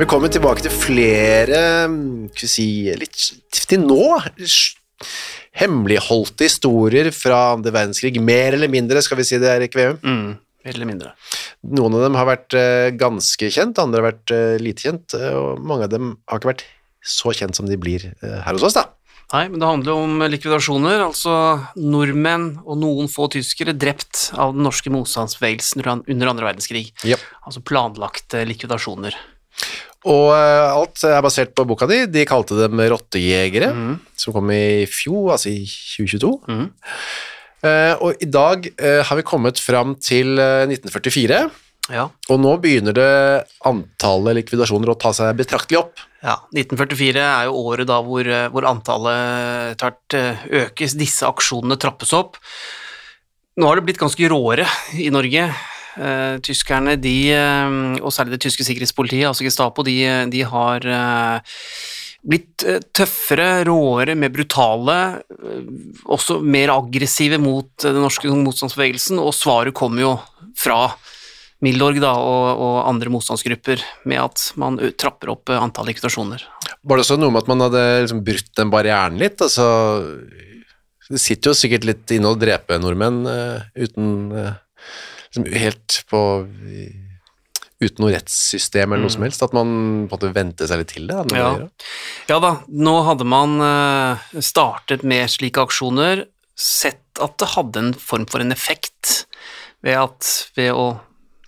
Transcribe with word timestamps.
Velkommen 0.00 0.32
tilbake 0.32 0.62
til 0.64 0.72
flere 0.72 1.58
mm, 1.92 2.30
skal 2.32 2.46
vi 2.46 2.48
si, 2.48 2.66
litt 2.96 3.58
til 3.68 3.82
nå 3.82 3.98
hemmeligholdte 5.60 6.46
historier 6.46 7.10
fra 7.12 7.50
andre 7.58 7.72
verdenskrig. 7.74 8.14
Mer 8.24 8.54
eller 8.56 8.70
mindre, 8.72 9.02
skal 9.04 9.18
vi 9.18 9.26
si 9.28 9.36
det, 9.42 9.50
Erik 9.52 9.74
Veum. 9.76 9.98
Mm, 10.00 10.38
mer 10.64 10.72
eller 10.72 10.88
mindre. 10.88 11.10
Noen 11.76 11.98
av 11.98 12.04
dem 12.06 12.16
har 12.16 12.28
vært 12.30 12.56
eh, 12.56 12.86
ganske 12.96 13.50
kjent, 13.52 13.76
andre 13.82 14.00
har 14.00 14.06
vært 14.06 14.32
eh, 14.32 14.54
lite 14.62 14.86
kjent, 14.86 15.16
eh, 15.18 15.34
og 15.36 15.60
mange 15.68 15.84
av 15.84 15.92
dem 15.92 16.14
har 16.32 16.40
ikke 16.40 16.52
vært 16.54 16.64
så 17.04 17.34
kjent 17.36 17.60
som 17.60 17.68
de 17.68 17.76
blir 17.80 18.06
her 18.24 18.56
hos 18.56 18.64
oss, 18.70 18.78
da. 18.78 18.86
Nei, 19.34 19.42
men 19.50 19.60
det 19.60 19.68
handler 19.68 20.00
om 20.00 20.24
likvidasjoner, 20.32 21.04
altså 21.10 21.34
nordmenn 21.76 22.54
og 22.64 22.80
noen 22.80 23.12
få 23.12 23.28
tyskere 23.36 23.76
drept 23.76 24.30
av 24.32 24.56
den 24.56 24.64
norske 24.64 24.88
motstandsbevegelsen 24.96 25.84
under 25.84 26.08
under 26.08 26.32
andre 26.32 26.48
verdenskrig. 26.48 26.88
Yep. 27.04 27.28
Altså 27.44 27.62
planlagte 27.68 28.46
likvidasjoner. 28.48 29.20
Og 30.08 30.30
eh, 30.32 30.70
alt 30.72 31.02
er 31.04 31.20
basert 31.24 31.52
på 31.56 31.66
boka 31.68 31.88
di. 31.90 32.06
De 32.08 32.24
kalte 32.28 32.56
dem 32.56 32.80
rottajegere, 32.80 33.68
som 34.16 34.32
kom 34.36 34.52
i 34.54 34.86
fjor, 34.88 35.34
altså 35.34 35.52
i 35.52 35.66
2022. 35.66 36.32
Mm. 36.48 36.68
Uh, 37.60 37.92
og 38.00 38.22
i 38.24 38.28
dag 38.32 38.70
uh, 38.72 39.02
har 39.04 39.18
vi 39.18 39.24
kommet 39.28 39.58
fram 39.60 39.92
til 40.00 40.38
uh, 40.40 40.64
1944, 40.64 41.40
Ja. 41.92 42.06
og 42.30 42.38
nå 42.40 42.54
begynner 42.62 42.94
det 42.96 43.10
antallet 43.68 44.38
likvidasjoner 44.38 44.92
å 44.92 44.96
ta 44.96 45.10
seg 45.12 45.34
betraktelig 45.36 45.82
opp. 45.82 46.00
ja. 46.24 46.38
1944 46.56 47.20
er 47.20 47.50
jo 47.50 47.60
året 47.66 47.88
da 47.90 47.98
hvor, 48.06 48.24
hvor 48.54 48.68
antallet 48.70 49.74
etter 49.74 49.90
hvert 49.90 50.16
økes, 50.62 50.96
disse 50.96 51.28
aksjonene 51.28 51.76
trappes 51.76 52.14
opp. 52.16 52.40
Nå 53.60 53.68
har 53.68 53.76
det 53.76 53.90
blitt 53.90 54.00
ganske 54.00 54.32
råere 54.32 54.64
i 54.96 55.10
Norge. 55.12 55.50
Eh, 55.98 56.36
tyskerne, 56.46 56.94
de, 57.02 57.16
eh, 57.34 57.72
og 57.98 58.12
særlig 58.14 58.36
det 58.36 58.44
tyske 58.44 58.66
sikkerhetspolitiet, 58.66 59.26
altså 59.26 59.46
Gestapo, 59.46 59.82
de, 59.86 59.96
de 60.30 60.42
har 60.46 60.86
eh, 60.86 61.56
blitt 62.30 62.66
tøffere, 62.94 63.64
råere, 63.66 64.14
mer 64.14 64.30
brutale, 64.30 64.98
også 66.04 66.38
mer 66.44 66.74
aggressive 66.74 67.40
mot 67.40 67.70
den 67.82 68.02
norske 68.04 68.28
motstandsbevegelsen, 68.28 69.18
og 69.18 69.32
svaret 69.34 69.74
kommer 69.74 70.04
jo 70.04 70.12
fra 70.58 70.82
Milorg 71.64 71.98
da, 72.00 72.12
og, 72.20 72.60
og 72.60 72.76
andre 72.88 73.10
motstandsgrupper 73.12 73.82
med 74.08 74.20
at 74.20 74.44
man 74.60 74.78
trapper 75.00 75.32
opp 75.32 75.52
antall 75.52 75.90
likvidasjoner. 75.90 76.44
Var 76.80 76.96
det 76.96 77.04
også 77.04 77.18
noe 77.20 77.32
med 77.32 77.42
at 77.42 77.50
man 77.50 77.64
hadde 77.66 77.82
liksom 78.04 78.22
brutt 78.24 78.52
den 78.56 78.72
barrieren 78.72 79.18
litt? 79.20 79.40
Altså, 79.44 79.66
det 81.10 81.20
sitter 81.20 81.50
jo 81.50 81.58
sikkert 81.58 81.88
litt 81.88 82.14
inne 82.16 82.32
å 82.32 82.38
drepe 82.38 82.78
nordmenn 82.80 83.24
uh, 83.28 83.64
uten 83.76 84.12
liksom 84.30 84.68
helt 85.36 86.02
på 86.10 86.20
uten 87.80 88.04
noe 88.04 88.12
rettssystem 88.12 88.92
eller 88.92 89.06
noe 89.06 89.14
som 89.14 89.24
helst, 89.24 89.42
at 89.44 89.54
man 89.56 89.68
på 89.70 89.72
en 89.72 90.08
måte 90.10 90.32
vente 90.36 90.68
seg 90.68 90.82
litt 90.82 90.92
til 90.92 91.08
det? 91.08 91.22
Ja. 91.32 91.52
Ja 92.28 92.40
da, 92.42 92.54
nå 92.68 92.96
hadde 93.06 93.26
man 93.28 93.56
eh, 93.64 94.40
startet 94.44 95.04
med 95.06 95.30
slike 95.32 95.64
aksjoner, 95.64 96.26
sett 96.60 97.22
at 97.24 97.38
det 97.40 97.52
hadde 97.54 97.80
en 97.80 97.94
form 97.96 98.26
for 98.28 98.44
en 98.44 98.52
effekt 98.52 99.24
ved 99.84 99.96
at 99.96 100.28
ved 100.58 100.74
å 100.76 100.90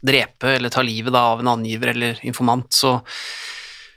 drepe 0.02 0.56
eller 0.56 0.72
ta 0.72 0.82
livet 0.82 1.12
da, 1.14 1.26
av 1.34 1.42
en 1.42 1.52
angiver 1.52 1.92
eller 1.92 2.22
informant, 2.26 2.72
så 2.74 2.98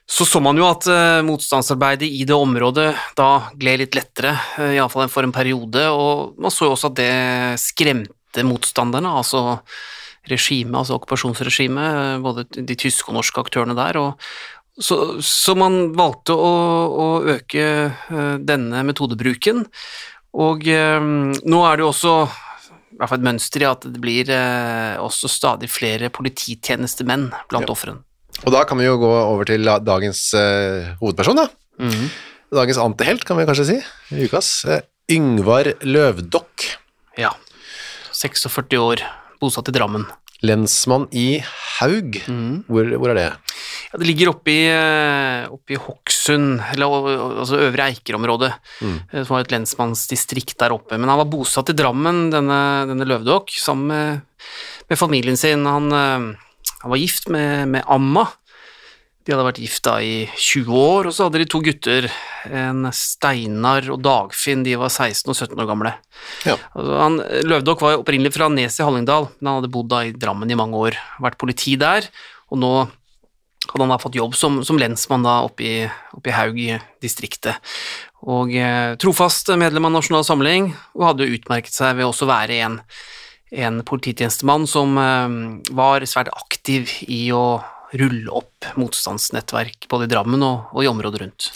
så 0.05 0.21
så 0.25 0.37
man 0.43 0.57
jo 0.59 0.67
at 0.67 0.85
eh, 0.85 1.23
motstandsarbeidet 1.25 2.05
i 2.13 2.27
det 2.29 2.35
området 2.37 2.91
da 3.17 3.29
gled 3.57 3.81
litt 3.81 3.95
lettere, 3.97 4.35
uh, 4.59 4.69
iallfall 4.75 5.09
for 5.09 5.25
en 5.25 5.33
periode, 5.33 5.81
og 5.89 6.35
man 6.37 6.53
så 6.53 6.67
jo 6.67 6.75
også 6.75 6.91
at 6.91 6.99
det 6.99 7.15
skremte 7.63 8.13
motstanderne, 8.43 9.07
altså 9.21 9.61
regimet, 10.27 10.75
altså 10.81 10.97
okkupasjonsregimet, 10.97 12.19
både 12.25 12.43
de 12.65 12.75
tyske 12.75 13.07
og 13.11 13.19
norske 13.19 13.39
aktørene 13.39 13.75
der, 13.77 13.99
og 14.01 14.27
så, 14.81 15.21
så 15.23 15.53
man 15.55 15.93
valgte 15.95 16.33
å, 16.35 16.49
å 16.89 17.05
øke 17.37 17.61
eh, 17.63 18.35
denne 18.43 18.81
metodebruken, 18.83 19.63
og 20.35 20.65
eh, 20.67 20.99
nå 20.99 21.61
er 21.69 21.77
det 21.79 21.85
jo 21.85 21.91
også 21.93 22.15
i 22.25 22.97
hvert 22.99 23.11
fall 23.11 23.19
et 23.21 23.27
mønster 23.27 23.63
i 23.63 23.67
at 23.69 23.85
det 23.91 23.99
blir 24.03 24.29
eh, 24.31 24.95
også 25.03 25.29
stadig 25.31 25.69
flere 25.71 26.09
polititjenestemenn 26.15 27.29
blant 27.51 27.67
Ja. 27.69 27.71
ofrene. 27.71 28.01
Og 28.43 28.51
da 28.51 28.65
kan 28.67 28.77
vi 28.81 28.83
jo 28.89 28.97
gå 28.99 29.07
over 29.15 29.47
til 29.47 29.63
dagens 29.63 30.33
eh, 30.35 30.89
hovedperson, 30.99 31.39
da. 31.39 31.47
Dagens 32.55 32.77
antihelt, 32.83 33.23
kan 33.27 33.37
vi 33.39 33.45
kanskje 33.47 33.65
si, 33.69 33.77
ukas. 34.25 34.49
Eh, 34.67 34.81
Yngvar 35.15 35.71
Løvdokk, 35.85 36.65
Ja. 37.19 37.31
46 38.25 38.77
år, 38.81 39.03
bosatt 39.41 39.69
i 39.69 39.75
Drammen. 39.75 40.05
lensmann 40.45 41.07
i 41.15 41.39
Haug. 41.79 42.19
Hvor, 42.67 42.89
hvor 42.99 43.09
er 43.13 43.17
det? 43.17 43.29
Ja, 43.89 43.97
det 43.97 44.05
ligger 44.05 44.29
oppe 44.33 44.51
i, 44.51 44.65
eh, 44.69 45.45
oppe 45.49 45.73
i 45.73 45.79
Hokksund, 45.79 46.59
eller 46.73 47.07
altså 47.41 47.61
Øvre 47.65 47.87
Eiker-området, 47.87 48.51
mm. 48.81 48.97
som 49.23 49.31
var 49.31 49.45
et 49.45 49.53
lensmannsdistrikt 49.55 50.57
der 50.61 50.75
oppe. 50.75 50.99
Men 50.99 51.09
han 51.09 51.21
var 51.23 51.31
bosatt 51.31 51.71
i 51.71 51.77
Drammen, 51.77 52.29
denne, 52.33 52.59
denne 52.91 53.07
Løvdåk, 53.09 53.55
sammen 53.57 53.87
med, 53.89 54.45
med 54.91 54.99
familien 54.99 55.39
sin. 55.39 55.65
Han, 55.65 55.89
eh, 55.89 56.75
han 56.83 56.93
var 56.93 57.01
gift 57.01 57.31
med, 57.33 57.67
med 57.73 57.87
Amma. 57.87 58.27
De 59.25 59.33
hadde 59.33 59.45
vært 59.47 59.61
gifta 59.63 59.95
i 60.05 60.27
20 60.29 60.75
år, 60.77 61.07
og 61.09 61.13
så 61.15 61.25
hadde 61.25 61.39
de 61.41 61.47
to 61.49 61.57
gutter, 61.65 62.05
en 62.45 62.85
Steinar 62.93 63.87
og 63.89 64.03
Dagfinn, 64.05 64.61
de 64.67 64.75
var 64.77 64.91
16 64.93 65.31
og 65.33 65.39
17 65.39 65.63
år 65.63 65.69
gamle. 65.71 65.93
Ja. 66.45 66.53
Altså, 66.77 66.99
han, 66.99 67.17
Løvdok 67.49 67.81
var 67.81 67.97
opprinnelig 68.03 68.35
fra 68.35 68.51
Nes 68.53 68.77
i 68.77 68.85
Hallingdal, 68.85 69.31
men 69.39 69.49
han 69.49 69.59
hadde 69.59 69.71
bodd 69.73 69.89
da 69.89 70.03
i 70.05 70.13
Drammen 70.13 70.53
i 70.53 70.59
mange 70.59 70.77
år, 70.77 70.99
vært 71.25 71.39
politi 71.41 71.73
der, 71.81 72.05
og 72.53 72.61
nå 72.61 72.71
hadde 73.65 73.81
han 73.81 73.95
da 73.95 73.97
fått 73.97 74.19
jobb 74.19 74.37
som, 74.37 74.61
som 74.61 74.77
lensmann 74.77 75.25
da 75.25 75.39
oppe 75.47 75.65
i, 75.65 75.75
oppe 76.13 76.29
i 76.29 76.37
Haug 76.37 76.61
i 76.61 76.71
distriktet. 77.01 77.57
Og 78.29 78.53
eh, 78.53 78.93
trofast 79.01 79.49
medlem 79.57 79.89
av 79.89 79.97
Nasjonal 79.97 80.25
Samling, 80.27 80.69
og 80.93 81.09
hadde 81.09 81.25
jo 81.25 81.39
utmerket 81.39 81.73
seg 81.73 81.97
ved 81.97 82.05
også 82.05 82.29
være 82.29 82.61
en, 82.65 82.81
en 83.65 83.81
polititjenestemann 83.87 84.69
som 84.69 84.99
eh, 85.01 85.39
var 85.73 86.05
svært 86.05 86.29
aktiv 86.37 86.93
i 87.09 87.25
å 87.33 87.47
rulle 87.99 88.31
opp 88.41 88.69
motstandsnettverk 88.79 89.89
både 89.91 90.07
i 90.07 90.11
Drammen 90.11 90.43
og, 90.45 90.69
og 90.75 90.85
i 90.85 90.89
området 90.91 91.21
rundt. 91.23 91.49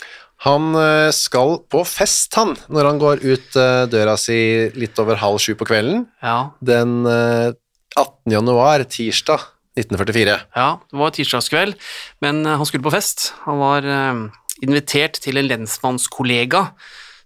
Han 0.46 0.72
eh, 0.78 1.10
skal 1.12 1.58
på 1.68 1.82
fest, 1.84 2.32
han, 2.38 2.54
når 2.72 2.88
han 2.88 3.00
går 3.00 3.24
ut 3.26 3.56
eh, 3.60 3.84
døra 3.92 4.16
si 4.20 4.38
litt 4.78 4.96
over 5.02 5.20
halv 5.20 5.40
sju 5.42 5.52
på 5.58 5.68
kvelden. 5.68 6.06
Ja, 6.24 6.52
Den 6.64 7.02
eh, 7.08 7.50
18. 7.98 8.32
januar, 8.32 8.86
tirsdag 8.88 9.44
1944. 9.76 10.38
Ja, 10.56 10.70
det 10.90 10.98
var 11.02 11.12
tirsdagskveld, 11.14 11.76
men 12.24 12.40
eh, 12.46 12.56
han 12.56 12.68
skulle 12.68 12.86
på 12.86 12.94
fest. 12.94 13.34
Han 13.44 13.60
var 13.60 13.84
eh, 13.84 14.24
invitert 14.64 15.20
til 15.20 15.40
en 15.40 15.48
lensmannskollega 15.50 16.70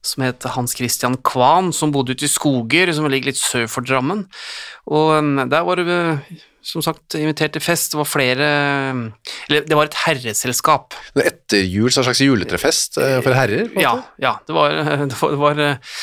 som 0.04 0.24
het 0.26 0.44
Hans 0.54 0.76
Christian 0.76 1.16
Kvan, 1.24 1.72
som 1.72 1.92
bodde 1.94 2.14
ute 2.14 2.26
i 2.28 2.30
Skoger, 2.30 2.92
som 2.94 3.08
ligger 3.08 3.32
litt 3.32 3.40
sør 3.40 3.68
for 3.72 3.86
Drammen. 3.86 4.26
Og 4.92 5.14
eh, 5.16 5.46
der 5.50 5.64
var 5.66 5.80
det, 5.80 5.86
eh, 5.88 6.42
som 6.64 6.84
sagt, 6.84 7.16
invitert 7.18 7.56
til 7.56 7.64
fest. 7.64 7.92
Det 7.92 8.00
var 8.00 8.08
flere 8.08 8.50
Eller 9.48 9.66
det 9.68 9.76
var 9.76 9.88
et 9.90 9.98
herreselskap. 10.04 10.96
Etter 11.16 11.64
jul, 11.64 11.90
så 11.90 12.02
en 12.02 12.08
slags 12.08 12.22
juletrefest 12.24 13.00
eh, 13.00 13.18
for 13.24 13.36
herrer? 13.36 13.72
Ja, 13.80 13.98
ja, 14.20 14.36
det 14.46 14.56
var, 14.56 14.78
det 15.08 15.40
var, 15.40 15.60
eh, 15.60 15.98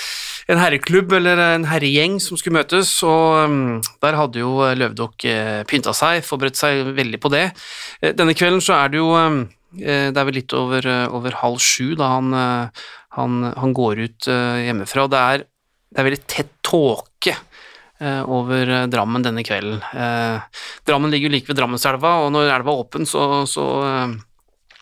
en 0.52 0.60
herreklubb 0.60 1.14
eller 1.16 1.40
en 1.54 1.66
herregjeng 1.70 2.18
som 2.20 2.36
skulle 2.36 2.58
møtes, 2.58 2.90
og 3.08 3.46
um, 3.46 3.78
der 4.04 4.18
hadde 4.18 4.42
jo 4.42 4.66
Løvdokk 4.76 5.24
pynta 5.70 5.94
seg, 5.96 6.26
forberedt 6.28 6.58
seg 6.60 6.90
veldig 6.98 7.20
på 7.22 7.30
det. 7.32 7.44
Denne 8.18 8.34
kvelden 8.36 8.60
så 8.60 8.74
er 8.82 8.92
det 8.92 9.00
jo 9.00 9.14
um, 9.16 9.46
Det 9.78 10.18
er 10.18 10.28
vel 10.28 10.36
litt 10.42 10.52
over, 10.58 10.90
over 11.14 11.38
halv 11.40 11.62
sju 11.64 11.94
da 11.96 12.10
han, 12.18 12.36
han, 13.18 13.44
han 13.58 13.76
går 13.76 14.04
ut 14.06 14.28
hjemmefra, 14.32 15.06
og 15.06 15.14
det 15.14 15.22
er, 15.22 15.46
det 15.92 16.00
er 16.02 16.08
veldig 16.08 16.26
tett 16.32 16.52
tåke 16.64 17.36
over 18.02 18.70
Drammen 18.90 19.22
denne 19.22 19.44
kvelden. 19.46 19.78
Drammen 20.88 21.12
ligger 21.14 21.30
jo 21.30 21.34
like 21.36 21.52
ved 21.52 21.60
Drammenselva, 21.60 22.16
og 22.24 22.32
når 22.34 22.48
elva 22.50 22.74
er 22.74 22.82
åpen, 22.82 23.06
så, 23.06 23.44
så 23.46 23.66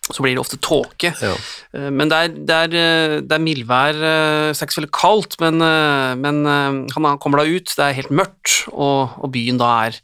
så 0.10 0.26
blir 0.26 0.36
det 0.36 0.42
ofte 0.42 0.60
tåke. 0.62 1.12
Ja. 1.22 1.36
Eh, 1.76 1.90
men 1.94 2.10
det 2.12 2.20
er, 2.20 2.34
det 2.34 2.58
er, 2.66 2.76
eh, 2.80 3.16
det 3.22 3.38
er 3.38 3.46
mildvær, 3.46 4.02
eh, 4.10 4.50
så 4.58 4.70
veldig 4.70 4.92
kaldt, 4.96 5.40
men, 5.44 5.62
men 6.24 6.44
han 6.50 7.22
kommer 7.22 7.42
da 7.42 7.48
ut, 7.50 7.76
det 7.76 7.86
er 7.86 7.98
helt 8.00 8.14
mørkt, 8.14 8.64
og, 8.72 9.18
og 9.20 9.34
byen 9.36 9.60
da 9.62 9.72
er 9.88 10.00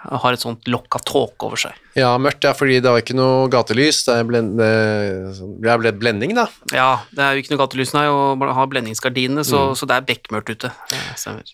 har 0.00 0.32
et 0.32 0.40
sånt 0.40 0.68
lokk 0.70 0.96
av 0.96 1.02
tåke 1.04 1.46
over 1.46 1.60
seg. 1.60 1.76
Ja, 1.98 2.14
mørkt, 2.22 2.44
ja, 2.46 2.54
fordi 2.56 2.78
det 2.80 2.88
var 2.88 3.02
ikke 3.02 3.16
noe 3.18 3.48
gatelys. 3.52 3.98
Det 4.06 4.16
ble, 4.28 4.40
det 4.56 5.74
ble 5.82 5.92
blending, 5.98 6.32
da. 6.38 6.46
Ja, 6.72 7.02
det 7.12 7.24
er 7.24 7.34
jo 7.34 7.42
ikke 7.42 7.52
noe 7.52 7.60
gatelys, 7.60 7.92
nei, 7.96 8.06
og 8.08 8.44
har 8.56 8.70
blendingsgardinene, 8.70 9.44
så, 9.44 9.70
mm. 9.70 9.78
så, 9.80 9.88
det 9.90 9.98
er 9.98 10.06
bekmørkt 10.08 10.54
ute. 10.54 10.72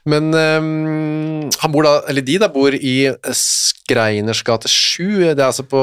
Men 0.06 0.30
um, 0.30 1.48
han 1.50 1.74
bor 1.74 1.88
da, 1.88 1.96
eller 2.12 2.26
de 2.26 2.38
da, 2.42 2.50
bor 2.52 2.76
i 2.76 2.96
Skreiners 3.34 4.44
gate 4.46 4.70
7, 4.70 5.32
det 5.32 5.40
er 5.40 5.48
altså 5.48 5.66
på, 5.66 5.82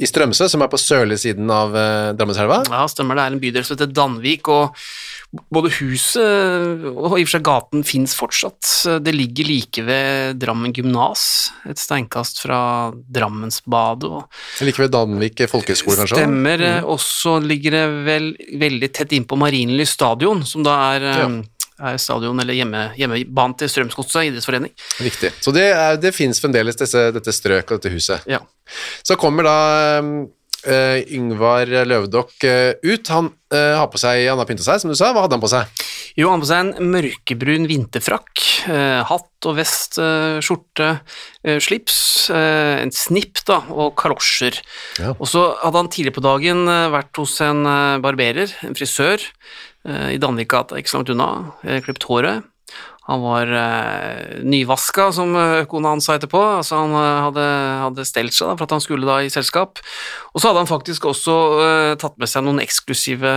i 0.00 0.08
Strømsø, 0.08 0.48
som 0.52 0.64
er 0.64 0.72
på 0.72 0.80
sørlige 0.80 1.26
siden 1.26 1.50
av 1.52 1.76
uh, 1.76 2.12
Drammenselva? 2.16 2.62
Ja, 2.70 2.86
stemmer, 2.90 3.18
det 3.18 3.26
er 3.26 3.36
en 3.36 3.42
bydel 3.42 3.66
som 3.66 3.76
heter 3.76 3.92
Danvik, 3.92 4.48
og 4.52 4.78
både 5.52 5.70
huset 5.78 6.84
og 6.90 7.14
i 7.16 7.22
og 7.22 7.24
for 7.24 7.32
seg 7.32 7.44
gaten 7.46 7.84
fins 7.88 8.12
fortsatt. 8.16 8.68
Det 9.00 9.14
ligger 9.14 9.48
like 9.48 9.84
ved 9.86 10.40
Drammen 10.42 10.74
gymnas, 10.76 11.24
et 11.68 11.80
steinkast 11.80 12.42
fra 12.44 12.92
Drammensbadet. 12.92 14.26
Like 14.66 14.82
ved 14.84 14.92
Danvik 14.92 15.40
folkehøgskole, 15.48 16.02
kanskje? 16.02 16.20
Stemmer. 16.20 16.66
Mm. 16.82 16.90
Og 16.92 17.00
så 17.00 17.38
ligger 17.40 17.78
det 17.78 17.86
vel 18.08 18.28
veldig 18.60 18.92
tett 18.92 19.16
innpå 19.16 19.38
Marienlyst 19.40 19.96
stadion, 19.96 20.44
som 20.48 20.66
da 20.66 20.76
er 20.92 21.08
ja 21.12 21.30
um, 21.30 21.42
er 21.82 21.98
stadion 21.98 22.38
eller 22.38 22.56
hjemme, 22.56 22.82
hjemmebanen 22.98 23.56
til 23.58 23.70
Strømsgodset 23.72 24.28
idrettsforening. 24.28 24.70
Riktig. 25.02 25.32
Så 25.42 25.54
det, 25.54 25.64
er, 25.72 25.96
det 26.00 26.14
fins 26.14 26.38
fremdeles 26.42 26.78
disse, 26.78 27.08
dette 27.14 27.34
strøket 27.34 27.74
og 27.74 27.80
dette 27.80 27.94
huset. 27.94 28.28
Ja. 28.30 28.38
Så 29.02 29.16
kommer 29.20 29.48
da 29.48 29.56
um, 30.02 30.12
uh, 30.66 30.98
Yngvar 31.12 31.70
Løvdokk 31.86 32.44
uh, 32.46 32.72
ut. 32.84 33.10
Han 33.12 33.30
uh, 33.54 33.74
har 33.80 33.88
på 33.92 34.00
seg, 34.00 34.26
han 34.28 34.40
har 34.40 34.48
pynta 34.48 34.64
seg, 34.66 34.82
som 34.82 34.92
du 34.92 34.96
sa. 34.98 35.12
Hva 35.14 35.24
hadde 35.24 35.38
han 35.38 35.44
på 35.44 35.50
seg? 35.52 35.82
Jo, 36.18 36.28
han 36.28 36.38
har 36.38 36.44
på 36.44 36.50
seg 36.50 36.62
en 36.62 36.92
mørkebrun 36.92 37.68
vinterfrakk. 37.70 38.44
hatt 39.08 39.48
og 39.48 39.56
vest, 39.56 39.96
skjorte, 40.44 40.90
slips, 41.64 41.96
en 42.30 42.92
snipp 42.94 43.40
da, 43.48 43.62
og 43.72 43.96
kalosjer. 43.98 44.60
Ja. 45.00 45.14
Og 45.16 45.24
så 45.30 45.46
hadde 45.62 45.80
han 45.80 45.90
tidligere 45.90 46.18
på 46.18 46.26
dagen 46.28 46.68
vært 46.68 47.16
hos 47.16 47.38
en 47.42 47.64
barberer, 48.04 48.52
en 48.60 48.76
frisør, 48.76 49.24
i 49.88 50.20
Danvikgata, 50.20 50.76
ikke 50.78 50.92
så 50.92 51.00
langt 51.00 51.14
unna, 51.16 51.30
klippet 51.82 52.06
håret. 52.10 52.51
Han 53.08 53.22
var 53.24 53.50
eh, 53.50 54.42
nyvaska, 54.46 55.08
som 55.12 55.34
eh, 55.34 55.64
kona 55.66 55.90
hans 55.96 56.06
sa 56.06 56.14
etterpå. 56.14 56.38
Altså 56.60 56.78
han 56.78 56.94
eh, 56.94 57.22
hadde, 57.26 57.46
hadde 57.82 58.06
stelt 58.06 58.36
seg 58.36 58.52
da, 58.52 58.54
for 58.60 58.68
at 58.68 58.74
han 58.76 58.84
skulle 58.84 59.08
da 59.08 59.16
i 59.24 59.32
selskap. 59.32 59.82
Og 60.30 60.38
så 60.38 60.50
hadde 60.50 60.62
han 60.62 60.70
faktisk 60.70 61.08
også 61.10 61.36
eh, 61.64 61.90
tatt 61.98 62.14
med 62.22 62.30
seg 62.30 62.46
noen 62.46 62.62
eksklusive 62.62 63.34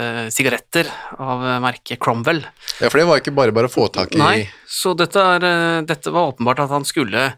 eh, 0.00 0.24
sigaretter 0.32 0.88
av 1.20 1.44
eh, 1.44 1.60
merket 1.66 2.00
Cromwell. 2.00 2.40
Ja, 2.80 2.88
for 2.88 3.02
det 3.02 3.08
var 3.10 3.20
ikke 3.20 3.36
bare 3.36 3.52
bare 3.56 3.68
å 3.68 3.76
få 3.76 3.90
tak 3.92 4.16
i 4.16 4.22
Nei, 4.22 4.46
så 4.64 4.96
dette, 4.96 5.20
er, 5.20 5.84
dette 5.84 6.12
var 6.14 6.32
åpenbart 6.32 6.64
at 6.64 6.72
han 6.72 6.88
skulle 6.88 7.34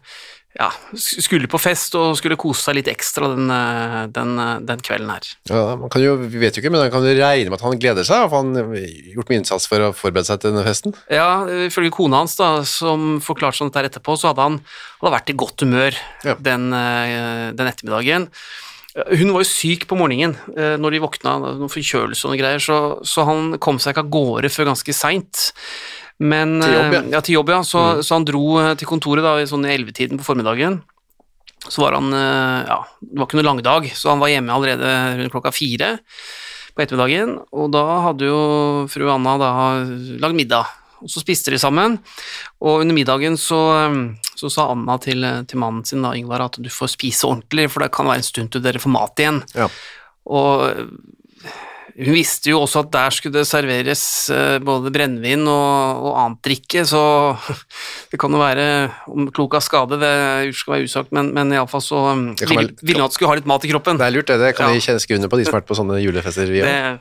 ja, 0.59 0.67
skulle 0.99 1.47
på 1.47 1.59
fest 1.61 1.93
og 1.95 2.17
skulle 2.19 2.35
kose 2.39 2.65
seg 2.65 2.75
litt 2.75 2.89
ekstra 2.91 3.29
den, 3.31 3.47
eh, 3.53 4.01
den, 4.11 4.33
eh, 4.43 4.55
den 4.67 4.81
kvelden 4.83 5.11
her. 5.13 5.27
Ja, 5.47 5.75
man 5.79 5.89
kan 5.89 6.03
jo, 6.03 6.17
Vi 6.19 6.41
vet 6.41 6.57
jo 6.57 6.61
ikke, 6.61 6.71
men 6.71 6.81
man 6.83 6.91
kan 6.91 7.05
jo 7.05 7.15
regne 7.15 7.49
med 7.49 7.59
at 7.59 7.63
han 7.63 7.79
gleder 7.79 8.03
seg, 8.03 8.27
for 8.29 8.43
han 8.43 8.55
har 8.55 8.73
gjort 9.15 9.29
mye 9.31 9.39
innsats 9.39 9.67
for 9.71 9.79
å 9.79 9.93
forberede 9.95 10.27
seg 10.27 10.41
til 10.41 10.51
denne 10.51 10.65
festen? 10.67 10.95
Ja, 11.09 11.45
ifølge 11.47 11.95
kona 11.95 12.19
hans, 12.19 12.35
da, 12.35 12.63
som 12.67 13.21
forklarte 13.23 13.61
sånn 13.61 13.71
dette 13.71 13.93
etterpå, 13.93 14.17
så 14.19 14.33
hadde 14.33 14.47
han 14.49 14.59
hadde 14.99 15.15
vært 15.15 15.31
i 15.31 15.37
godt 15.39 15.63
humør 15.63 15.95
ja. 16.27 16.35
den, 16.35 16.73
eh, 16.75 17.51
den, 17.55 17.71
ettermiddagen. 17.71 18.27
Hun 18.99 19.31
var 19.31 19.45
jo 19.45 19.47
syk 19.47 19.85
på 19.87 19.95
morgenen 19.95 20.33
når 20.81 20.91
de 20.91 20.99
våkna, 20.99 21.37
noen 21.39 21.71
forkjølelse 21.71 22.25
og 22.25 22.33
noen 22.33 22.41
greier, 22.41 22.59
så, 22.59 22.99
så 23.05 23.23
han 23.23 23.53
kom 23.61 23.77
seg 23.79 23.93
ikke 23.93 24.03
av 24.03 24.09
gårde 24.11 24.49
før 24.51 24.71
ganske 24.73 24.95
seint. 24.97 25.45
Men, 26.19 26.57
til 26.59 26.73
jobb, 26.75 26.93
ja. 26.93 26.99
Eh, 26.99 27.11
ja, 27.13 27.21
til 27.23 27.37
jobb, 27.37 27.51
ja. 27.53 27.59
Så, 27.63 27.81
mm. 27.81 28.01
så 28.03 28.17
han 28.17 28.27
dro 28.27 28.45
eh, 28.59 28.73
til 28.79 28.89
kontoret 28.89 29.25
da, 29.25 29.37
i 29.39 29.47
sånn 29.49 29.67
ellevetiden 29.67 30.19
på 30.19 30.27
formiddagen. 30.27 30.81
Så 31.67 31.83
var 31.83 31.95
han 31.97 32.11
eh, 32.15 32.67
Ja, 32.67 32.81
det 33.03 33.15
var 33.15 33.29
ikke 33.29 33.39
noe 33.39 33.47
langdag, 33.47 33.89
så 33.95 34.11
han 34.13 34.23
var 34.23 34.31
hjemme 34.31 34.55
allerede 34.55 34.91
rundt 35.19 35.33
klokka 35.33 35.53
fire 35.55 35.93
på 36.75 36.83
ettermiddagen. 36.83 37.37
Og 37.55 37.71
da 37.75 37.85
hadde 38.09 38.27
jo 38.27 38.41
fru 38.91 39.07
Anna 39.11 39.37
da 39.39 39.51
lagd 40.19 40.37
middag, 40.37 40.67
og 40.99 41.11
så 41.11 41.23
spiste 41.23 41.55
de 41.55 41.61
sammen. 41.61 41.95
Og 42.59 42.83
under 42.83 42.95
middagen 42.95 43.39
så, 43.39 43.61
så 44.35 44.51
sa 44.51 44.67
Anna 44.73 44.97
til, 44.99 45.23
til, 45.47 45.61
mannen 45.63 45.87
sin, 45.87 46.03
da, 46.03 46.11
Ingvar, 46.19 46.49
at 46.49 46.59
du 46.59 46.67
får 46.73 46.97
spise 46.97 47.27
ordentlig, 47.27 47.69
for 47.71 47.85
det 47.85 47.93
kan 47.95 48.11
være 48.11 48.25
en 48.25 48.27
stund 48.27 48.51
til 48.51 48.65
dere 48.65 48.83
får 48.83 48.91
mat 48.91 49.23
igjen. 49.23 49.39
Ja. 49.55 49.69
Og 50.29 50.67
hun 51.95 52.15
visste 52.15 52.51
jo 52.51 52.61
også 52.63 52.83
at 52.85 52.91
der 52.93 53.15
skulle 53.15 53.39
det 53.39 53.47
serveres 53.49 54.03
eh, 54.33 54.57
både 54.63 54.91
brennevin 54.93 55.45
og, 55.49 56.03
og 56.09 56.19
annet 56.23 56.41
drikke, 56.45 56.83
så 56.87 57.01
det 58.11 58.19
kan 58.21 58.35
jo 58.35 58.41
være 58.41 58.67
om 59.11 59.29
klok 59.35 59.57
av 59.59 59.65
skade, 59.65 59.99
det 60.01 60.13
skal 60.57 60.77
være 60.77 60.89
usagt, 60.89 61.13
men, 61.15 61.33
men 61.35 61.55
iallfall 61.55 61.83
så 61.83 62.03
um, 62.13 62.27
ville 62.41 62.69
vil 62.81 62.99
hun 62.99 63.07
at 63.07 63.15
skulle 63.15 63.31
ha 63.31 63.39
litt 63.39 63.49
mat 63.49 63.65
i 63.65 63.71
kroppen. 63.71 63.99
Det 63.99 64.07
er 64.07 64.15
lurt, 64.15 64.29
det. 64.29 64.39
Det 64.41 64.53
kan 64.57 64.69
ja. 64.69 64.77
vi 64.77 64.85
kjenne 64.85 65.03
skrive 65.03 65.21
under 65.21 65.31
på, 65.31 65.39
de 65.39 65.47
som 65.47 65.55
har 65.55 65.63
vært 65.63 65.71
på 65.71 65.79
sånne 65.79 65.99
julefester. 66.03 66.53
Vi, 66.53 66.63
har. 66.65 66.99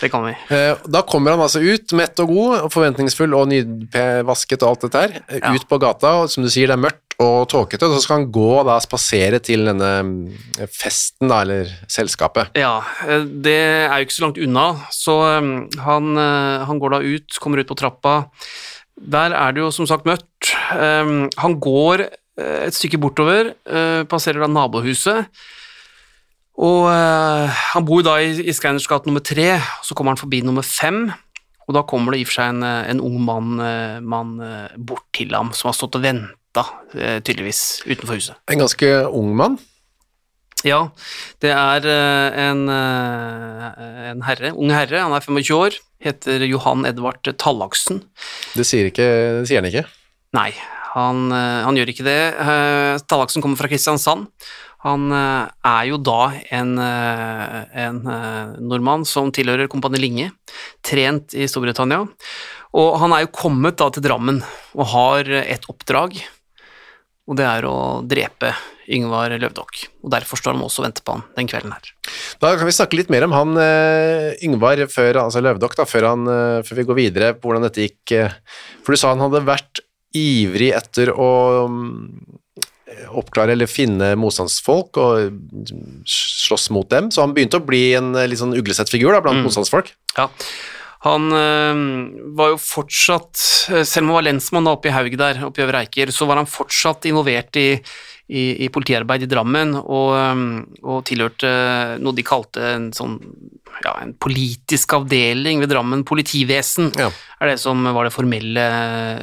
Det 0.00 0.10
kan 0.12 0.26
vi. 0.26 0.34
Eh, 0.52 0.86
da 0.92 1.02
kommer 1.08 1.32
han 1.32 1.42
altså 1.46 1.62
ut, 1.64 1.94
mett 1.96 2.20
og 2.20 2.32
god, 2.32 2.68
forventningsfull 2.74 3.32
og 3.38 3.48
nydvasket 3.52 4.64
og 4.64 4.74
alt 4.74 4.86
dette 4.86 5.04
her. 5.06 5.18
Ja. 5.40 5.54
Ut 5.56 5.68
på 5.70 5.80
gata, 5.80 6.18
og 6.22 6.32
som 6.32 6.44
du 6.44 6.52
sier, 6.52 6.68
det 6.68 6.76
er 6.76 6.84
mørkt 6.88 7.05
og 7.22 7.48
tåkete, 7.48 7.88
så 7.88 8.00
skal 8.02 8.20
han 8.20 8.28
gå 8.34 8.46
og 8.58 8.66
da 8.68 8.76
spasere 8.82 9.40
til 9.44 9.64
denne 9.68 9.90
mm, 10.04 10.68
festen, 10.68 11.30
da, 11.30 11.40
eller 11.46 11.70
selskapet. 11.92 12.52
Ja, 12.58 12.78
eh, 13.06 13.24
det 13.24 13.56
er 13.56 13.94
jo 13.96 14.06
ikke 14.06 14.16
så 14.18 14.26
langt 14.26 14.40
unna, 14.42 14.66
så 14.92 15.16
mm, 15.44 15.56
han, 15.86 16.12
eh, 16.20 16.66
han 16.68 16.82
går 16.82 16.96
da 16.96 17.02
ut, 17.04 17.40
kommer 17.42 17.62
ut 17.62 17.70
på 17.70 17.78
trappa. 17.78 18.16
Der 18.96 19.36
er 19.36 19.52
det 19.52 19.64
jo 19.64 19.72
som 19.74 19.88
sagt 19.88 20.06
mørkt. 20.08 20.54
Han 20.72 21.58
går 21.60 22.06
et 22.40 22.72
stykke 22.72 22.96
bortover, 23.00 23.50
passerer 24.08 24.40
da 24.40 24.48
nabohuset. 24.48 25.28
Og 26.56 26.88
han 26.88 27.84
bor 27.84 28.00
da 28.06 28.14
i, 28.24 28.30
i 28.40 28.54
gate 28.56 29.04
nummer 29.04 29.20
tre, 29.20 29.58
så 29.84 29.92
kommer 29.92 30.14
han 30.14 30.22
forbi 30.22 30.40
nummer 30.40 30.64
fem, 30.64 31.10
og 31.66 31.74
da 31.74 31.82
kommer 31.86 32.14
det 32.14 32.22
i 32.22 32.26
og 32.26 32.30
for 32.30 32.38
seg 32.38 32.52
en, 32.54 32.66
eh, 32.66 32.90
en 32.92 33.02
ung 33.02 33.18
mann, 33.26 34.36
uh, 34.40 34.68
bort 34.78 35.06
til 35.16 35.34
ham, 35.34 35.52
som 35.52 35.70
har 35.70 35.78
stått 35.78 35.98
og 35.98 36.04
venta, 36.56 37.20
tydeligvis, 37.22 37.62
utenfor 37.86 38.18
huset. 38.18 38.38
En 38.50 38.62
ganske 38.62 38.92
ung 39.12 39.34
mann? 39.36 39.58
Ja, 40.64 40.88
det 41.44 41.52
er 41.52 41.84
en, 41.86 42.64
en 42.72 44.22
herre, 44.26 44.54
ung 44.56 44.72
herre, 44.72 45.02
han 45.04 45.14
er 45.14 45.22
25 45.22 45.52
år, 45.54 45.76
heter 46.02 46.46
Johan 46.48 46.86
Edvard 46.88 47.28
Tallaksen. 47.38 48.00
Det 48.56 48.64
sier, 48.66 48.88
ikke, 48.88 49.06
det 49.42 49.50
sier 49.50 49.60
han 49.60 49.68
ikke? 49.68 49.84
Nei, 50.34 50.50
han, 50.96 51.28
han 51.30 51.76
gjør 51.76 51.92
ikke 51.92 52.08
det. 52.08 52.20
Tallaksen 53.06 53.44
kommer 53.44 53.60
fra 53.60 53.70
Kristiansand. 53.70 54.30
Han 54.86 55.10
eh, 55.14 55.48
er 55.66 55.88
jo 55.88 55.98
da 55.98 56.20
en, 56.54 56.76
eh, 56.78 57.56
en 57.86 58.00
eh, 58.12 58.56
nordmann 58.62 59.06
som 59.08 59.32
tilhører 59.34 59.70
Kompani 59.72 60.00
Linge, 60.02 60.30
trent 60.84 61.34
i 61.34 61.48
Storbritannia. 61.50 62.04
Og 62.76 62.98
han 63.00 63.14
er 63.16 63.24
jo 63.24 63.34
kommet 63.34 63.78
da 63.80 63.88
til 63.90 64.04
Drammen 64.04 64.42
og 64.76 64.90
har 64.92 65.30
et 65.40 65.64
oppdrag, 65.72 66.18
og 67.26 67.38
det 67.38 67.46
er 67.46 67.66
å 67.68 67.76
drepe 68.06 68.52
Yngvar 68.92 69.34
Løvdokk. 69.34 69.80
Og 70.06 70.12
derfor 70.14 70.38
står 70.38 70.54
han 70.54 70.62
også 70.62 70.82
og 70.82 70.86
venter 70.86 71.02
på 71.02 71.16
han 71.16 71.24
den 71.34 71.48
kvelden 71.50 71.74
her. 71.74 71.90
Da 72.42 72.52
kan 72.54 72.68
vi 72.68 72.76
snakke 72.76 73.00
litt 73.00 73.10
mer 73.10 73.26
om 73.26 73.34
han 73.34 73.58
Yngvar 74.46 74.84
før, 74.92 75.24
altså 75.24 75.42
Løvdokk, 75.42 75.74
da, 75.80 75.88
før, 75.90 76.06
han, 76.12 76.30
før 76.66 76.80
vi 76.80 76.86
går 76.86 77.00
videre 77.00 77.32
på 77.34 77.50
hvordan 77.50 77.66
dette 77.66 77.82
gikk. 77.88 78.14
For 78.86 78.94
du 78.94 79.00
sa 79.00 79.10
han 79.10 79.24
hadde 79.26 79.42
vært 79.48 79.82
ivrig 80.16 80.70
etter 80.78 81.10
å 81.12 81.30
mm, 81.68 81.90
oppklare 83.18 83.56
eller 83.56 83.68
finne 83.70 84.12
motstandsfolk 84.18 85.02
og 85.02 85.34
slåss 86.06 86.70
mot 86.74 86.88
dem. 86.92 87.10
Så 87.10 87.24
han 87.24 87.34
begynte 87.36 87.60
å 87.60 87.66
bli 87.66 87.88
en 87.98 88.14
litt 88.14 88.40
sånn 88.40 88.56
uglesett 88.56 88.92
figur 88.92 89.12
da, 89.12 89.22
blant 89.24 89.42
mm. 89.42 89.46
motstandsfolk. 89.48 89.92
Ja. 90.16 90.30
Han 91.06 91.30
øh, 91.30 91.84
var 92.38 92.54
jo 92.54 92.58
fortsatt, 92.60 93.38
øh, 93.70 93.84
selv 93.86 94.06
om 94.06 94.12
han 94.12 94.18
var 94.18 94.26
lensmann 94.28 94.70
oppe 94.70 94.90
i 94.90 94.94
Haug 94.94 95.16
der, 95.20 95.44
oppe 95.46 95.62
i 95.62 95.66
Øvre 95.66 95.84
Eiker, 95.84 96.12
så 96.14 96.26
var 96.28 96.40
han 96.40 96.50
fortsatt 96.50 97.06
involvert 97.08 97.56
i, 97.60 97.68
i, 98.26 98.42
i 98.66 98.70
politiarbeid 98.74 99.26
i 99.26 99.30
Drammen, 99.30 99.76
og, 99.84 100.16
øhm, 100.18 100.48
og 100.82 101.04
tilhørte 101.06 101.52
noe 102.02 102.16
de 102.16 102.26
kalte 102.26 102.64
en 102.74 102.90
sånn 102.96 103.20
ja, 103.84 103.92
en 104.00 104.14
politisk 104.16 104.94
avdeling 104.96 105.60
ved 105.60 105.68
Drammen 105.68 106.04
politivesen, 106.08 106.92
Ja. 106.96 107.10
er 107.40 107.50
det 107.52 107.58
som 107.60 107.84
var 107.84 108.08
det 108.08 108.14
formelle, 108.14 108.64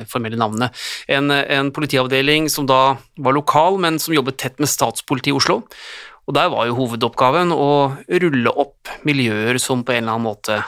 formelle 0.07 0.37
navnet. 0.37 0.71
En, 1.09 1.31
en 1.31 1.71
politiavdeling 1.73 2.49
som 2.53 2.67
da 2.69 2.97
var 3.17 3.33
lokal, 3.33 3.79
men 3.81 3.97
som 3.99 4.13
jobbet 4.13 4.37
tett 4.37 4.61
med 4.61 4.69
statspolitiet 4.69 5.33
i 5.33 5.37
Oslo. 5.39 5.63
Og 6.23 6.35
der 6.37 6.47
var 6.53 6.67
jo 6.69 6.77
hovedoppgaven 6.77 7.51
å 7.51 7.69
rulle 8.07 8.51
opp 8.63 8.91
miljøer 9.03 9.57
som 9.59 9.81
på 9.83 9.91
en 9.91 10.05
eller 10.05 10.15
annen 10.15 10.27
måte 10.29 10.59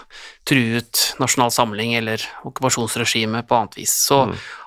truet 0.48 1.16
nasjonal 1.22 1.54
samling 1.56 1.94
eller 1.96 2.22
okkupasjonsregimet 2.48 3.48
på 3.48 3.56
annet 3.56 3.78
vis. 3.80 3.94
Så 4.10 4.26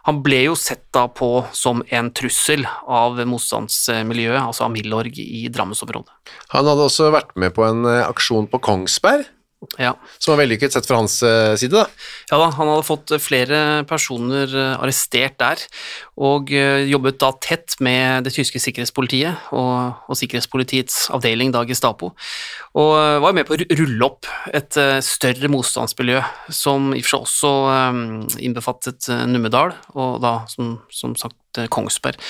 han 0.09 0.23
ble 0.25 0.41
jo 0.47 0.57
sett 0.57 0.87
da 0.97 1.05
på 1.13 1.45
som 1.53 1.83
en 1.93 2.09
trussel 2.17 2.65
av 2.89 3.21
motstandsmiljøet, 3.29 4.41
altså 4.41 4.65
av 4.65 4.73
Milorg 4.73 5.21
i 5.21 5.45
Drammensområdet. 5.53 6.15
Han 6.57 6.71
hadde 6.73 6.89
også 6.89 7.13
vært 7.13 7.37
med 7.37 7.53
på 7.57 7.69
en 7.69 7.85
eh, 7.89 8.07
aksjon 8.09 8.49
på 8.49 8.63
Kongsberg, 8.65 9.29
Ja. 9.79 9.97
som 10.23 10.33
var 10.33 10.45
vellykket 10.45 10.73
sett 10.73 10.87
fra 10.87 11.01
hans 11.01 11.17
eh, 11.27 11.57
side. 11.59 11.75
da. 11.75 11.89
Ja 12.31 12.39
da, 12.39 12.47
han 12.55 12.69
hadde 12.71 12.87
fått 12.87 13.11
flere 13.19 13.83
personer 13.91 14.53
eh, 14.55 14.75
arrestert 14.79 15.35
der, 15.43 15.65
og 16.15 16.53
eh, 16.55 16.85
jobbet 16.87 17.19
da 17.19 17.33
tett 17.43 17.75
med 17.83 18.29
det 18.29 18.33
tyske 18.37 18.63
sikkerhetspolitiet 18.63 19.51
og, 19.51 19.99
og 20.07 20.19
sikkerhetspolitiets 20.21 21.09
avdeling, 21.15 21.51
da 21.55 21.65
Gestapo, 21.67 22.13
og 22.79 22.93
eh, 23.01 23.19
var 23.25 23.35
med 23.35 23.49
på 23.49 23.57
å 23.57 23.61
rulle 23.81 24.07
opp 24.07 24.31
et 24.55 24.79
eh, 24.79 25.01
større 25.03 25.51
motstandsmiljø, 25.51 26.23
som 26.55 26.93
i 26.95 27.03
og 27.03 27.09
for 27.09 27.17
seg 27.17 27.27
også 27.27 27.55
eh, 27.75 28.03
innbefattet 28.47 29.11
eh, 29.11 29.25
Numedal, 29.27 29.75
og 29.99 30.21
da 30.23 30.37
som, 30.55 30.77
som 30.95 31.19
sagt 31.19 31.59
eh, 31.59 31.67
Kongsberg. 31.67 32.23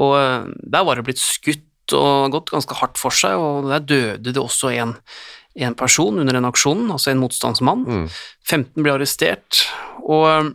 Og 0.00 0.16
eh, 0.16 0.48
der 0.64 0.88
var 0.88 0.96
det 0.96 1.04
blitt 1.10 1.20
skutt 1.20 1.66
og 1.96 2.30
gått 2.32 2.52
ganske 2.54 2.76
hardt 2.78 3.00
for 3.00 3.14
seg, 3.14 3.36
og 3.36 3.68
der 3.68 3.84
døde 3.84 4.32
det 4.32 4.40
også 4.40 4.72
en 4.78 4.96
en 5.54 5.74
person 5.74 6.18
under 6.22 6.36
en 6.38 6.46
aksjon, 6.46 6.84
altså 6.94 7.10
en 7.10 7.22
motstandsmann. 7.22 7.86
15 8.46 8.84
ble 8.84 8.94
arrestert, 8.94 9.64
og 10.06 10.24
eh, 10.28 10.50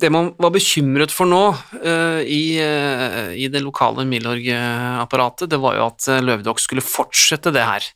det 0.00 0.10
man 0.12 0.32
var 0.40 0.52
bekymret 0.54 1.12
for 1.12 1.28
nå 1.28 1.42
uh, 1.52 2.20
i, 2.22 2.58
uh, 2.62 3.32
i 3.34 3.48
det 3.50 3.62
lokale 3.64 4.04
Milorg-apparatet, 4.08 5.50
det 5.50 5.58
var 5.62 5.76
jo 5.76 5.86
at 5.88 6.06
Løvedok 6.22 6.62
skulle 6.62 6.84
fortsette 6.84 7.52
det 7.54 7.64
her. 7.66 7.88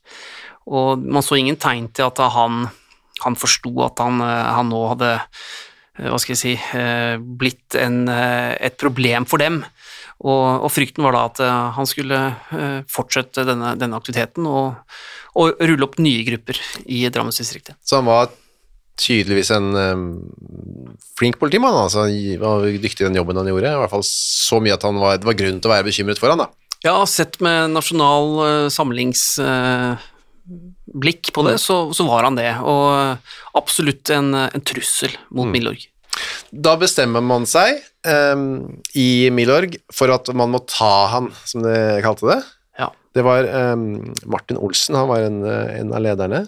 Og 0.67 0.99
man 0.99 1.25
så 1.25 1.39
ingen 1.39 1.59
tegn 1.61 1.87
til 1.95 2.09
at 2.09 2.19
han, 2.35 2.67
han 3.23 3.39
forsto 3.39 3.71
at 3.87 4.03
han, 4.03 4.19
han 4.25 4.73
nå 4.73 4.83
hadde 4.95 5.15
hva 5.95 6.19
skal 6.19 6.35
jeg 6.35 6.41
si, 6.41 6.53
blitt 7.39 7.77
en, 7.79 8.09
et 8.11 8.75
problem 8.81 9.29
for 9.31 9.39
dem. 9.39 9.61
Og, 10.25 10.65
og 10.67 10.73
frykten 10.75 11.05
var 11.07 11.15
da 11.15 11.21
at 11.29 11.43
han 11.77 11.87
skulle 11.87 12.19
fortsette 12.91 13.45
denne, 13.47 13.77
denne 13.79 14.01
aktiviteten 14.01 14.49
og, 14.51 14.81
og 15.35 15.59
rulle 15.59 15.87
opp 15.87 15.99
nye 16.03 16.25
grupper 16.27 16.59
i 16.87 17.11
Drammensdistriktet. 17.11 17.75
Så 17.83 17.97
han 17.99 18.09
var 18.09 18.31
tydeligvis 19.01 19.51
en 19.55 19.75
um, 19.75 20.03
flink 21.19 21.39
politimann. 21.41 21.75
altså 21.75 22.01
Han 22.07 22.41
var 22.43 22.67
dyktig 22.71 23.03
i 23.03 23.09
den 23.09 23.17
jobben 23.19 23.37
han 23.41 23.49
gjorde. 23.51 23.73
I 23.73 23.81
hvert 23.83 23.95
fall 23.95 24.07
så 24.07 24.61
mye 24.63 24.77
at 24.77 24.85
han 24.87 24.97
var, 25.03 25.11
det 25.19 25.29
var 25.29 25.39
grunn 25.39 25.61
til 25.61 25.69
å 25.71 25.75
være 25.75 25.89
bekymret 25.89 26.21
for 26.23 26.29
han 26.33 26.43
da. 26.45 26.49
Ja, 26.85 26.97
sett 27.09 27.35
med 27.45 27.59
nasjonal 27.73 28.27
uh, 28.39 28.69
samlingsblikk 28.73 31.33
på 31.35 31.41
det, 31.49 31.57
så, 31.63 31.77
så 31.97 32.03
var 32.07 32.23
han 32.29 32.39
det. 32.39 32.53
Og 32.61 32.87
eh, 32.93 33.17
absolutt 33.57 34.11
en, 34.13 34.29
en 34.45 34.65
trussel 34.69 35.13
mot 35.35 35.49
Milorg. 35.51 35.81
Da 36.55 36.77
bestemmer 36.79 37.21
man 37.25 37.47
seg 37.49 37.81
um, 38.07 38.79
i 38.95 39.31
Milorg 39.35 39.77
for 39.91 40.09
at 40.15 40.29
man 40.37 40.51
må 40.53 40.59
ta 40.69 41.07
han, 41.17 41.33
som 41.49 41.63
de 41.65 42.03
kalte 42.05 42.29
det. 42.31 42.41
Det 43.15 43.23
var 43.23 43.47
um, 43.75 44.15
Martin 44.27 44.59
Olsen, 44.59 44.97
han 44.99 45.09
var 45.11 45.23
en, 45.23 45.41
eh, 45.47 45.81
en 45.81 45.93
av 45.95 46.03
lederne. 46.03 46.45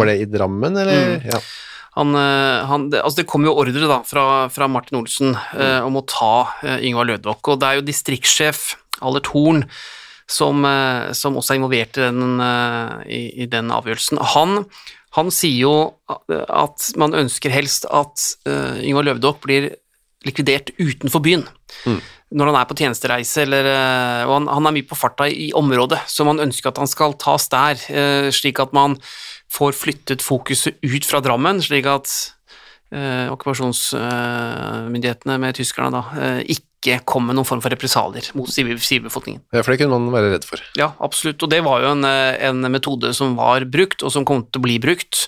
Var 0.00 0.10
det 0.10 0.16
i 0.22 0.28
Drammen, 0.30 0.76
eller? 0.76 1.20
Ja. 1.28 1.38
Han, 1.98 2.14
eh, 2.14 2.64
han, 2.66 2.88
det, 2.90 3.00
altså 3.02 3.22
det 3.22 3.28
kom 3.30 3.46
jo 3.46 3.54
ordre 3.58 3.86
da, 3.90 4.00
fra, 4.06 4.24
fra 4.54 4.68
Martin 4.70 5.00
Olsen 5.00 5.32
eh, 5.34 5.80
om 5.82 5.98
å 5.98 6.04
ta 6.06 6.32
eh, 6.62 6.84
Yngvar 6.86 7.08
Lødvåg, 7.08 7.40
og 7.54 7.62
det 7.62 7.70
er 7.70 7.78
jo 7.80 7.86
distriktssjef 7.88 8.68
Allert 9.02 9.30
Horn 9.32 9.64
som, 10.30 10.62
eh, 10.68 11.08
som 11.16 11.38
også 11.40 11.54
er 11.54 11.60
involvert 11.60 11.98
i 11.98 12.06
den, 12.06 12.38
eh, 12.44 12.94
i, 13.08 13.20
i 13.42 13.48
den 13.50 13.72
avgjørelsen. 13.74 14.20
Han, 14.34 14.62
han 15.16 15.32
sier 15.34 15.58
jo 15.64 15.74
at 16.28 16.90
man 17.00 17.16
ønsker 17.16 17.54
helst 17.54 17.88
at 17.90 18.28
eh, 18.46 18.84
Yngvar 18.90 19.08
Løvdokk 19.08 19.42
blir 19.46 19.72
likvidert 20.26 20.74
utenfor 20.78 21.22
byen. 21.24 21.46
Når 22.28 22.50
han 22.50 22.58
er 22.60 22.66
på 22.68 22.76
tjenestereise, 22.76 23.40
eller, 23.46 23.64
eh, 23.72 24.22
og 24.26 24.32
han, 24.34 24.46
han 24.52 24.66
er 24.68 24.74
mye 24.76 24.88
på 24.88 24.98
farta 24.98 25.24
i 25.32 25.46
området, 25.56 26.00
så 26.12 26.24
man 26.28 26.42
ønsker 26.44 26.68
at 26.68 26.80
han 26.82 26.90
skal 26.90 27.16
tas 27.20 27.48
der, 27.52 27.74
eh, 27.88 28.28
slik 28.34 28.58
at 28.60 28.72
man 28.76 28.98
får 29.52 29.72
flyttet 29.72 30.22
fokuset 30.24 30.74
ut 30.84 31.04
fra 31.08 31.20
Drammen, 31.24 31.62
slik 31.64 31.86
at 31.88 32.08
eh, 32.92 33.32
okkupasjonsmyndighetene 33.32 35.38
med 35.40 35.54
tyskerne 35.56 35.90
da 35.96 36.02
eh, 36.20 36.44
ikke 36.78 37.00
kom 37.10 37.26
med 37.26 37.34
noen 37.36 37.46
form 37.48 37.60
for 37.60 37.70
represalier 37.74 38.28
mot 38.38 38.46
sivil- 38.48 38.78
sivilbefolkningen. 38.78 39.40
ja, 39.52 39.62
for 39.62 39.72
det 39.74 39.80
kunne 39.80 39.98
man 39.98 40.12
være 40.14 40.32
redd 40.36 40.44
for. 40.46 40.62
Ja, 40.78 40.92
absolutt, 41.00 41.42
og 41.42 41.50
det 41.50 41.62
var 41.66 41.82
jo 41.82 41.90
en, 41.92 42.04
eh, 42.04 42.36
en 42.48 42.60
metode 42.70 43.10
som 43.14 43.34
var 43.36 43.64
brukt, 43.66 44.02
og 44.02 44.12
som 44.14 44.24
kom 44.24 44.44
til 44.46 44.60
å 44.60 44.66
bli 44.68 44.78
brukt 44.78 45.26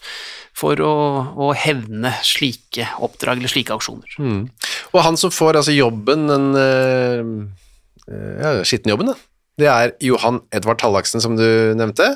for 0.55 0.77
å, 0.77 0.93
å 1.37 1.55
hevne 1.57 2.13
slike 2.23 2.87
oppdrag 3.01 3.39
eller 3.39 3.49
slike 3.49 3.73
aksjoner. 3.75 4.17
Og 4.93 5.01
han 5.03 5.17
som 5.17 5.31
får 5.31 5.57
altså 5.63 5.75
jobben, 5.75 6.27
den 6.29 6.49
eh, 6.55 7.23
eh, 8.13 8.35
ja, 8.43 8.55
skittenjobben, 8.65 9.11
da, 9.13 9.17
det 9.61 9.69
er 9.69 9.93
Johan 10.01 10.41
Edvard 10.57 10.79
Tallaksen, 10.81 11.21
som 11.21 11.35
du 11.37 11.75
nevnte, 11.77 12.15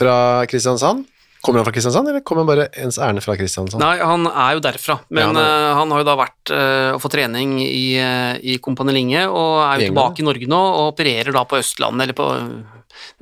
fra 0.00 0.14
Kristiansand. 0.50 1.04
Kommer 1.42 1.58
han 1.58 1.66
fra 1.66 1.72
Kristiansand, 1.74 2.08
eller 2.08 2.20
kommer 2.22 2.44
han 2.44 2.50
bare 2.52 2.68
ens 2.84 2.98
ærend 3.02 3.22
fra 3.24 3.34
Kristiansand? 3.36 3.82
Nei, 3.82 3.96
han 3.98 4.26
er 4.30 4.52
jo 4.54 4.60
derfra, 4.62 5.00
men 5.10 5.22
Ja, 5.22 5.26
han 5.32 5.36
er- 5.36 5.70
eh, 5.70 5.74
han 5.80 5.90
har 5.90 5.98
jo 5.98 6.04
da 6.04 6.16
vært 6.16 6.50
eh, 6.54 6.90
og 6.94 7.00
fått 7.02 7.16
trening 7.16 7.56
i, 7.60 7.98
uh, 7.98 8.34
i 8.38 8.58
Kompani 8.62 8.92
Linge, 8.94 9.24
og 9.28 9.58
er 9.66 9.80
jo 9.82 9.90
tilbake 9.92 10.20
i 10.22 10.26
Norge 10.28 10.46
nå 10.46 10.60
og 10.60 10.94
opererer 10.94 11.32
da 11.34 11.42
på 11.44 11.58
Østlandet, 11.58 12.02
eller 12.06 12.14
på 12.14 12.28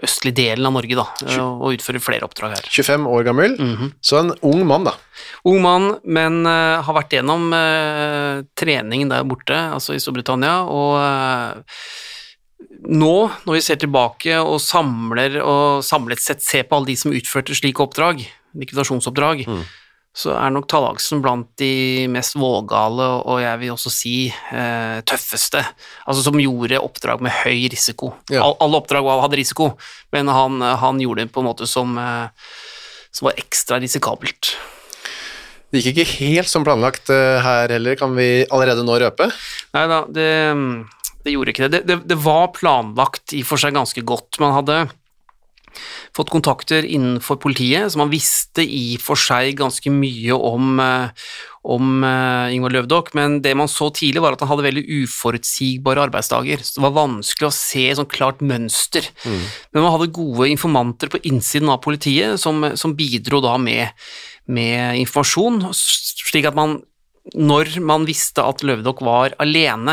østlig 0.05 0.35
delen 0.35 0.67
av 0.67 0.73
Norge, 0.75 0.97
da, 0.99 1.07
eh, 1.27 1.39
og 1.41 1.73
utfører 1.77 2.01
flere 2.03 2.27
oppdrag 2.29 2.57
her. 2.57 2.69
25 2.69 3.07
år 3.09 3.25
gammel, 3.25 3.57
Mhm. 3.59 3.93
så 4.03 4.19
en 4.21 4.33
ung 4.43 4.67
mann, 4.67 4.85
da. 4.85 4.93
Ung 5.47 5.63
mann, 5.63 5.99
men 6.05 6.45
uh, 6.47 6.83
har 6.83 6.95
vært 6.95 7.11
gjennom 7.17 7.53
uh, 7.53 8.43
trening 8.57 9.09
der 9.09 9.25
borte, 9.25 9.57
altså 9.73 9.95
i 9.95 10.01
Storbritannia, 10.01 10.67
og 10.69 11.01
eh, 11.01 11.63
nå, 12.91 13.15
når 13.47 13.57
vi 13.57 13.63
ser 13.65 13.79
tilbake 13.81 14.39
og 14.41 14.59
samler 14.63 15.41
og 15.43 15.85
samlet 15.87 16.23
sett 16.23 16.45
ser 16.45 16.67
på 16.69 16.79
alle 16.79 16.93
de 16.93 16.97
som 16.99 17.15
utførte 17.15 17.57
slike 17.57 17.83
oppdrag, 17.85 18.23
likvidasjonsoppdrag, 18.59 19.45
så 20.11 20.33
er 20.35 20.51
nok 20.51 20.67
Tallaksen 20.71 21.21
blant 21.23 21.47
de 21.61 22.09
mest 22.11 22.35
vågale 22.35 23.07
og 23.21 23.39
jeg 23.45 23.61
vil 23.61 23.75
også 23.77 23.93
si 23.95 24.15
eh, 24.27 24.99
tøffeste, 25.07 25.63
altså 26.03 26.25
som 26.27 26.41
gjorde 26.43 26.83
oppdrag 26.83 27.23
med 27.23 27.37
høy 27.45 27.69
risiko. 27.71 28.15
Ja. 28.33 28.43
All, 28.49 28.57
alle 28.65 28.81
oppdrag 28.81 29.07
hadde 29.07 29.39
risiko, 29.39 29.71
men 30.17 30.33
han, 30.33 30.59
han 30.83 31.01
gjorde 31.03 31.29
det 31.29 31.35
på 31.35 31.45
en 31.45 31.51
måte 31.53 31.71
som, 31.71 31.95
eh, 32.01 32.51
som 33.15 33.31
var 33.31 33.39
ekstra 33.39 33.79
risikabelt. 33.83 34.57
Det 35.71 35.85
gikk 35.85 36.01
ikke 36.03 36.19
helt 36.27 36.51
som 36.51 36.65
planlagt 36.67 37.13
eh, 37.15 37.39
her 37.45 37.71
heller, 37.71 37.95
kan 37.99 38.17
vi 38.17 38.43
allerede 38.51 38.83
nå 38.83 38.97
røpe. 38.99 39.31
Nei 39.77 39.85
da, 39.93 40.01
det, 40.11 40.31
det 41.25 41.35
gjorde 41.35 41.53
ikke 41.55 41.69
det. 41.69 41.73
Det, 41.75 41.83
det. 41.89 42.01
det 42.13 42.19
var 42.25 42.51
planlagt 42.57 43.35
i 43.37 43.45
for 43.47 43.61
seg 43.61 43.77
ganske 43.77 44.05
godt. 44.07 44.41
Man 44.43 44.57
hadde 44.57 44.83
fått 46.17 46.31
kontakter 46.33 46.87
innenfor 46.87 47.39
politiet, 47.43 47.93
så 47.93 48.01
man 48.01 48.11
visste 48.13 48.65
i 48.65 48.97
for 49.01 49.19
seg 49.21 49.55
ganske 49.61 49.93
mye 49.95 50.35
om, 50.35 50.81
eh, 50.83 51.29
om 51.71 52.05
eh, 52.07 52.57
Ingvar 52.57 52.75
Løvdok, 52.75 53.13
men 53.19 53.39
det 53.45 53.55
man 53.59 53.71
så 53.71 53.91
tidlig 53.95 54.23
var 54.25 54.35
at 54.35 54.43
han 54.43 54.51
hadde 54.51 54.67
veldig 54.67 54.85
uforutsigbare 55.05 56.09
arbeidsdager, 56.09 56.65
så 56.65 56.79
det 56.79 56.87
var 56.89 56.99
vanskelig 56.99 57.51
å 57.51 57.55
se 57.55 57.87
et 57.91 58.01
sånt 58.01 58.13
klart 58.13 58.43
mønster. 58.43 59.07
Men 59.71 59.85
man 59.85 59.95
hadde 59.95 60.13
gode 60.17 60.51
informanter 60.51 61.13
på 61.13 61.23
innsiden 61.31 61.71
av 61.73 61.83
politiet 61.85 62.41
som, 62.43 62.73
som 62.75 62.97
bidro 62.99 63.43
da 63.45 63.57
med, 63.61 63.95
med 64.51 64.99
informasjon, 65.05 65.69
slik 65.77 66.51
at 66.51 66.59
man 66.59 66.81
når 67.37 67.77
man 67.85 68.07
visste 68.09 68.43
at 68.43 68.63
Løvdok 68.65 69.03
var 69.05 69.35
alene, 69.43 69.93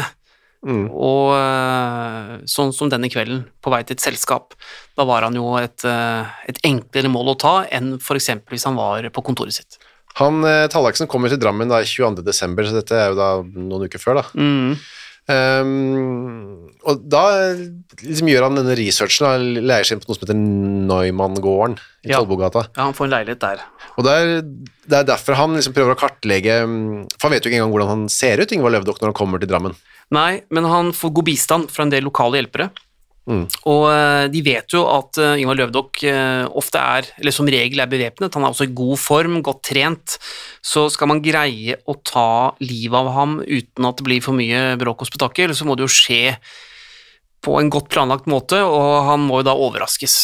og 0.65 1.33
øh, 1.37 2.31
sånn 2.49 2.73
som 2.75 2.89
denne 2.89 3.09
kvelden, 3.13 3.45
på 3.61 3.71
vei 3.71 3.83
til 3.85 3.97
et 3.97 4.03
selskap, 4.03 4.55
da 4.97 5.05
var 5.07 5.27
han 5.27 5.37
jo 5.37 5.53
et, 5.61 5.85
øh, 5.85 6.25
et 6.49 6.59
enklere 6.67 7.11
mål 7.13 7.35
å 7.35 7.39
ta 7.39 7.55
enn 7.71 7.97
for 8.03 8.19
eksempel 8.19 8.57
hvis 8.57 8.65
han 8.67 8.79
var 8.79 9.05
på 9.13 9.23
kontoret 9.23 9.53
sitt. 9.59 9.77
Han, 10.17 10.41
eh, 10.49 10.65
Tallaksen 10.73 11.09
kommer 11.09 11.29
til 11.29 11.39
Drammen 11.39 11.69
da 11.69 11.83
22. 11.85 12.25
desember, 12.25 12.65
så 12.65 12.79
dette 12.79 12.97
er 12.97 13.11
jo 13.11 13.19
da 13.19 13.29
noen 13.43 13.85
uker 13.85 14.01
før 14.01 14.23
da. 14.23 14.25
Mm. 14.33 14.79
Um, 15.27 16.69
og 16.87 17.01
da 17.11 17.51
liksom 17.99 18.29
gjør 18.31 18.45
han 18.45 18.59
denne 18.61 18.77
researchen, 18.79 19.25
da, 19.27 19.63
leier 19.67 19.83
seg 19.83 19.97
inn 19.97 20.03
på 20.05 20.07
noe 20.07 20.15
som 20.15 20.23
heter 20.23 20.39
Neumann-gården 20.39 21.75
i 22.07 22.13
Ja. 22.13 22.21
Tollbogata. 22.21 22.69
Ja, 22.77 22.85
han 22.85 22.95
får 22.95 23.09
en 23.09 23.15
leilighet 23.17 23.43
der. 23.43 23.65
Og 23.99 24.07
det 24.07 24.13
er, 24.15 24.31
det 24.87 24.97
er 25.01 25.09
derfor 25.09 25.35
han 25.35 25.57
liksom 25.57 25.75
prøver 25.75 25.97
å 25.97 25.99
kartlegge 25.99 26.61
um, 26.63 27.03
For 27.17 27.27
han 27.27 27.35
vet 27.35 27.43
jo 27.43 27.51
ikke 27.51 27.59
engang 27.59 27.73
hvordan 27.75 27.91
han 27.91 28.07
ser 28.13 28.39
ut, 28.39 28.53
Ingvar 28.55 28.71
Løvdok, 28.77 29.01
når 29.01 29.11
han 29.11 29.19
kommer 29.19 29.43
til 29.43 29.51
Drammen. 29.51 29.75
Nei, 30.15 30.41
men 30.53 30.67
han 30.69 30.93
får 30.95 31.15
god 31.15 31.27
bistand 31.27 31.71
fra 31.73 31.83
en 31.83 31.91
del 31.91 32.05
lokale 32.07 32.39
hjelpere. 32.39 32.69
Og 33.67 33.83
eh, 33.91 34.25
de 34.31 34.41
vet 34.45 34.71
jo 34.71 34.85
at 34.87 35.19
eh, 35.19 35.41
Ingvar 35.41 35.57
Løvdokk 35.59 35.99
eh, 36.07 36.45
ofte 36.59 36.79
er, 36.79 37.09
eller 37.19 37.35
som 37.35 37.49
regel 37.51 37.83
er 37.83 37.89
bevæpnet, 37.91 38.31
han 38.33 38.45
er 38.45 38.53
også 38.53 38.69
i 38.69 38.75
god 38.77 39.01
form, 39.01 39.41
godt 39.43 39.65
trent, 39.67 40.15
så 40.63 40.85
skal 40.93 41.11
man 41.11 41.23
greie 41.23 41.75
å 41.83 41.97
ta 42.07 42.55
livet 42.63 42.95
av 42.95 43.11
ham 43.17 43.37
uten 43.43 43.89
at 43.89 43.99
det 43.99 44.07
blir 44.07 44.23
for 44.23 44.37
mye 44.37 44.77
bråk 44.79 45.03
og 45.03 45.11
spetakkel, 45.11 45.55
så 45.57 45.67
må 45.67 45.75
det 45.75 45.87
jo 45.87 45.95
skje 45.97 46.37
på 47.45 47.55
en 47.61 47.69
godt 47.71 47.89
planlagt 47.93 48.27
måte, 48.29 48.59
og 48.65 49.07
han 49.07 49.23
må 49.27 49.41
jo 49.41 49.47
da 49.47 49.55
overraskes. 49.57 50.17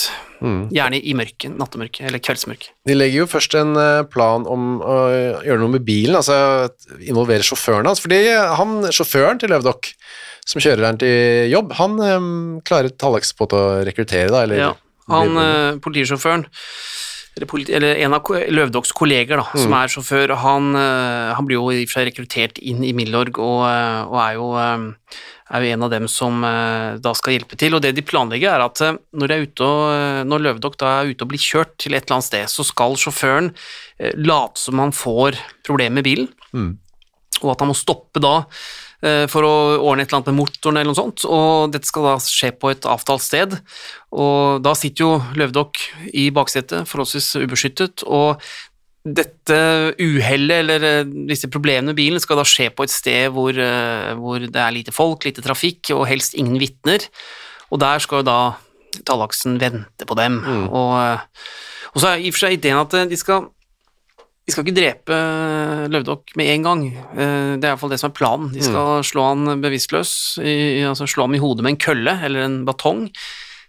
Gjerne 0.44 1.00
i 1.00 1.14
mørket, 1.16 1.54
nattemørket, 1.56 2.10
eller 2.10 2.20
kveldsmørket. 2.20 2.74
De 2.90 2.98
legger 2.98 3.22
jo 3.22 3.28
først 3.32 3.54
en 3.56 3.78
eh, 3.80 4.02
plan 4.12 4.44
om 4.50 4.82
å 4.84 4.98
gjøre 5.46 5.62
noe 5.62 5.72
med 5.78 5.86
bilen, 5.88 6.18
altså 6.20 6.68
involvere 7.00 7.46
sjåføren 7.48 7.88
hans. 7.88 8.02
Fordi 8.04 8.20
han, 8.60 8.82
sjåføren 8.92 9.40
til 9.40 9.54
Løvdokk, 9.54 9.94
som 10.44 10.64
kjører 10.64 10.90
han 10.90 11.00
til 11.00 11.48
jobb, 11.54 11.72
han 11.80 11.96
um, 12.02 12.34
klarer 12.68 12.92
Tallaks 12.92 13.32
på 13.40 13.48
å 13.48 13.64
rekruttere, 13.88 14.28
da, 14.34 14.44
eller 14.44 14.60
Ja, 14.60 14.74
han, 15.12 15.38
eh, 15.40 15.80
politisjåføren, 15.84 16.44
eller, 17.36 17.48
politi 17.50 17.74
eller 17.74 17.96
en 18.04 18.14
av 18.14 18.28
Løvdoks 18.28 18.54
Løvdokks 18.54 18.92
kolleger 18.94 19.40
da, 19.42 19.46
som 19.58 19.74
er 19.74 19.92
sjåfør, 19.92 20.36
han, 20.44 20.74
eh, 20.78 21.32
han 21.34 21.48
blir 21.48 21.58
jo 21.58 21.72
i 21.72 21.82
og 21.82 21.90
for 21.90 22.02
seg 22.02 22.12
rekruttert 22.12 22.60
inn 22.62 22.84
i 22.86 22.94
Milorg 22.94 23.40
og, 23.42 23.64
og 23.64 24.20
er, 24.22 24.36
jo, 24.38 24.52
eh, 24.60 25.24
er 25.52 25.64
jo 25.64 25.74
en 25.76 25.86
av 25.86 25.92
dem 25.92 26.08
som 26.12 26.44
eh, 26.48 27.00
da 27.04 27.14
skal 27.18 27.36
hjelpe 27.36 27.58
til. 27.60 27.76
Og 27.76 27.84
det 27.84 27.94
de 27.98 28.06
planlegger 28.06 28.54
er 28.54 28.64
at 28.64 28.84
eh, 28.84 28.96
når, 29.20 29.36
og, 29.66 29.82
eh, 29.92 30.22
når 30.28 30.46
Løvedokk 30.48 30.78
da 30.82 30.94
er 31.00 31.12
ute 31.12 31.26
og 31.26 31.34
blir 31.34 31.44
kjørt 31.44 31.76
til 31.82 31.98
et 31.98 32.06
eller 32.06 32.20
annet 32.20 32.30
sted, 32.30 32.48
så 32.52 32.66
skal 32.68 32.98
sjåføren 33.00 33.52
late 34.20 34.60
som 34.60 34.82
han 34.82 34.96
får 34.96 35.38
problemer 35.66 36.00
med 36.00 36.08
bilen, 36.08 36.32
og 37.44 37.52
at 37.54 37.62
han 37.62 37.70
må 37.70 37.76
stoppe 37.78 38.20
da 38.24 38.40
for 39.30 39.46
å 39.46 39.52
ordne 39.84 40.04
et 40.04 40.10
eller 40.10 40.22
annet 40.22 40.30
med 40.32 40.38
motoren 40.40 40.80
eller 40.80 40.90
noe 40.90 40.98
sånt, 40.98 41.26
og 41.28 41.74
dette 41.74 41.88
skal 41.88 42.08
da 42.08 42.14
skje 42.24 42.50
på 42.56 42.72
et 42.72 42.88
avtalt 42.90 43.24
sted, 43.24 43.54
og 44.16 44.64
da 44.64 44.74
sitter 44.80 45.04
jo 45.04 45.38
Løvdokk 45.38 45.82
i 46.16 46.30
baksetet, 46.36 46.88
forholdsvis 46.90 47.30
ubeskyttet, 47.44 48.06
og 48.08 48.42
dette 49.04 49.56
uhellet 50.00 50.62
eller 50.62 50.86
eh, 50.88 51.10
disse 51.28 51.50
problemene 51.52 51.92
med 51.92 52.00
bilen 52.00 52.24
skal 52.24 52.40
da 52.40 52.46
skje 52.48 52.70
på 52.72 52.86
et 52.86 52.94
sted 52.94 53.34
hvor, 53.36 53.52
eh, 53.52 54.14
hvor 54.16 54.40
det 54.40 54.60
er 54.60 54.76
lite 54.76 54.96
folk, 54.96 55.28
lite 55.28 55.44
trafikk 55.44 55.92
og 55.96 56.08
helst 56.08 56.38
ingen 56.40 56.56
vitner, 56.62 57.04
og 57.70 57.84
der 57.84 58.04
skal 58.04 58.24
jo 58.24 58.30
da 58.32 58.38
Tallaksen 59.04 59.58
vente 59.58 60.06
på 60.06 60.16
dem, 60.20 60.38
og, 60.70 60.92
eh, 61.02 61.52
og 61.94 62.00
så 62.00 62.14
er 62.14 62.24
i 62.24 62.30
og 62.30 62.36
for 62.36 62.46
seg 62.46 62.60
ideen 62.60 62.80
at 62.80 62.96
de 63.10 63.20
skal 63.20 63.50
de 64.44 64.52
skal 64.52 64.66
ikke 64.66 64.76
drepe 64.76 65.18
Løvdokk 65.88 66.34
med 66.36 66.50
en 66.52 66.66
gang. 66.66 66.82
Det 67.16 67.64
er 67.64 67.70
iallfall 67.70 67.94
det 67.94 68.00
som 68.02 68.10
er 68.10 68.16
planen. 68.18 68.50
De 68.52 68.60
skal 68.60 69.00
slå 69.08 69.24
han 69.30 69.62
bevisstløs, 69.64 70.12
i, 70.44 70.84
altså 70.84 71.08
slå 71.08 71.30
ham 71.30 71.38
i 71.38 71.40
hodet 71.40 71.64
med 71.64 71.72
en 71.72 71.80
kølle 71.80 72.18
eller 72.28 72.44
en 72.44 72.58
batong, 72.68 73.06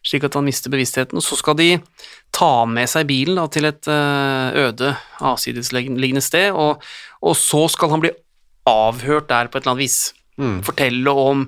slik 0.04 0.26
at 0.28 0.37
han 0.38 0.46
mister 0.46 0.70
bevisstheten. 0.73 1.18
Og 1.18 1.25
så 1.25 1.34
skal 1.40 1.56
de 1.58 1.70
ta 2.34 2.64
med 2.68 2.88
seg 2.90 3.08
bilen 3.08 3.37
da, 3.40 3.46
til 3.52 3.64
et 3.68 3.84
eh, 3.90 4.49
øde, 4.66 4.88
avsidesliggende 5.25 6.23
sted, 6.25 6.49
og, 6.52 6.82
og 7.25 7.34
så 7.38 7.68
skal 7.73 7.90
han 7.94 8.02
bli 8.04 8.12
avhørt 8.68 9.28
der 9.30 9.49
på 9.49 9.56
et 9.58 9.64
eller 9.64 9.75
annet 9.75 9.84
vis. 9.84 9.99
Fortelle 10.66 11.11
om 11.14 11.38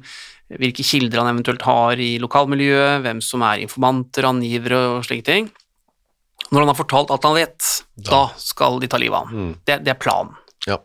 hvilke 0.47 0.85
kilder 0.87 1.19
han 1.19 1.33
eventuelt 1.33 1.65
har 1.67 1.99
i 1.99 2.23
lokalmiljøet, 2.23 3.03
hvem 3.03 3.19
som 3.25 3.43
er 3.43 3.59
informanter, 3.65 4.23
angivere 4.29 4.79
og 4.95 5.05
slike 5.09 5.27
ting. 5.27 5.45
Når 6.53 6.61
han 6.63 6.71
har 6.71 6.79
fortalt 6.79 7.11
alt 7.11 7.27
han 7.27 7.35
vet, 7.35 7.59
da, 8.07 8.31
skal 8.39 8.79
de 8.79 8.87
ta 8.91 8.99
livet 9.03 9.19
av 9.19 9.27
ham. 9.27 9.59
Det, 9.67 9.83
det 9.83 9.91
er 9.91 9.99
planen. 9.99 10.39
Ja. 10.69 10.79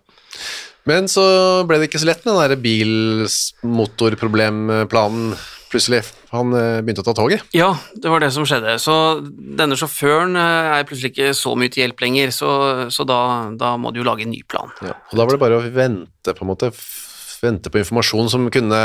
Men 0.89 1.05
så 1.11 1.21
ble 1.69 1.77
det 1.77 1.85
ikke 1.91 2.01
så 2.01 2.09
lett 2.09 2.25
med 2.25 2.33
den 2.33 2.41
der 2.41 2.57
bilmotorproblemplanen 2.63 5.37
plutselig. 5.71 6.01
Han 6.31 6.53
eh, 6.57 6.79
begynte 6.83 7.03
å 7.03 7.07
ta 7.07 7.15
toget. 7.17 7.45
Ja, 7.55 7.71
det 7.95 8.11
var 8.11 8.23
det 8.23 8.31
som 8.35 8.45
skjedde. 8.47 8.75
Så 8.81 8.95
denne 9.59 9.77
sjåføren 9.79 10.35
eh, 10.39 10.73
er 10.77 10.87
plutselig 10.87 11.13
ikke 11.13 11.31
så 11.37 11.53
mye 11.59 11.71
til 11.71 11.85
hjelp 11.85 12.03
lenger, 12.03 12.33
så, 12.35 12.51
så 12.93 13.05
da, 13.07 13.21
da 13.59 13.75
må 13.81 13.93
du 13.93 14.01
jo 14.01 14.07
lage 14.07 14.25
en 14.27 14.33
ny 14.33 14.41
plan. 14.47 14.71
Ja. 14.83 14.97
Og 15.11 15.17
da 15.17 15.25
var 15.25 15.35
det 15.35 15.41
bare 15.43 15.61
å 15.61 15.71
vente 15.73 16.35
på 16.35 16.45
en 16.45 16.51
måte, 16.51 16.71
vente 17.41 17.73
på 17.73 17.81
informasjon 17.81 18.29
som 18.33 18.51
kunne 18.53 18.83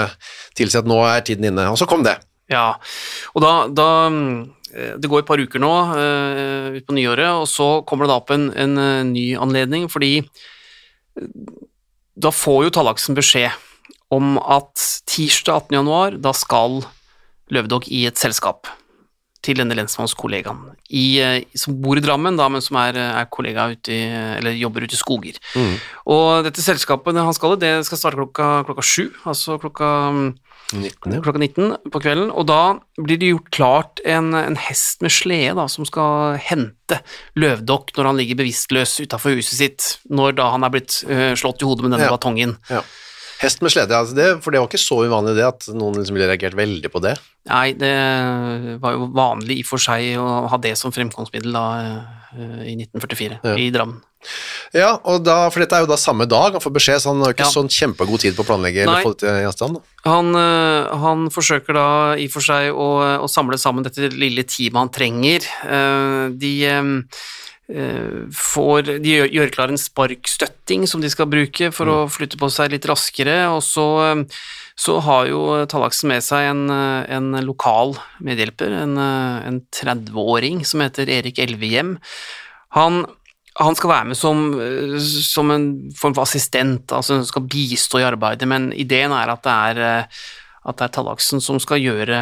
tilsi 0.56 0.80
at 0.80 0.88
nå 0.88 1.00
er 1.08 1.26
tiden 1.26 1.50
inne. 1.50 1.68
Og 1.72 1.80
så 1.80 1.88
kom 1.90 2.06
det. 2.06 2.16
Ja, 2.52 2.76
og 3.34 3.42
da, 3.42 3.52
da 3.74 3.90
eh, 4.06 4.94
Det 5.02 5.10
går 5.10 5.24
et 5.24 5.28
par 5.28 5.40
uker 5.42 5.58
nå 5.58 5.72
uh, 5.90 6.76
ut 6.76 6.84
på 6.86 6.94
nyåret, 6.94 7.42
og 7.42 7.48
så 7.50 7.80
kommer 7.88 8.06
det 8.06 8.14
da 8.14 8.20
opp 8.20 8.30
en, 8.34 8.52
en 8.54 8.78
ny 9.10 9.32
anledning, 9.34 9.88
fordi 9.90 10.20
da 12.16 12.30
får 12.32 12.66
jo 12.66 12.72
Tallaksen 12.76 13.16
beskjed 13.16 13.65
om 14.14 14.36
at 14.38 14.82
tirsdag 15.10 15.66
18. 15.68 15.78
januar, 15.80 16.18
da 16.22 16.32
skal 16.36 16.82
Løvdokk 17.52 17.86
i 17.94 18.06
et 18.08 18.18
selskap 18.18 18.66
til 19.46 19.60
denne 19.60 19.76
lensmannskollegaen 19.78 20.72
i, 20.90 21.20
eh, 21.22 21.44
som 21.54 21.76
bor 21.82 21.98
i 21.98 22.02
Drammen, 22.02 22.34
da, 22.38 22.48
men 22.50 22.62
som 22.64 22.78
er, 22.80 22.96
er 22.98 23.28
kollega 23.30 23.68
ute 23.70 23.92
i, 23.94 24.00
eller 24.40 24.56
jobber 24.58 24.82
ute 24.86 24.96
i 24.96 24.98
Skoger. 24.98 25.38
Og 26.10 26.46
dette 26.46 26.64
selskapet 26.64 27.14
han 27.14 27.36
skal 27.36 27.54
i, 27.54 27.60
det 27.62 27.72
skal 27.86 28.00
starte 28.00 28.18
klokka, 28.18 28.48
klokka 28.66 28.82
sju, 28.86 29.04
altså 29.28 29.58
klokka 29.62 29.92
19, 30.74 31.14
ja. 31.14 31.20
klokka 31.22 31.38
19 31.38 31.92
på 31.94 32.02
kvelden, 32.02 32.32
og 32.34 32.48
da 32.50 32.60
blir 32.98 33.20
det 33.22 33.30
gjort 33.30 33.50
klart 33.54 34.02
en, 34.02 34.32
en 34.34 34.58
hest 34.58 35.04
med 35.04 35.14
slede 35.14 35.54
da, 35.60 35.68
som 35.70 35.86
skal 35.86 36.40
hente 36.42 36.98
Løvdokk 37.38 37.94
når 37.94 38.10
han 38.10 38.18
ligger 38.18 38.40
bevisstløs 38.42 38.96
utenfor 39.04 39.38
huset 39.38 39.60
sitt, 39.60 39.90
når 40.10 40.38
da 40.40 40.50
han 40.54 40.66
er 40.66 40.74
blitt 40.74 41.04
uh, 41.06 41.34
slått 41.38 41.62
i 41.62 41.68
hodet 41.68 41.86
med 41.86 41.94
denne 41.94 42.08
Ja. 42.08 42.14
batongen. 42.16 42.56
Ja. 42.70 42.82
Hest 43.42 43.60
med 43.62 43.72
slede, 43.74 43.92
altså 43.92 44.16
det, 44.16 44.28
for 44.44 44.50
det 44.54 44.60
var 44.62 44.68
ikke 44.70 44.80
så 44.80 45.02
uvanlig 45.04 45.34
det 45.36 45.44
at 45.44 45.66
noen 45.76 45.98
liksom 45.98 46.16
ville 46.16 46.28
reagert 46.30 46.56
veldig 46.56 46.90
på 46.92 47.02
det. 47.04 47.16
Nei, 47.50 47.72
det 47.76 47.92
var 48.82 48.96
jo 48.96 49.08
vanlig 49.14 49.60
i 49.60 49.64
og 49.64 49.68
for 49.74 49.82
seg 49.82 50.16
å 50.20 50.46
ha 50.50 50.58
det 50.62 50.72
som 50.80 50.94
fremkomstmiddel 50.94 51.52
da, 51.54 51.66
øh, 52.34 52.62
i 52.66 52.74
1944 52.80 53.40
Ja. 53.44 53.54
i 53.60 53.70
Drammen. 53.74 54.00
Ja, 54.74 54.88
og 55.06 55.22
da, 55.22 55.36
for 55.54 55.62
dette 55.62 55.76
er 55.78 55.84
jo 55.84 55.90
da 55.92 55.98
samme 56.00 56.26
dag 56.26 56.56
han 56.56 56.62
får 56.64 56.74
beskjed, 56.74 56.98
så 57.02 57.12
han 57.12 57.22
har 57.22 57.34
ikke 57.34 57.46
Ja. 57.46 57.52
sånn 57.52 57.68
kjempegod 57.70 58.20
tid 58.24 58.34
på 58.34 58.42
å 58.42 58.48
planlegge 58.48 58.82
Nei. 58.82 58.88
eller 58.88 59.04
få 59.04 59.12
det 59.14 59.20
til 59.22 59.28
i 59.28 59.52
stand. 59.52 59.74
da. 59.78 60.10
Han, 60.10 60.32
øh, 60.34 60.98
han 60.98 61.28
forsøker 61.30 61.74
da 61.74 61.88
i 62.16 62.26
og 62.26 62.32
for 62.32 62.40
seg 62.40 62.72
å, 62.74 62.88
å 63.22 63.28
samle 63.30 63.58
sammen 63.58 63.84
dette 63.84 64.10
lille 64.10 64.42
teamet 64.42 64.74
han 64.82 64.88
trenger. 64.90 65.46
Eh, 65.62 66.28
De 66.36 66.64
eh, 66.64 66.80
eh, 66.80 67.02
får 67.66 69.00
De 69.02 69.10
gjør, 69.10 69.30
gjør 69.34 69.50
klar 69.50 69.72
en 69.72 69.80
sparkstøtting 69.80 70.84
som 70.86 71.02
de 71.02 71.10
skal 71.10 71.26
bruke 71.26 71.72
for 71.74 71.90
å 71.90 71.96
flytte 72.06 72.38
på 72.38 72.46
seg 72.52 72.70
litt 72.70 72.86
raskere, 72.86 73.48
og 73.50 73.58
så, 73.66 73.86
eh, 74.06 74.22
så 74.78 75.00
har 75.02 75.26
jo 75.26 75.42
Tallaksen 75.66 76.12
med 76.12 76.22
seg 76.22 76.46
en, 76.52 76.70
eh, 76.70 77.06
en 77.16 77.32
lokal 77.42 77.96
medhjelper, 78.22 78.70
en, 78.70 78.96
eh, 78.96 79.46
en 79.48 79.60
30-åring 79.72 80.64
som 80.64 80.80
heter 80.80 81.10
Erik 81.10 81.38
Elvehjem. 81.42 81.96
Han 82.78 83.06
han 83.56 83.76
skal 83.76 83.88
være 83.90 84.08
med 84.10 84.18
som, 84.18 84.40
eh, 84.60 84.98
som 85.00 85.50
en 85.50 85.90
form 85.96 86.14
for 86.14 86.26
assistent, 86.26 86.92
altså 86.92 87.16
han 87.16 87.24
skal 87.28 87.46
bistå 87.48 88.00
i 88.00 88.04
arbeidet, 88.04 88.46
men 88.48 88.72
ideen 88.72 89.12
er 89.12 89.32
at 89.32 89.42
det 89.42 89.52
er, 89.52 89.78
eh, 89.80 90.04
at 90.66 90.76
det 90.80 90.88
er 90.88 90.94
Tallaksen 90.96 91.38
som 91.40 91.60
skal 91.62 91.78
gjøre, 91.78 92.16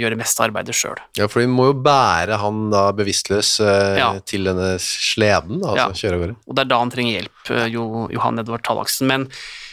gjøre 0.00 0.16
mest 0.16 0.40
av 0.40 0.46
arbeidet 0.48 0.72
sjøl. 0.74 0.96
Ja, 1.18 1.26
for 1.28 1.42
vi 1.42 1.48
må 1.52 1.66
jo 1.70 1.74
bære 1.84 2.38
han 2.40 2.70
da 2.72 2.86
bevisstløs 2.96 3.58
eh, 3.60 3.98
Ja. 4.00 4.10
til 4.24 4.48
denne 4.48 4.78
sleden, 4.80 5.60
da, 5.60 5.74
altså 5.74 5.88
Ja. 5.92 5.98
kjøre 6.00 6.14
av 6.16 6.22
gårde. 6.24 6.36
Og 6.48 6.54
det 6.56 6.62
er 6.64 6.70
da 6.72 6.78
han 6.80 6.90
trenger 6.94 7.18
hjelp, 7.20 7.50
eh, 7.50 7.66
jo, 7.74 8.08
Johan 8.14 8.38
Edvard 8.40 8.64
Tallaksen. 8.64 9.06
Men 9.06 9.28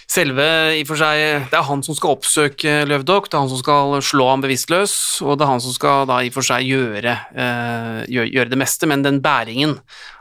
selve 0.08 0.44
i 0.76 0.82
og 0.84 0.88
for 0.92 0.96
seg 1.00 1.50
Det 1.52 1.58
er 1.60 1.66
han 1.68 1.82
som 1.84 1.96
skal 1.96 2.13
oppsøke 2.16 2.76
Løvdok, 2.88 3.30
det 3.30 3.36
er 3.36 3.44
han 3.44 3.50
som 3.52 3.60
skal 3.63 3.98
slå 4.02 4.30
ham 4.30 4.44
bevisstløs, 4.44 5.22
og 5.24 5.38
det 5.38 5.48
er 5.48 5.52
han 5.52 5.63
som 5.63 5.74
skal 5.76 6.06
da 6.08 6.20
i 6.24 6.28
og 6.32 6.34
for 6.38 6.48
seg 6.48 6.68
gjøre, 6.68 7.16
eh, 7.36 8.06
gjøre, 8.12 8.32
gjøre 8.36 8.50
det 8.52 8.60
meste, 8.60 8.88
men 8.88 9.04
den 9.04 9.22
bæringen 9.24 9.80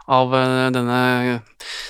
av 0.09 0.35
eh, 0.35 0.71
denne, 0.71 1.41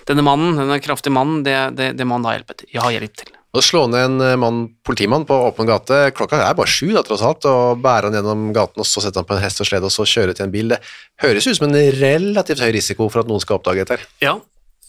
denne 0.08 0.24
mannen, 0.24 0.56
denne 0.56 0.80
kraftige 0.80 1.12
mannen, 1.12 1.42
det, 1.44 1.76
det, 1.76 1.92
det 1.98 2.06
må 2.08 2.16
han 2.16 2.24
da 2.24 2.36
hjelpe 2.38 2.56
til, 2.56 2.68
Ja, 2.72 2.88
hjelp 2.88 3.16
til. 3.20 3.35
Å 3.56 3.62
slå 3.64 3.86
ned 3.88 4.02
en 4.04 4.20
eh, 4.20 4.34
mann, 4.40 4.64
politimann 4.86 5.24
på 5.28 5.36
åpen 5.48 5.68
gate, 5.68 6.10
klokka 6.16 6.42
er 6.44 6.56
bare 6.58 6.68
sju 6.70 6.90
da, 6.92 7.02
tross 7.06 7.22
alt, 7.24 7.46
og 7.48 7.80
bære 7.84 8.10
han 8.10 8.18
gjennom 8.18 8.50
gaten 8.56 8.82
og 8.82 8.88
så 8.88 9.00
sette 9.04 9.22
han 9.22 9.28
på 9.28 9.36
en 9.36 9.40
hest 9.42 9.62
og 9.64 9.68
slede 9.70 9.88
og 9.88 9.94
så 9.94 10.04
kjøre 10.08 10.34
til 10.36 10.46
en 10.48 10.52
bil, 10.52 10.74
det 10.74 10.80
høres 11.24 11.48
ut 11.48 11.56
som 11.58 11.68
en 11.70 11.78
relativt 12.00 12.60
høy 12.60 12.74
risiko 12.76 13.08
for 13.08 13.22
at 13.24 13.30
noen 13.30 13.40
skal 13.42 13.58
oppdage 13.60 13.86
dette. 13.86 14.10
Ja, 14.24 14.34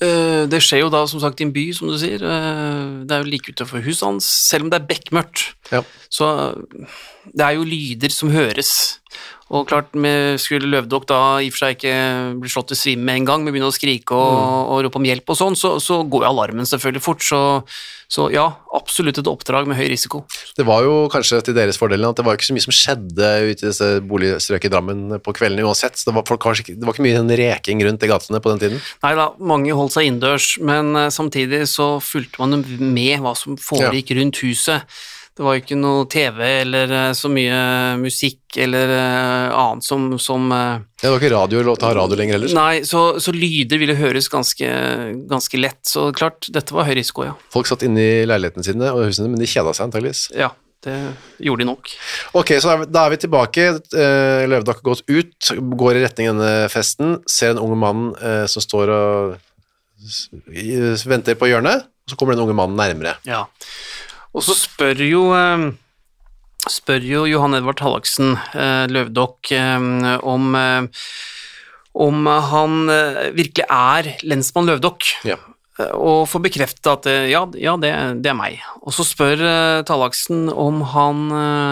eh, 0.03 0.43
det 0.51 0.59
skjer 0.65 0.83
jo 0.83 0.91
da 0.93 1.05
som 1.07 1.23
sagt 1.23 1.39
i 1.39 1.47
en 1.47 1.53
by, 1.55 1.65
som 1.77 1.91
du 1.93 1.97
sier. 2.01 2.19
Eh, 2.19 2.83
Det 3.07 3.15
er 3.15 3.23
jo 3.23 3.31
like 3.31 3.53
utenfor 3.55 3.85
huset 3.85 4.03
hans, 4.03 4.27
selv 4.49 4.67
om 4.67 4.73
det 4.73 4.81
er 4.81 4.89
bekmørkt. 4.89 5.45
Ja. 5.71 5.83
Så 6.09 6.29
det 7.33 7.43
er 7.43 7.57
jo 7.57 7.67
lyder 7.67 8.13
som 8.13 8.31
høres. 8.33 8.71
Og 9.47 9.63
klart, 9.69 9.93
skulle 10.43 10.67
Løvdokk 10.67 11.05
da 11.07 11.19
i 11.39 11.47
og 11.47 11.55
for 11.55 11.63
seg 11.63 11.77
ikke 11.77 11.93
bli 12.41 12.49
slått 12.51 12.73
til 12.73 12.79
svime 12.79 13.05
med 13.07 13.21
en 13.21 13.27
gang, 13.29 13.45
men 13.45 13.55
begynne 13.55 13.69
å 13.71 13.75
skrike 13.75 14.15
og, 14.15 14.73
og 14.73 14.81
rope 14.83 14.99
om 14.99 15.07
hjelp 15.07 15.31
og 15.31 15.39
sånn, 15.39 15.55
så, 15.55 15.77
så 15.83 16.01
går 16.03 16.25
jo 16.25 16.31
alarmen 16.33 16.67
selvfølgelig 16.67 17.03
fort. 17.05 17.23
Så, 17.23 17.39
så 18.11 18.27
ja, 18.33 18.43
absolutt 18.75 19.21
et 19.21 19.29
oppdrag 19.31 19.69
med 19.71 19.79
høy 19.79 19.85
risiko. 19.93 20.25
Det 20.59 20.67
var 20.67 20.83
jo 20.83 20.99
kanskje 21.11 21.39
til 21.47 21.55
deres 21.55 21.79
fordel 21.79 22.03
at 22.09 22.19
det 22.19 22.27
var 22.27 22.35
ikke 22.35 22.49
så 22.49 22.57
mye 22.57 22.67
som 22.67 22.75
skjedde 22.75 23.31
ute 23.47 23.63
i 23.63 23.69
disse 23.69 23.89
boligstrøk 24.11 24.67
i 24.67 24.73
Drammen 24.73 25.19
på 25.23 25.35
kveldene 25.39 25.63
uansett, 25.63 25.95
så 25.95 26.11
det 26.11 26.17
var, 26.19 26.27
folk, 26.27 26.67
det 26.67 26.83
var 26.83 26.95
ikke 26.97 27.07
mye 27.07 27.23
en 27.23 27.35
reking 27.39 27.87
rundt 27.87 28.03
i 28.03 28.11
gatene 28.11 28.43
på 28.43 28.51
den 28.51 28.65
tiden. 28.65 28.87
Nei 29.07 29.13
da, 29.15 29.29
mange 29.39 29.79
holdt 29.79 29.95
seg 29.95 30.09
innendørs, 30.09 30.57
men 30.59 30.91
eh, 30.99 31.11
samtidig 31.13 31.63
så 31.71 31.93
fulgte 32.03 32.43
man 32.43 32.65
med 32.67 33.23
hva 33.23 33.31
som 33.39 33.55
foregikk 33.55 34.17
rundt 34.19 34.43
huset. 34.43 34.99
Det 35.37 35.43
var 35.45 35.53
jo 35.53 35.61
ikke 35.61 35.75
noe 35.77 36.05
TV 36.09 36.39
eller 36.63 36.91
eh, 36.97 37.11
så 37.13 37.29
mye 37.29 37.57
musikk 38.01 38.57
eller 38.57 38.89
eh, 38.89 39.53
annet 39.53 39.85
som, 39.85 40.07
som 40.17 40.47
eh, 40.51 40.79
Ja, 40.97 41.03
det 41.03 41.11
var 41.13 41.19
ikke 41.21 41.29
radio, 41.35 41.59
lov 41.67 41.77
til 41.77 41.85
å 41.85 41.91
ha 41.91 41.97
radio 41.99 42.17
lenger 42.17 42.39
heller. 42.39 42.55
Nei, 42.57 42.79
så, 42.89 43.03
så 43.21 43.33
lyder 43.35 43.77
ville 43.77 43.93
høres 43.99 44.31
ganske, 44.33 44.69
ganske 45.29 45.59
lett. 45.61 45.83
Så 45.85 46.07
klart, 46.17 46.49
dette 46.49 46.73
var 46.73 46.87
høy 46.89 46.95
risiko, 46.97 47.27
ja. 47.27 47.35
Folk 47.53 47.69
satt 47.69 47.85
inne 47.85 48.01
i 48.01 48.23
leilighetene 48.25 48.65
sine 48.65 48.89
og 48.95 49.03
husene, 49.05 49.29
men 49.29 49.37
de 49.43 49.49
kjeda 49.51 49.75
seg 49.77 49.85
antageligvis. 49.91 50.23
Ja, 50.33 50.49
det 50.87 50.95
gjorde 51.45 51.61
de 51.61 51.69
nok. 51.69 51.93
Ok, 52.41 52.55
så 52.63 52.73
er 52.73 52.81
vi- 52.81 52.89
da 52.97 53.05
er 53.05 53.13
vi 53.13 53.21
tilbake. 53.27 53.67
Eh, 53.93 54.47
har 54.49 54.81
gått 54.89 55.05
ut, 55.05 55.51
går 55.83 55.99
i 56.01 56.05
retning 56.07 56.31
denne 56.33 56.53
festen, 56.73 57.19
ser 57.29 57.53
en 57.53 57.61
ung 57.61 57.77
mann 57.77 58.07
eh, 58.17 58.47
som 58.49 58.65
står 58.65 58.89
og 58.97 59.37
venter 61.05 61.37
på 61.37 61.49
hjørnet, 61.49 61.85
og 61.85 62.13
så 62.13 62.17
kommer 62.17 62.33
den 62.37 62.45
unge 62.45 62.57
mannen 62.57 62.77
nærmere. 62.79 63.17
Ja. 63.27 63.45
Og 64.35 64.45
så 64.45 64.55
spør 64.57 65.03
jo 65.05 65.23
eh, 65.37 65.67
spør 66.67 67.05
jo 67.05 67.25
Johan 67.29 67.57
Edvard 67.57 67.81
Hallaksen 67.83 68.35
eh, 68.35 68.85
Løvdokk 68.91 69.53
eh, 69.55 69.91
om 70.21 70.57
om 71.97 72.27
han 72.29 72.73
virkelig 73.33 73.63
er 73.73 74.11
lensmann 74.21 74.67
Løvdokk. 74.69 75.07
Ja. 75.25 75.39
Og 75.97 76.27
får 76.29 76.43
bekreftet 76.45 76.89
at 76.91 77.07
ja, 77.25 77.39
ja 77.57 77.73
det, 77.81 77.89
det 78.21 78.29
er 78.29 78.37
meg. 78.37 78.59
Og 78.85 78.93
så 78.93 79.01
spør 79.01 79.41
Tallaksen 79.81 80.45
om 80.53 80.83
han 80.93 81.23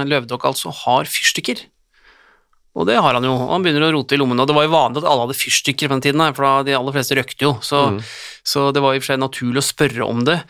Løvdokk 0.10 0.48
altså 0.50 0.74
har 0.74 1.06
fyrstikker. 1.06 1.62
Og 2.76 2.88
det 2.90 2.98
har 3.00 3.16
han 3.16 3.24
jo. 3.24 3.34
Han 3.48 3.64
begynner 3.64 3.88
å 3.88 3.94
rote 3.96 4.18
i 4.18 4.20
lommene. 4.20 4.44
Og 4.44 4.50
det 4.50 4.56
var 4.58 4.66
jo 4.66 4.74
vanlig 4.74 5.00
at 5.00 5.08
alle 5.08 5.24
hadde 5.24 5.38
fyrstikker 5.40 5.88
på 5.88 5.96
den 5.96 6.04
tiden, 6.04 6.24
for 6.36 6.44
da 6.44 6.66
de 6.68 6.76
aller 6.76 6.96
fleste 6.96 7.16
røkte 7.16 7.48
jo. 7.48 7.54
Så, 7.64 7.84
så 8.44 8.66
det 8.76 8.84
var 8.84 8.96
i 8.96 9.00
og 9.00 9.06
for 9.06 9.14
seg 9.14 9.22
naturlig 9.22 9.62
å 9.62 9.68
spørre 9.70 10.08
om 10.08 10.26
det. 10.28 10.42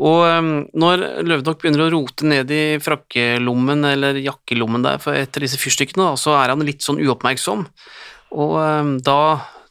Og 0.00 0.22
um, 0.24 0.50
når 0.76 1.04
Løvdokk 1.28 1.60
begynner 1.60 1.84
å 1.84 1.90
rote 1.92 2.28
ned 2.28 2.52
i 2.52 2.62
frakkelommen 2.84 3.84
eller 3.92 4.22
jakkelommen 4.24 4.88
der 4.88 5.02
for 5.04 5.16
etter 5.16 5.44
disse 5.44 5.60
fyrstikkene, 5.60 6.14
så 6.20 6.38
er 6.40 6.54
han 6.54 6.64
litt 6.64 6.84
sånn 6.84 7.00
uoppmerksom. 7.04 7.68
Og 8.36 8.56
um, 8.56 8.96
da 9.04 9.20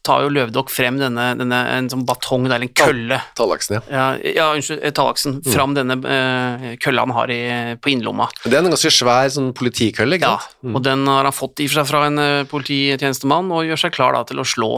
tar 0.06 0.24
jo 0.26 0.32
Løvdokk 0.34 0.70
frem 0.72 1.00
denne, 1.02 1.32
denne 1.40 1.60
en 1.74 1.90
sånn 1.92 2.06
batong, 2.08 2.46
eller 2.48 2.68
en 2.68 2.74
kølle. 2.78 3.20
Tallaksen, 3.38 3.78
ja. 3.78 3.84
Ja, 3.90 4.06
ja 4.38 4.48
unnskyld, 4.56 4.84
tallaksen. 4.96 5.40
Tallaksen. 5.40 5.56
Fram 5.56 5.76
denne 5.78 5.98
uh, 6.02 6.68
kølla 6.82 7.06
han 7.08 7.16
har 7.18 7.34
i, 7.34 7.42
på 7.82 7.94
innlomma. 7.94 8.30
Det 8.46 8.54
er 8.54 8.62
en 8.62 8.72
ganske 8.74 8.94
svær 8.94 9.32
sånn 9.34 9.52
politikølle, 9.58 10.20
ikke 10.20 10.32
sant? 10.36 10.56
Ja, 10.62 10.70
mm. 10.70 10.78
og 10.78 10.86
den 10.88 11.06
har 11.12 11.28
han 11.28 11.36
fått 11.36 11.64
i 11.64 11.70
for 11.70 11.82
seg 11.82 11.90
fra 11.92 12.06
en 12.10 12.22
uh, 12.22 12.48
polititjenestemann, 12.52 13.52
og 13.56 13.66
gjør 13.68 13.86
seg 13.86 13.96
klar 13.98 14.18
da 14.18 14.24
til 14.30 14.42
å 14.42 14.48
slå 14.48 14.72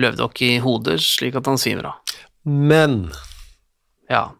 Løvdokk 0.00 0.44
i 0.46 0.52
hodet, 0.62 1.00
slik 1.02 1.36
at 1.36 1.48
han 1.50 1.58
svimer 1.60 1.90
av. 1.90 2.18
Men 2.46 3.02
Ja, 4.10 4.30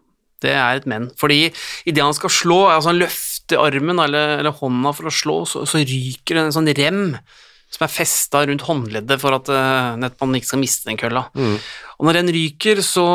det 0.41 0.55
er 0.57 0.79
et 0.79 0.89
men. 0.89 1.11
Fordi 1.21 1.51
idet 1.85 2.05
han 2.05 2.17
skal 2.17 2.33
slå, 2.33 2.63
altså 2.71 2.93
han 2.93 3.03
løfter 3.03 3.61
armen 3.61 4.01
eller, 4.03 4.39
eller 4.41 4.57
hånda 4.57 4.95
for 4.97 5.11
å 5.11 5.15
slå, 5.15 5.39
så, 5.49 5.67
så 5.69 5.83
ryker 5.83 6.41
en 6.41 6.55
sånn 6.55 6.71
rem 6.79 7.03
som 7.71 7.85
er 7.87 7.93
festa 7.93 8.43
rundt 8.49 8.65
håndleddet 8.67 9.21
for 9.23 9.37
at 9.37 9.51
uh, 9.53 9.99
nettopp 10.01 10.35
ikke 10.39 10.49
skal 10.49 10.63
miste 10.63 10.91
den 10.91 10.99
kølla. 11.01 11.29
Og 11.99 12.09
når 12.09 12.21
den 12.21 12.33
ryker, 12.35 12.83
så, 12.83 13.07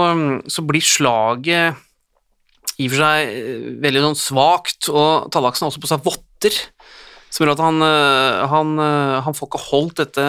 så 0.48 0.64
blir 0.64 0.86
slaget 0.86 1.82
i 2.76 2.88
og 2.90 2.92
for 2.92 3.00
seg 3.02 3.32
eh, 3.32 3.68
veldig 3.84 4.04
sånn 4.10 4.20
svakt, 4.20 4.90
og 4.92 5.30
Tallaksen 5.34 5.66
har 5.66 5.72
også 5.72 5.84
på 5.84 5.92
seg 5.92 6.06
votter. 6.06 6.58
Som 7.36 7.44
gjør 7.44 7.52
at 7.52 7.62
han, 7.66 7.82
eh, 7.84 8.42
han, 8.48 8.70
eh, 8.80 9.14
han 9.26 9.36
får 9.36 9.50
ikke 9.50 9.64
holdt 9.66 9.98
dette, 10.00 10.26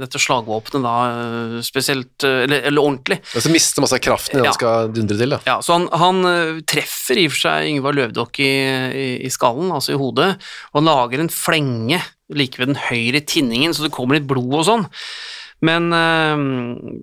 dette 0.00 0.20
slagvåpenet 0.22 0.80
da 0.86 0.94
eh, 1.12 1.56
spesielt 1.66 2.24
Eller, 2.24 2.62
eller 2.70 2.80
ordentlig. 2.80 3.18
Og 3.36 3.44
så 3.44 3.52
mister 3.52 3.84
masse 3.84 3.98
av 3.98 4.00
kraften 4.00 4.38
idet 4.38 4.46
Ja. 4.46 4.52
han 4.54 4.56
skal 4.56 4.92
dundre 4.96 5.18
til. 5.20 5.34
Da. 5.36 5.40
Ja, 5.44 5.58
så 5.64 5.76
han, 5.76 5.88
han 5.92 6.62
treffer 6.64 7.20
i 7.20 7.26
og 7.28 7.34
for 7.34 7.42
seg 7.44 7.68
Yngvar 7.68 7.98
Løvdokk 7.98 8.40
i, 8.40 8.48
i, 8.48 9.08
i 9.28 9.32
skallen, 9.34 9.68
altså 9.76 9.92
i 9.92 10.00
hodet, 10.00 10.30
og 10.72 10.80
han 10.80 10.88
lager 10.88 11.20
en 11.26 11.32
flenge 11.32 12.00
like 12.32 12.60
ved 12.60 12.72
den 12.72 12.80
høyre 12.88 13.20
tinningen, 13.24 13.76
så 13.76 13.84
det 13.84 13.92
kommer 13.92 14.16
litt 14.16 14.28
blod 14.28 14.58
og 14.62 14.66
sånn. 14.68 14.88
Men 15.64 15.92
øh, 15.92 16.42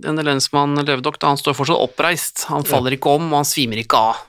denne 0.05 0.25
lensmann 0.25 0.77
Løvdokk, 0.81 1.21
han 1.25 1.37
står 1.37 1.57
fortsatt 1.57 1.81
oppreist. 1.85 2.45
Han 2.49 2.65
faller 2.65 2.95
ikke 2.97 3.13
om, 3.17 3.29
og 3.33 3.41
han 3.43 3.49
svimer 3.49 3.81
ikke 3.81 3.99
av. 4.09 4.21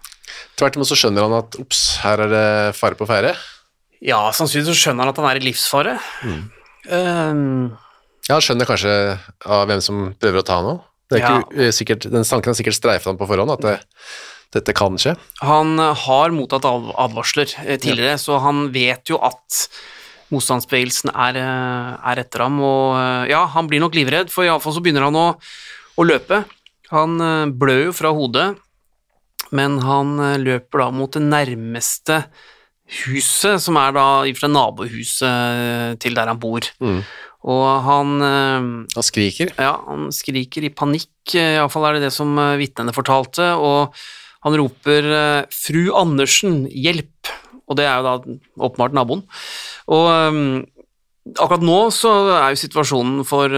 Tvert 0.58 0.76
imot 0.76 0.88
så 0.88 0.96
skjønner 0.98 1.24
han 1.28 1.36
at 1.40 1.56
ops, 1.60 1.84
her 2.04 2.24
er 2.26 2.32
det 2.32 2.48
fare 2.76 2.98
på 2.98 3.08
ferde. 3.08 3.36
Ja, 4.06 4.20
sannsynligvis 4.36 4.70
så 4.70 4.78
skjønner 4.78 5.04
han 5.06 5.12
at 5.12 5.18
han 5.20 5.28
er 5.32 5.40
i 5.40 5.46
livsfare. 5.48 5.96
Ehm, 6.90 7.72
Ja, 8.28 8.34
han 8.36 8.42
skjønner 8.42 8.66
kanskje 8.66 8.92
av 9.46 9.66
hvem 9.70 9.80
som 9.82 10.14
prøver 10.18 10.40
å 10.42 10.46
ta 10.46 10.56
han 10.60 10.70
òg. 10.76 10.80
Er 11.14 11.20
Ja. 11.22 11.70
sikkert, 11.70 12.08
den 12.10 12.24
tanken 12.26 12.50
har 12.50 12.54
sikkert 12.58 12.74
streifet 12.74 13.06
han 13.06 13.18
på 13.18 13.26
forhånd, 13.28 13.50
at 13.54 13.60
det, 13.62 13.80
dette 14.52 14.74
kan 14.74 14.96
skje. 14.98 15.16
Han 15.42 15.78
eh, 15.78 15.94
har 15.94 16.30
mottatt 16.34 16.62
adv- 16.66 16.94
advarsler 16.98 17.46
tidligere, 17.46 17.78
tidligere, 17.78 18.18
så 18.18 18.40
han 18.42 18.72
vet 18.74 19.06
jo 19.10 19.18
at 19.22 19.68
motstandsbevegelsen 20.34 21.12
er, 21.14 21.36
eh, 21.38 22.10
er 22.10 22.18
etter 22.24 22.42
ham, 22.42 22.58
og 22.60 22.96
eh, 22.98 23.30
ja, 23.30 23.44
han 23.46 23.68
blir 23.70 23.80
nok 23.80 23.94
livredd, 23.94 24.30
for 24.34 24.42
iallfall 24.44 24.74
så 24.74 24.82
begynner 24.82 25.06
han 25.06 25.14
å, 25.14 25.26
å 25.98 26.02
løpe. 26.06 26.44
Han 26.90 27.20
eh, 27.20 27.46
blør 27.54 27.84
jo 27.86 27.92
fra 27.94 28.10
hodet, 28.10 28.56
men 29.54 29.78
han 29.86 30.18
eh, 30.18 30.38
løper 30.42 30.82
da 30.82 30.90
mot 30.90 31.12
det 31.14 31.22
nærmeste 31.22 32.24
huset, 32.86 33.60
som 33.62 33.78
er 33.80 33.94
da 33.96 34.06
i 34.24 34.32
og 34.32 34.38
for 34.38 34.46
seg 34.46 34.52
nabohuset 34.54 36.02
til 36.02 36.18
der 36.18 36.30
han 36.30 36.40
bor. 36.42 36.66
Og 37.46 37.64
han 37.86 38.22
eh, 38.26 38.68
Han 38.96 39.06
skriker. 39.06 39.52
ja, 39.54 39.76
han 39.86 40.10
skriker 40.14 40.66
i 40.66 40.74
panikk, 40.74 41.10
eh, 41.34 41.56
iallfall 41.56 41.86
er 41.88 41.98
det 41.98 42.08
det 42.08 42.14
som 42.14 42.34
eh, 42.42 42.56
vitnene 42.58 42.94
fortalte, 42.94 43.54
og 43.54 43.94
han 44.46 44.54
roper 44.60 45.10
'Fru 45.50 45.90
Andersen, 45.96 46.66
hjelp!' 46.70 47.32
Og 47.66 47.74
det 47.78 47.86
er 47.86 47.98
jo 47.98 48.06
da 48.06 48.66
åpenbart 48.68 48.94
naboen. 48.94 49.24
Og 49.90 50.06
akkurat 51.34 51.64
nå 51.66 51.78
så 51.90 52.12
er 52.30 52.52
jo 52.54 52.60
situasjonen 52.60 53.24
for, 53.26 53.50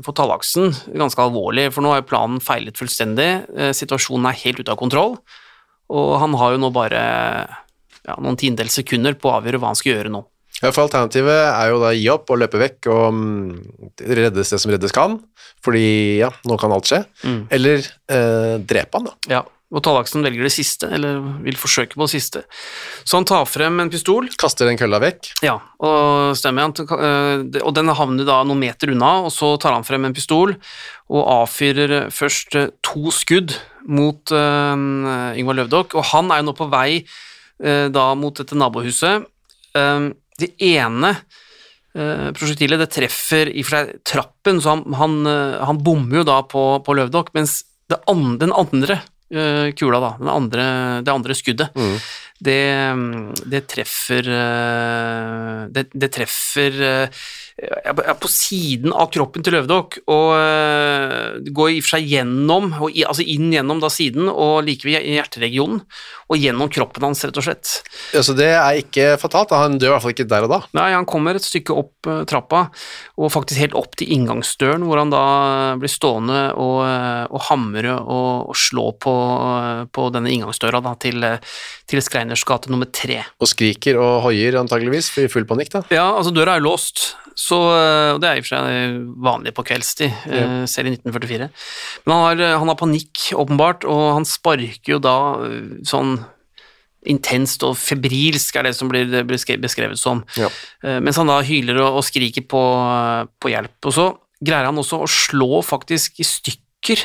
for 0.00 0.16
Tallaksen 0.16 0.72
ganske 0.96 1.20
alvorlig, 1.20 1.66
for 1.74 1.84
nå 1.84 1.92
har 1.92 2.00
jo 2.00 2.08
planen 2.08 2.40
feilet 2.40 2.80
fullstendig. 2.80 3.44
Situasjonen 3.76 4.30
er 4.30 4.40
helt 4.46 4.62
ute 4.64 4.72
av 4.72 4.80
kontroll, 4.80 5.18
og 5.92 6.14
han 6.24 6.32
har 6.40 6.54
jo 6.54 6.62
nå 6.64 6.72
bare 6.72 7.04
ja, 8.04 8.16
noen 8.20 8.38
tiendedels 8.40 8.76
sekunder 8.80 9.16
på 9.18 9.30
å 9.30 9.38
avgjøre 9.40 9.60
hva 9.62 9.72
han 9.72 9.80
skal 9.80 9.96
gjøre 9.96 10.12
nå. 10.14 10.24
Ja, 10.60 10.70
for 10.70 10.84
Alternativet 10.84 11.40
er 11.48 11.72
jo 11.72 11.80
da 11.82 11.90
gi 11.96 12.06
opp 12.12 12.30
og 12.30 12.38
løpe 12.40 12.60
vekk 12.60 12.88
og 12.92 13.16
mm, 13.16 13.48
reddes 14.06 14.54
det 14.54 14.60
som 14.62 14.70
reddes 14.72 14.94
kan, 14.94 15.18
fordi 15.64 16.20
ja, 16.20 16.30
nå 16.46 16.58
kan 16.60 16.72
alt 16.72 16.88
skje. 16.88 17.02
Eller 17.52 17.82
eh, 17.82 18.54
drepe 18.62 19.00
han, 19.00 19.10
da. 19.10 19.16
Ja, 19.32 19.42
og 19.74 19.82
Tallaksen 19.82 20.22
velger 20.22 20.46
det 20.46 20.52
siste, 20.54 20.86
eller 20.94 21.18
vil 21.42 21.58
forsøke 21.58 21.98
på 21.98 22.06
det 22.06 22.12
siste. 22.12 22.44
Så 23.02 23.18
han 23.18 23.26
tar 23.26 23.42
frem 23.50 23.82
en 23.82 23.90
pistol, 23.90 24.28
Kaster 24.38 24.70
den 24.70 24.78
kølla 24.78 25.00
vekk. 25.02 25.32
ja, 25.42 25.56
og 25.82 26.36
stemmer, 26.38 26.68
han, 26.68 26.74
øh, 26.78 27.60
og 27.64 27.74
den 27.74 27.90
havner 27.90 28.28
da 28.28 28.38
noen 28.46 28.62
meter 28.62 28.94
unna, 28.94 29.26
og 29.26 29.34
så 29.34 29.56
tar 29.58 29.74
han 29.74 29.86
frem 29.86 30.06
en 30.06 30.14
pistol 30.14 30.54
og 31.10 31.22
avfyrer 31.40 32.12
først 32.14 32.54
øh, 32.60 32.70
to 32.86 33.10
skudd 33.10 33.58
mot 33.84 34.30
uh, 34.32 34.72
Yngvar 35.36 35.58
Løvdokk, 35.58 35.98
og 35.98 36.06
han 36.14 36.30
er 36.32 36.40
jo 36.40 36.46
nå 36.48 36.54
på 36.56 36.70
vei 36.72 37.02
da 37.94 38.10
mot 38.18 38.36
dette 38.36 38.56
nabohuset. 38.58 39.26
Um, 39.74 40.12
det 40.38 40.52
ene 40.62 41.12
uh, 41.14 42.28
prosjektilet 42.34 42.82
det 42.82 42.90
treffer 42.94 43.50
i 43.50 43.62
og 43.62 43.68
for 43.68 43.76
seg 43.76 43.92
trappen, 44.06 44.60
så 44.62 44.74
han, 44.74 44.98
han, 44.98 45.16
han 45.70 45.80
bommer 45.82 46.20
jo 46.20 46.28
da 46.28 46.40
på, 46.50 46.66
på 46.84 46.96
Løvdokk, 46.98 47.32
mens 47.38 47.62
det 47.90 48.00
an, 48.10 48.38
den 48.40 48.54
andre 48.54 49.02
kula, 49.34 49.98
da, 49.98 50.10
den 50.20 50.28
andre, 50.30 50.64
det 51.02 51.10
andre 51.10 51.34
skuddet, 51.34 51.72
det, 52.44 52.60
det 53.50 53.60
treffer 53.72 54.28
det, 55.74 55.84
det 55.90 56.10
treffer 56.14 56.76
på 57.54 58.28
siden 58.30 58.90
av 58.90 59.12
kroppen 59.14 59.44
til 59.46 59.54
Løvdokk, 59.54 60.00
og 60.10 60.30
øh, 60.34 61.52
går 61.54 61.70
i 61.70 61.78
og 61.78 61.84
for 61.86 61.94
seg 61.94 62.08
gjennom, 62.10 62.72
og 62.82 62.90
i, 62.90 63.04
altså 63.06 63.22
inn 63.22 63.52
gjennom 63.54 63.82
da 63.82 63.90
siden, 63.92 64.26
og 64.28 64.64
like 64.66 64.88
ved 64.88 65.06
hjerteregionen, 65.06 65.84
og 66.26 66.40
gjennom 66.40 66.70
kroppen 66.72 67.06
hans, 67.06 67.22
rett 67.22 67.38
og 67.38 67.46
slett. 67.46 67.76
Ja, 68.16 68.24
så 68.26 68.34
det 68.34 68.50
er 68.56 68.80
ikke 68.80 69.14
fatalt. 69.22 69.52
da. 69.52 69.62
Han 69.62 69.78
dør 69.78 69.92
i 69.92 69.94
hvert 69.94 70.04
fall 70.04 70.14
ikke 70.16 70.28
der 70.30 70.48
og 70.48 70.50
da. 70.50 70.60
Nei, 70.74 70.88
han 70.96 71.06
kommer 71.06 71.38
et 71.38 71.46
stykke 71.46 71.76
opp 71.78 72.10
eh, 72.10 72.24
trappa, 72.26 72.64
og 73.20 73.32
faktisk 73.32 73.62
helt 73.62 73.78
opp 73.78 73.94
til 74.00 74.10
inngangsdøren, 74.16 74.86
hvor 74.88 75.04
han 75.04 75.14
da 75.14 75.24
blir 75.78 75.92
stående 75.92 76.42
og, 76.58 76.78
eh, 76.88 77.24
og 77.30 77.46
hamre 77.52 77.98
og, 78.00 78.50
og 78.50 78.58
slå 78.58 78.90
på, 78.98 79.14
eh, 79.60 79.82
på 79.94 80.08
denne 80.14 80.32
inngangsdøra 80.34 80.82
da, 80.84 80.96
til, 80.98 81.22
eh, 81.22 81.54
til 81.90 82.02
Skreiners 82.02 82.42
gate 82.48 82.72
nummer 82.72 82.90
tre. 82.90 83.22
Og 83.38 83.50
skriker 83.50 84.00
og 84.00 84.24
hoier 84.26 84.58
antageligvis, 84.58 85.12
blir 85.14 85.28
i 85.28 85.32
full 85.32 85.46
panikk, 85.46 85.76
da. 85.78 85.84
Ja, 85.94 86.08
altså 86.16 86.34
døra 86.34 86.58
er 86.58 86.64
låst, 86.64 87.12
så, 87.44 87.58
eh, 87.76 88.18
det 88.22 88.28
er 88.28 88.38
i 88.38 88.42
og 88.42 88.46
for 88.46 88.54
seg 88.56 89.00
vanlig 89.26 89.52
på 89.56 89.64
kveldstid, 89.68 90.20
eh, 90.32 90.60
selv 90.70 90.88
i 90.88 90.94
1944. 90.96 91.50
Men 92.06 92.14
han 92.14 92.24
har, 92.24 92.58
han 92.62 92.70
har 92.72 92.78
panikk, 92.80 93.26
åpenbart, 93.36 93.84
og 93.84 94.04
han 94.16 94.28
sparker 94.28 94.96
jo 94.96 95.00
da 95.02 95.16
eh, 95.44 95.82
sånn 95.84 96.16
intenst 97.04 97.60
og 97.68 97.76
febrilsk, 97.76 98.56
er 98.56 98.70
det 98.70 98.74
som 98.78 98.88
blir 98.88 99.10
beskrevet 99.28 100.00
som. 100.00 100.22
Ja. 100.40 100.48
Eh, 100.84 101.00
Mens 101.04 101.20
han 101.20 101.28
da 101.28 101.42
hyler 101.44 101.82
og, 101.82 102.00
og 102.00 102.06
skriker 102.06 102.46
på, 102.48 102.62
på 103.40 103.52
hjelp. 103.52 103.76
Og 103.84 103.96
så 103.96 104.06
greier 104.44 104.70
han 104.70 104.80
også 104.80 105.02
å 105.04 105.10
slå 105.10 105.60
faktisk 105.64 106.20
i 106.24 106.28
stykker 106.28 107.04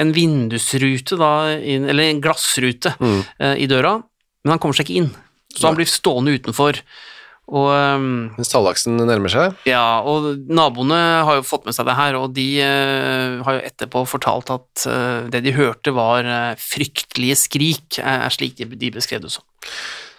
en 0.00 0.14
vindusrute, 0.16 1.18
da, 1.20 1.32
eller 1.58 2.06
en 2.06 2.22
glassrute, 2.24 2.94
eh, 3.02 3.56
i 3.60 3.68
døra, 3.68 3.98
men 4.44 4.54
han 4.54 4.62
kommer 4.62 4.78
seg 4.78 4.88
ikke 4.88 5.02
inn. 5.02 5.10
Så 5.52 5.68
han 5.68 5.76
blir 5.76 5.90
stående 5.90 6.32
utenfor. 6.38 6.78
Og 7.52 7.68
Mens 8.38 8.48
tallaksen 8.48 8.96
nærmer 9.04 9.32
seg. 9.32 9.56
ja, 9.68 10.00
og 10.08 10.40
naboene 10.48 10.98
har 11.26 11.38
jo 11.38 11.44
fått 11.44 11.66
med 11.68 11.76
seg 11.76 11.84
det 11.88 11.98
her, 11.98 12.16
og 12.16 12.32
de 12.36 12.46
uh, 12.64 13.42
har 13.44 13.58
jo 13.58 13.64
etterpå 13.68 14.04
fortalt 14.08 14.52
at 14.54 14.84
uh, 14.88 15.28
det 15.32 15.42
de 15.44 15.52
hørte 15.56 15.92
var 15.92 16.24
uh, 16.24 16.54
fryktelige 16.60 17.36
skrik, 17.36 17.98
er, 18.00 18.24
slik 18.32 18.56
de, 18.56 18.70
de 18.80 18.92
beskrev 18.94 19.20
det 19.24 19.34
som. 19.34 19.44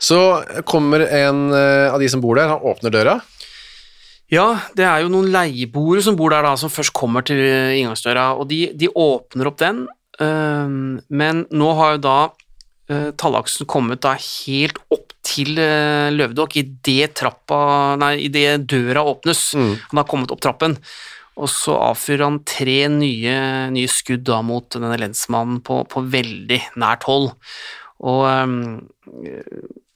Så 0.04 0.20
kommer 0.68 1.06
en 1.08 1.48
av 1.56 1.96
de 2.02 2.10
som 2.12 2.22
bor 2.22 2.36
der, 2.36 2.52
han 2.52 2.66
åpner 2.68 2.92
døra. 2.92 3.18
Ja, 4.34 4.48
det 4.76 4.84
er 4.86 5.04
jo 5.04 5.12
noen 5.14 5.30
leieboere 5.32 6.04
som 6.04 6.18
bor 6.20 6.34
der 6.34 6.44
da, 6.44 6.54
som 6.60 6.72
først 6.74 6.94
kommer 6.98 7.24
til 7.26 7.40
inngangsdøra, 7.40 8.34
og 8.36 8.50
de, 8.52 8.66
de 8.76 8.92
åpner 8.92 9.48
opp 9.48 9.62
den, 9.62 9.86
men 10.20 11.46
nå 11.56 11.70
har 11.80 11.96
jo 11.96 12.04
da 12.04 12.18
tallaksen 13.20 13.70
kommet 13.70 14.04
da 14.04 14.18
helt 14.20 14.82
opp 14.92 15.03
til 15.24 15.58
uh, 15.58 16.12
Løvedokk 16.14 16.58
idet 16.62 17.14
trappa, 17.20 17.60
nei, 18.02 18.16
idet 18.28 18.66
døra 18.70 19.06
åpnes. 19.08 19.52
Han 19.56 20.02
har 20.02 20.08
kommet 20.10 20.34
opp 20.36 20.44
trappen, 20.44 20.78
og 21.40 21.50
så 21.50 21.78
avfyrer 21.92 22.28
han 22.28 22.42
tre 22.46 22.82
nye, 22.94 23.38
nye 23.74 23.90
skudd 23.90 24.26
da 24.30 24.42
mot 24.46 24.68
denne 24.76 25.00
lensmannen 25.02 25.64
på, 25.66 25.82
på 25.90 26.04
veldig 26.14 26.60
nært 26.82 27.08
hold. 27.10 27.32
Og 28.04 28.26
ehm, 28.28 28.58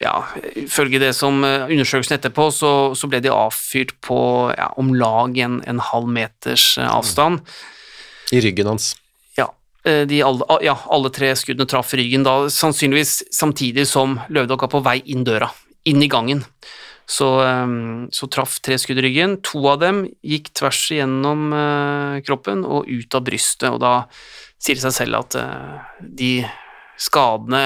ja, 0.02 0.16
ifølge 0.56 1.02
det 1.02 1.13
som 1.18 1.44
eh, 1.46 1.68
undersøkelsen 1.68 2.18
etterpå, 2.18 2.50
så, 2.56 2.72
så 2.98 3.10
ble 3.10 3.22
de 3.24 3.34
avfyrt 3.34 3.96
på 4.06 4.20
ja, 4.54 4.70
om 4.80 4.94
lag 4.98 5.38
en, 5.44 5.60
en 5.68 5.82
halv 5.92 6.10
meters 6.10 6.76
eh, 6.78 6.88
avstand. 6.88 7.44
I 8.34 8.42
ryggen 8.44 8.70
hans. 8.74 8.94
Eh, 9.88 10.04
de 10.10 10.21
alle, 10.23 10.43
ah, 10.52 10.60
ja, 10.63 10.76
alle 10.91 11.12
tre 11.13 11.32
skuddene 11.38 11.67
traff 11.69 11.93
ryggen 11.95 12.26
da, 12.26 12.39
sannsynligvis 12.52 13.21
samtidig 13.36 13.88
som 13.88 14.17
Løvdokk 14.34 14.65
var 14.65 14.73
på 14.73 14.84
vei 14.84 14.97
inn 15.13 15.23
døra, 15.28 15.50
inn 15.88 16.04
i 16.04 16.10
gangen. 16.12 16.43
Så, 17.08 17.28
ehm, 17.39 18.10
så 18.12 18.28
traff 18.28 18.58
tre 18.60 18.76
skudd 18.76 19.00
i 19.00 19.06
ryggen. 19.06 19.38
To 19.47 19.62
av 19.71 19.80
dem 19.80 20.02
gikk 20.28 20.52
tvers 20.60 20.82
igjennom 20.91 21.54
eh, 21.56 22.15
kroppen 22.28 22.65
og 22.67 22.89
ut 22.89 23.15
av 23.15 23.23
brystet, 23.23 23.69
og 23.71 23.80
da 23.80 23.93
sier 24.60 24.76
det 24.76 24.84
seg 24.89 24.95
selv 24.97 25.21
at 25.21 25.38
eh, 25.39 25.78
de 26.19 26.32
skadene, 27.00 27.62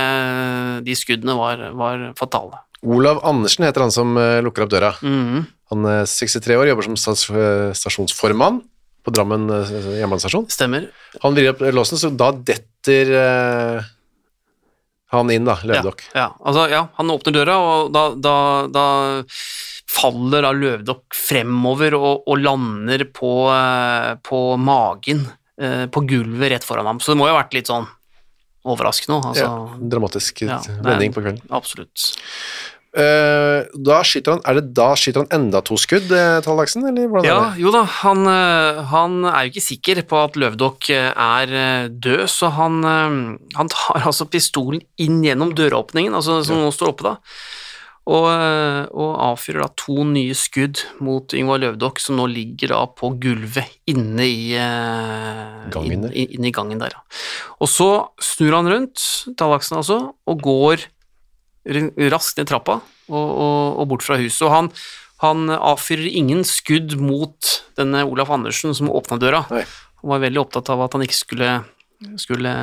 de 0.85 0.93
skuddene, 0.97 1.33
var, 1.39 1.71
var 1.73 2.11
fatale. 2.19 2.61
Olav 2.85 3.23
Andersen 3.25 3.65
heter 3.65 3.87
han 3.87 3.93
som 3.93 4.13
eh, 4.19 4.43
lukker 4.45 4.67
opp 4.67 4.75
døra. 4.75 4.93
Mhm. 5.01 5.47
Han 5.71 5.87
er 5.87 6.03
63 6.03 6.57
år, 6.59 6.67
jobber 6.67 6.85
som 6.85 7.15
eh, 7.39 7.71
stasjonsformann 7.79 8.59
på 9.05 9.13
Drammen 9.15 9.49
eh, 9.49 9.73
jernbanestasjon. 10.01 10.47
Stemmer. 10.53 10.87
Han 11.23 11.35
vrir 11.37 11.51
opp 11.53 11.63
låsen, 11.73 11.99
så 12.01 12.11
da 12.13 12.31
detter 12.35 13.11
eh, 13.17 13.89
han 15.11 15.31
inn, 15.33 15.47
da, 15.47 15.57
Løvdokk. 15.67 16.05
Ja, 16.13 16.23
ja, 16.23 16.29
altså, 16.39 16.67
ja, 16.71 16.85
han 16.97 17.11
åpner 17.13 17.35
døra, 17.35 17.57
og 17.59 17.91
da, 17.95 18.03
da, 18.15 18.35
da 18.71 18.85
faller 19.91 20.45
da 20.47 20.53
Løvdokk 20.55 21.17
fremover 21.17 21.97
og, 21.97 22.27
og 22.31 22.39
lander 22.39 23.03
på, 23.11 23.33
eh, 23.55 24.11
på 24.27 24.41
magen, 24.61 25.27
på 25.61 26.01
gulvet 26.09 26.49
rett 26.49 26.63
foran 26.65 26.87
ham. 26.89 26.99
Så 27.03 27.11
det 27.11 27.19
må 27.19 27.27
jo 27.27 27.35
ha 27.35 27.41
vært 27.43 27.53
litt 27.53 27.69
sånn 27.69 27.83
overraskende. 28.65 29.19
Altså, 29.29 29.43
Ja, 29.45 29.81
dramatisk 29.91 30.41
vending 30.47 31.13
på 31.13 31.21
kvelden. 31.21 31.43
Absolutt. 31.53 32.07
Eh, 32.91 33.69
da 33.87 34.01
skyter 34.03 34.33
han 34.35 34.41
Er 34.43 34.57
det 34.59 34.73
da 34.75 34.89
skyter 34.99 35.23
han 35.23 35.29
enda 35.31 35.61
to 35.63 35.77
skudd, 35.79 36.09
eh, 36.11 36.41
Tallaksen, 36.43 36.83
eller 36.89 37.07
hvordan 37.07 37.23
Ja, 37.23 37.37
er 37.45 37.53
det? 37.55 37.61
jo 37.63 37.71
da, 37.71 37.85
han, 38.01 38.25
eh, 38.27 38.81
han 38.91 39.13
er 39.31 39.45
jo 39.47 39.51
ikke 39.53 39.63
sikker 39.63 40.01
på 40.11 40.19
at 40.25 40.35
Løvdokk 40.35 40.89
er 40.91 41.87
død, 41.87 42.25
så 42.27 42.51
han, 42.51 42.83
han 43.55 43.71
tar 43.71 44.03
altså 44.11 44.27
pistolen 44.27 44.83
inn 44.99 45.21
gjennom 45.23 45.55
døråpningen, 45.55 46.13
altså 46.19 46.41
som 46.43 46.59
nå 46.59 46.67
står 46.75 46.91
oppe 46.91 47.07
da, 47.07 47.15
og, 48.11 48.27
og 48.91 49.11
avfyrer 49.29 49.61
da 49.63 49.69
to 49.77 50.03
nye 50.11 50.35
skudd 50.35 50.83
mot 50.99 51.31
Yngvar 51.37 51.61
Løvdokk, 51.63 51.99
som 52.03 52.17
nå 52.19 52.27
ligger 52.27 52.73
da 52.75 52.83
på 52.91 53.13
gulvet 53.23 53.71
inne 53.87 54.25
i, 54.27 54.51
Gangen 55.71 56.09
der. 56.09 56.11
inn, 56.11 56.27
inn, 56.35 56.43
i 56.43 56.51
gangen 56.51 56.81
der. 56.81 56.91
ja. 56.97 57.03
Og 57.61 57.69
så 57.71 57.87
snur 58.19 58.57
han 58.59 58.67
rundt, 58.67 58.99
Tallaksen 59.39 59.79
altså, 59.79 60.09
og 60.27 60.41
går 60.43 60.89
raskt 61.65 62.39
ned 62.39 62.49
trappa 62.49 62.79
og, 63.11 63.15
og, 63.15 63.81
og 63.81 63.87
bort 63.91 64.05
fra 64.05 64.17
huset. 64.21 64.41
Og 64.47 64.53
han, 64.53 64.71
han 65.25 65.51
avfyrer 65.53 66.09
ingen 66.09 66.43
skudd 66.47 66.97
mot 67.01 67.57
denne 67.79 68.05
Olaf 68.07 68.31
Andersen 68.33 68.75
som 68.77 68.91
åpna 68.91 69.19
døra. 69.21 69.45
Nei. 69.53 69.65
Han 70.01 70.15
var 70.15 70.23
veldig 70.23 70.41
opptatt 70.41 70.71
av 70.73 70.81
at 70.81 70.97
han 70.97 71.05
ikke 71.05 71.19
skulle, 71.19 71.49
skulle, 72.17 72.53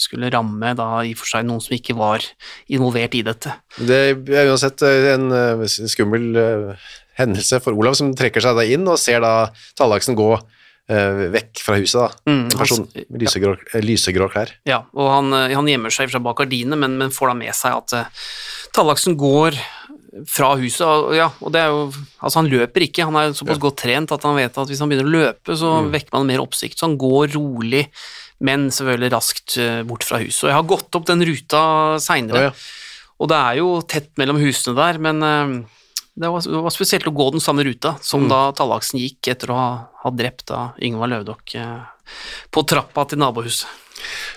skulle 0.00 0.32
ramme 0.32 0.72
da 0.78 0.88
i 1.04 1.12
for 1.18 1.28
seg 1.28 1.44
noen 1.48 1.60
som 1.60 1.76
ikke 1.76 1.96
var 1.98 2.24
involvert 2.72 3.18
i 3.18 3.24
dette. 3.26 3.52
Det 3.76 4.00
er 4.16 4.48
uansett 4.48 4.84
eh, 4.88 5.12
en 5.12 5.28
eh, 5.36 5.66
skummel 5.68 6.40
eh, 6.40 6.88
hendelse 7.20 7.60
for 7.60 7.76
Olav, 7.76 7.98
som 7.98 8.14
trekker 8.16 8.44
seg 8.44 8.56
da 8.56 8.64
inn 8.64 8.88
og 8.88 9.00
ser 9.00 9.20
da 9.24 9.52
Tallaksen 9.76 10.16
gå 10.16 10.32
eh, 10.92 11.22
vekk 11.34 11.62
fra 11.64 11.76
huset. 11.80 12.00
da. 12.04 12.30
Mm, 12.30 12.40
en 12.44 12.58
person 12.60 12.86
med 12.92 13.22
lysegrå, 13.24 13.56
ja. 13.72 13.82
lysegrå 13.84 14.28
klær. 14.32 14.52
Ja, 14.68 14.82
og 14.92 15.08
han, 15.16 15.32
eh, 15.38 15.54
han 15.56 15.68
gjemmer 15.70 15.94
seg 15.94 16.12
bak 16.22 16.42
gardinene, 16.44 16.78
men, 16.84 16.98
men 17.00 17.14
får 17.14 17.32
da 17.32 17.38
med 17.40 17.56
seg 17.56 17.78
at 17.80 17.96
uh, 17.96 18.26
Tallaksen 18.76 19.16
går 19.20 19.56
fra 20.28 20.50
huset, 20.60 20.84
og, 20.84 21.14
ja, 21.16 21.30
og 21.40 21.52
det 21.54 21.60
er 21.62 21.70
jo 21.72 21.84
Altså, 22.20 22.36
han 22.42 22.50
løper 22.52 22.84
ikke, 22.84 23.06
han 23.08 23.16
er 23.16 23.32
såpass 23.34 23.58
godt 23.58 23.78
trent 23.80 24.12
at 24.12 24.22
han 24.28 24.36
vet 24.36 24.58
at 24.60 24.68
hvis 24.68 24.82
han 24.84 24.90
begynner 24.90 25.08
å 25.08 25.14
løpe, 25.14 25.56
så 25.58 25.70
Mm. 25.82 25.88
vekker 25.94 26.12
man 26.18 26.28
mer 26.28 26.42
oppsikt, 26.44 26.76
så 26.78 26.86
han 26.86 26.98
går 27.00 27.32
rolig, 27.34 27.86
men 28.44 28.68
selvfølgelig 28.70 29.10
raskt 29.14 29.56
eh, 29.58 29.80
bort 29.88 30.04
fra 30.04 30.20
huset. 30.20 30.44
Og 30.44 30.50
jeg 30.52 30.58
har 30.58 30.68
gått 30.68 30.98
opp 30.98 31.06
den 31.08 31.24
ruta 31.26 31.62
seinere, 31.98 32.42
ja. 32.50 32.52
og 33.18 33.28
det 33.32 33.38
er 33.40 33.58
jo 33.62 33.70
tett 33.88 34.10
mellom 34.20 34.38
husene 34.38 34.76
der, 34.76 35.00
men 35.02 35.22
eh, 35.26 35.56
det 36.14 36.28
var, 36.28 36.42
det 36.44 36.62
var 36.66 36.74
spesielt 36.74 37.06
å 37.08 37.14
gå 37.16 37.30
den 37.32 37.40
samme 37.40 37.64
ruta 37.64 37.94
Mm. 37.96 38.02
som 38.04 38.26
da 38.28 38.40
Tallaksen 38.52 39.00
gikk 39.00 39.28
etter 39.32 39.50
å 39.52 39.56
ha, 39.56 39.70
ha 40.04 40.10
drept 40.12 40.46
da 40.50 40.72
Yngvar 40.82 41.08
Løvdokk 41.08 41.54
eh, 41.56 41.78
på 42.52 42.64
trappa 42.68 43.06
til 43.08 43.18
nabohuset. 43.22 43.68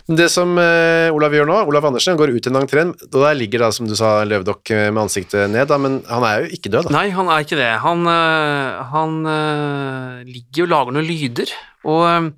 Men 0.08 0.20
Det 0.20 0.28
som 0.30 0.52
eh, 0.62 1.10
Olav 1.12 1.34
gjør 1.34 1.48
nå, 1.50 1.58
Olav 1.68 1.88
Andersen 1.90 2.18
går 2.20 2.36
ut 2.36 2.48
i 2.48 2.52
en 2.52 2.60
entrén, 2.62 2.92
og 2.94 3.18
der 3.18 3.34
ligger 3.36 3.66
da, 3.66 3.72
som 3.74 3.88
du 3.90 3.96
sa, 3.98 4.20
Løvdokk 4.24 4.72
eh, 4.72 4.90
med 4.94 5.08
ansiktet 5.08 5.50
ned, 5.50 5.68
da, 5.72 5.80
men 5.82 6.00
han 6.08 6.24
er 6.28 6.46
jo 6.46 6.52
ikke 6.60 6.70
død, 6.72 6.88
da. 6.88 6.94
Nei, 7.00 7.10
han 7.16 7.32
er 7.34 7.44
ikke 7.48 7.58
det. 7.60 7.72
Han, 7.84 8.06
øh, 8.08 8.84
han 8.94 9.16
øh, 9.26 10.20
ligger 10.30 10.68
og 10.68 10.72
lager 10.76 10.96
noen 11.00 11.10
lyder, 11.10 11.56
og 11.90 12.04
øh, 12.12 12.30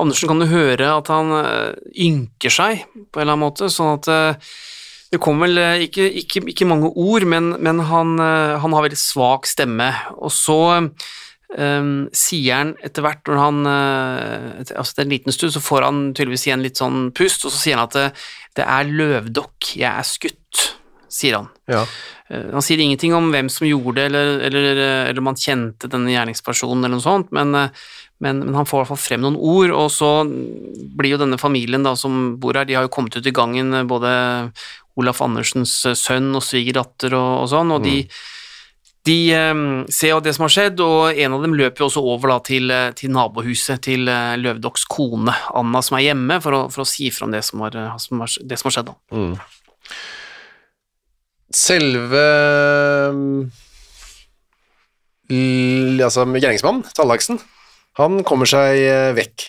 Andersen 0.00 0.30
kan 0.32 0.40
jo 0.40 0.48
høre 0.48 0.86
at 0.96 1.08
han 1.12 1.28
ynker 2.00 2.48
seg 2.50 2.86
på 3.12 3.20
en 3.20 3.26
eller 3.26 3.34
annen 3.34 3.42
måte, 3.44 3.68
sånn 3.68 3.98
at 3.98 4.08
det 5.12 5.20
kommer 5.20 5.46
vel 5.46 5.60
øh, 5.60 5.82
ikke, 5.86 6.06
ikke, 6.22 6.44
ikke 6.54 6.68
mange 6.68 6.88
ord, 6.88 7.26
men, 7.28 7.52
men 7.60 7.82
han, 7.88 8.14
øh, 8.16 8.54
han 8.62 8.72
har 8.72 8.86
veldig 8.86 9.00
svak 9.00 9.48
stemme, 9.50 9.90
og 10.16 10.32
så 10.32 10.60
um, 10.82 11.90
sier 12.16 12.56
han 12.56 12.74
etter 12.80 13.04
hvert, 13.04 13.20
når 13.28 13.42
han 13.42 13.58
etter, 13.66 14.78
altså 14.80 14.96
etter 14.96 15.04
en 15.04 15.12
liten 15.12 15.36
stund, 15.36 15.52
så 15.52 15.60
får 15.64 15.88
han 15.88 16.04
tydeligvis 16.16 16.46
igjen 16.48 16.64
litt 16.64 16.80
sånn 16.80 17.10
pust, 17.16 17.44
og 17.44 17.52
så 17.52 17.60
sier 17.60 17.76
han 17.76 17.84
at 17.90 17.98
det, 17.98 18.06
det 18.56 18.68
er 18.68 18.96
løvdokk, 19.02 19.74
jeg 19.76 19.90
er 19.90 20.08
skutt, 20.08 20.64
sier 21.12 21.38
han. 21.42 21.48
Ja. 21.70 21.84
Eh, 22.32 22.48
Han 22.52 22.64
sier 22.64 22.80
ingenting 22.80 23.14
om 23.14 23.30
hvem 23.32 23.50
som 23.52 23.68
gjorde 23.68 24.00
det, 24.00 24.06
eller, 24.10 24.46
eller, 24.48 24.84
eller 25.10 25.20
om 25.22 25.32
han 25.32 25.40
kjente 25.40 25.90
denne 25.92 26.12
gjerningspersonen, 26.14 26.84
eller 26.84 26.98
noe 26.98 27.04
sånt, 27.04 27.32
men, 27.36 27.54
eh, 27.58 27.82
men, 28.22 28.44
men 28.46 28.56
han 28.56 28.68
får 28.68 28.78
i 28.78 28.82
hvert 28.82 28.92
fall 28.94 29.02
frem 29.02 29.24
noen 29.24 29.36
ord, 29.36 29.74
og 29.76 29.90
så 29.92 30.12
blir 30.24 31.14
jo 31.14 31.20
denne 31.22 31.40
familien 31.40 31.84
da, 31.84 31.94
som 31.98 32.36
bor 32.40 32.56
her, 32.56 32.68
de 32.68 32.78
har 32.78 32.86
jo 32.86 32.92
kommet 32.94 33.16
ut 33.18 33.28
i 33.28 33.34
gangen, 33.34 33.74
eh, 33.76 33.88
både 33.88 34.12
Olaf 35.00 35.22
Andersens 35.24 35.74
eh, 35.88 35.96
sønn 35.98 36.30
og 36.36 36.44
svigerdatter 36.44 37.16
og, 37.16 37.32
og 37.44 37.50
sånn, 37.52 37.72
og 37.74 37.84
de, 37.86 37.96
de 39.08 39.18
um, 39.50 39.62
ser 39.92 40.12
jo 40.12 40.20
det 40.24 40.34
som 40.36 40.46
har 40.46 40.54
skjedd, 40.54 40.82
og 40.84 41.18
en 41.24 41.36
av 41.36 41.46
dem 41.46 41.56
løper 41.58 41.84
jo 41.84 41.88
også 41.88 42.04
over 42.14 42.34
da, 42.34 42.38
til, 42.46 42.72
eh, 42.74 42.90
til 42.98 43.14
nabohuset 43.14 43.82
til 43.88 44.06
Løvdokks 44.42 44.86
kone, 44.92 45.34
Anna, 45.58 45.82
som 45.84 45.98
er 45.98 46.08
hjemme, 46.10 46.40
for 46.44 46.58
å, 46.58 46.62
for 46.72 46.84
å 46.84 46.88
si 46.88 47.10
fra 47.14 47.28
om 47.28 47.34
det 47.34 47.44
som 47.48 47.64
har, 47.64 47.78
som 48.02 48.24
har, 48.24 48.36
det 48.44 48.60
som 48.60 48.70
har 48.70 48.76
skjedd. 48.76 48.92
Da. 48.92 48.98
Mm. 49.16 49.34
Selve 51.52 52.22
mm, 53.12 53.42
Altså 56.02 56.26
gjerningsmannen, 56.28 56.82
Tallaksen, 56.92 57.38
han 57.96 58.18
kommer 58.28 58.48
seg 58.50 58.82
vekk. 59.16 59.46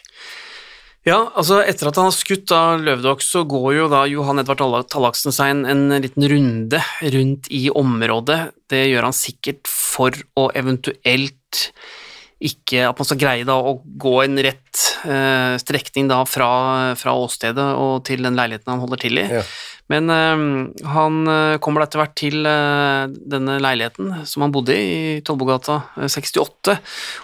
Ja, 1.04 1.18
altså 1.36 1.58
etter 1.68 1.90
at 1.90 1.98
han 2.00 2.08
har 2.08 2.16
skutt 2.16 2.46
da 2.48 2.78
Løvdok, 2.80 3.24
så 3.26 3.44
går 3.48 3.70
jo 3.76 3.88
da 3.92 4.06
Johan 4.08 4.40
Edvard 4.40 4.88
Tallaksen 4.92 5.36
seg 5.36 5.52
en, 5.52 5.66
en 5.68 5.98
liten 6.04 6.28
runde 6.32 6.80
rundt 7.16 7.50
i 7.52 7.66
området. 7.76 8.40
Det 8.72 8.86
gjør 8.88 9.10
han 9.10 9.18
sikkert 9.18 9.68
for 9.68 10.16
å 10.40 10.48
eventuelt 10.56 11.40
ikke 12.44 12.82
At 12.90 12.98
man 13.00 13.08
skal 13.08 13.20
greie 13.22 13.46
da 13.48 13.56
å 13.56 13.78
gå 13.84 14.18
en 14.20 14.36
rett 14.44 14.80
eh, 15.08 15.54
strekning 15.62 16.10
da 16.12 16.18
fra, 16.28 16.50
fra 17.00 17.14
åstedet 17.16 17.68
og 17.80 18.02
til 18.08 18.26
den 18.26 18.36
leiligheten 18.36 18.74
han 18.74 18.82
holder 18.84 19.00
til 19.00 19.22
i. 19.22 19.24
Ja. 19.38 19.44
Men 19.92 20.10
eh, 20.10 20.44
han 20.88 21.28
eh, 21.28 21.58
kommer 21.64 21.82
da 21.84 21.88
etter 21.88 22.00
hvert 22.00 22.16
til 22.20 22.48
eh, 22.48 23.12
denne 23.12 23.58
leiligheten 23.62 24.24
som 24.30 24.46
han 24.46 24.54
bodde 24.56 24.76
i, 24.78 24.86
i 25.18 25.22
Tollbugata 25.26 25.80
eh, 26.00 26.08
68, 26.08 26.78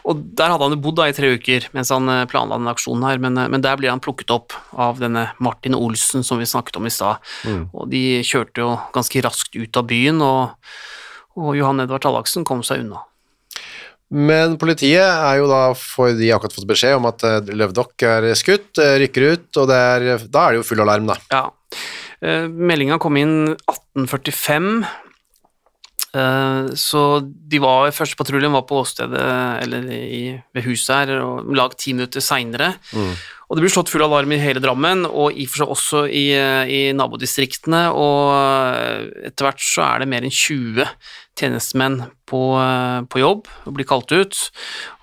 og 0.04 0.24
der 0.36 0.52
hadde 0.52 0.68
han 0.68 0.76
jo 0.76 0.82
bodd 0.84 1.00
da 1.00 1.08
i 1.10 1.16
tre 1.16 1.32
uker 1.38 1.70
mens 1.76 1.94
han 1.96 2.12
planla 2.32 2.60
denne 2.60 2.74
aksjonen 2.76 3.08
her, 3.08 3.22
men, 3.24 3.40
men 3.40 3.64
der 3.64 3.80
blir 3.80 3.94
han 3.94 4.04
plukket 4.04 4.34
opp 4.36 4.58
av 4.76 5.00
denne 5.00 5.30
Martin 5.40 5.78
Olsen 5.78 6.26
som 6.26 6.42
vi 6.42 6.50
snakket 6.50 6.82
om 6.82 6.90
i 6.90 6.94
stad, 6.94 7.24
og 7.72 7.88
de 7.92 8.22
kjørte 8.28 8.64
jo 8.64 8.74
ganske 8.96 9.24
raskt 9.24 9.56
ut 9.56 9.80
av 9.80 9.88
byen, 9.90 10.20
og, 10.24 10.74
og 11.40 11.54
Johan 11.58 11.84
Edvard 11.84 12.04
Tallaksen 12.04 12.48
kom 12.48 12.64
seg 12.66 12.84
unna. 12.84 13.06
Men 14.10 14.58
politiet 14.60 15.06
er 15.06 15.38
jo 15.38 15.48
da, 15.50 15.62
for 15.78 16.16
de 16.18 16.32
har 16.32 16.40
akkurat 16.40 16.56
fått 16.58 16.70
beskjed 16.70 16.98
om 16.98 17.08
at 17.12 17.24
Løvdokk 17.54 18.06
er 18.10 18.32
skutt, 18.38 18.82
rykker 18.82 19.28
ut, 19.36 19.50
og 19.62 19.70
det 19.70 19.80
er, 19.80 20.08
da 20.26 20.46
er 20.48 20.56
det 20.56 20.62
jo 20.64 20.70
full 20.72 20.84
alarm, 20.84 21.12
da. 21.12 21.20
Ja. 21.30 21.46
Eh, 22.20 22.48
meldinga 22.52 23.00
kom 23.00 23.16
inn 23.20 23.54
1845, 23.54 24.70
eh, 26.20 26.70
så 26.76 27.04
de 27.24 27.62
var, 27.64 27.94
første 27.96 28.20
patruljen 28.20 28.56
var 28.56 28.66
på 28.68 28.82
åstedet, 28.84 29.26
eller 29.64 29.88
i, 29.96 30.24
ved 30.56 30.68
huset 30.68 30.96
her, 30.96 31.20
og 31.24 31.46
om 31.48 31.56
lag 31.56 31.78
ti 31.80 31.96
minutter 31.96 32.24
seinere. 32.24 32.74
Og 33.50 33.58
det 33.58 33.64
blir 33.64 33.72
slått 33.74 33.90
full 33.90 34.04
alarm 34.06 34.30
i 34.36 34.38
hele 34.38 34.62
Drammen, 34.62 35.08
og 35.08 35.34
i 35.34 35.48
og 35.48 35.54
for 35.54 35.64
seg 35.64 35.72
også 35.74 36.04
i, 36.12 36.26
eh, 36.36 36.70
i 36.70 36.82
nabodistriktene, 36.94 37.88
og 37.96 39.24
etter 39.32 39.48
hvert 39.48 39.64
så 39.64 39.88
er 39.88 40.04
det 40.04 40.12
mer 40.12 40.28
enn 40.28 40.36
20 40.36 40.86
tjenestemenn 41.40 42.02
på, 42.28 42.42
på 43.10 43.22
jobb 43.22 43.48
og 43.66 43.76
blir 43.78 43.88
kalt 43.88 44.12
ut, 44.12 44.40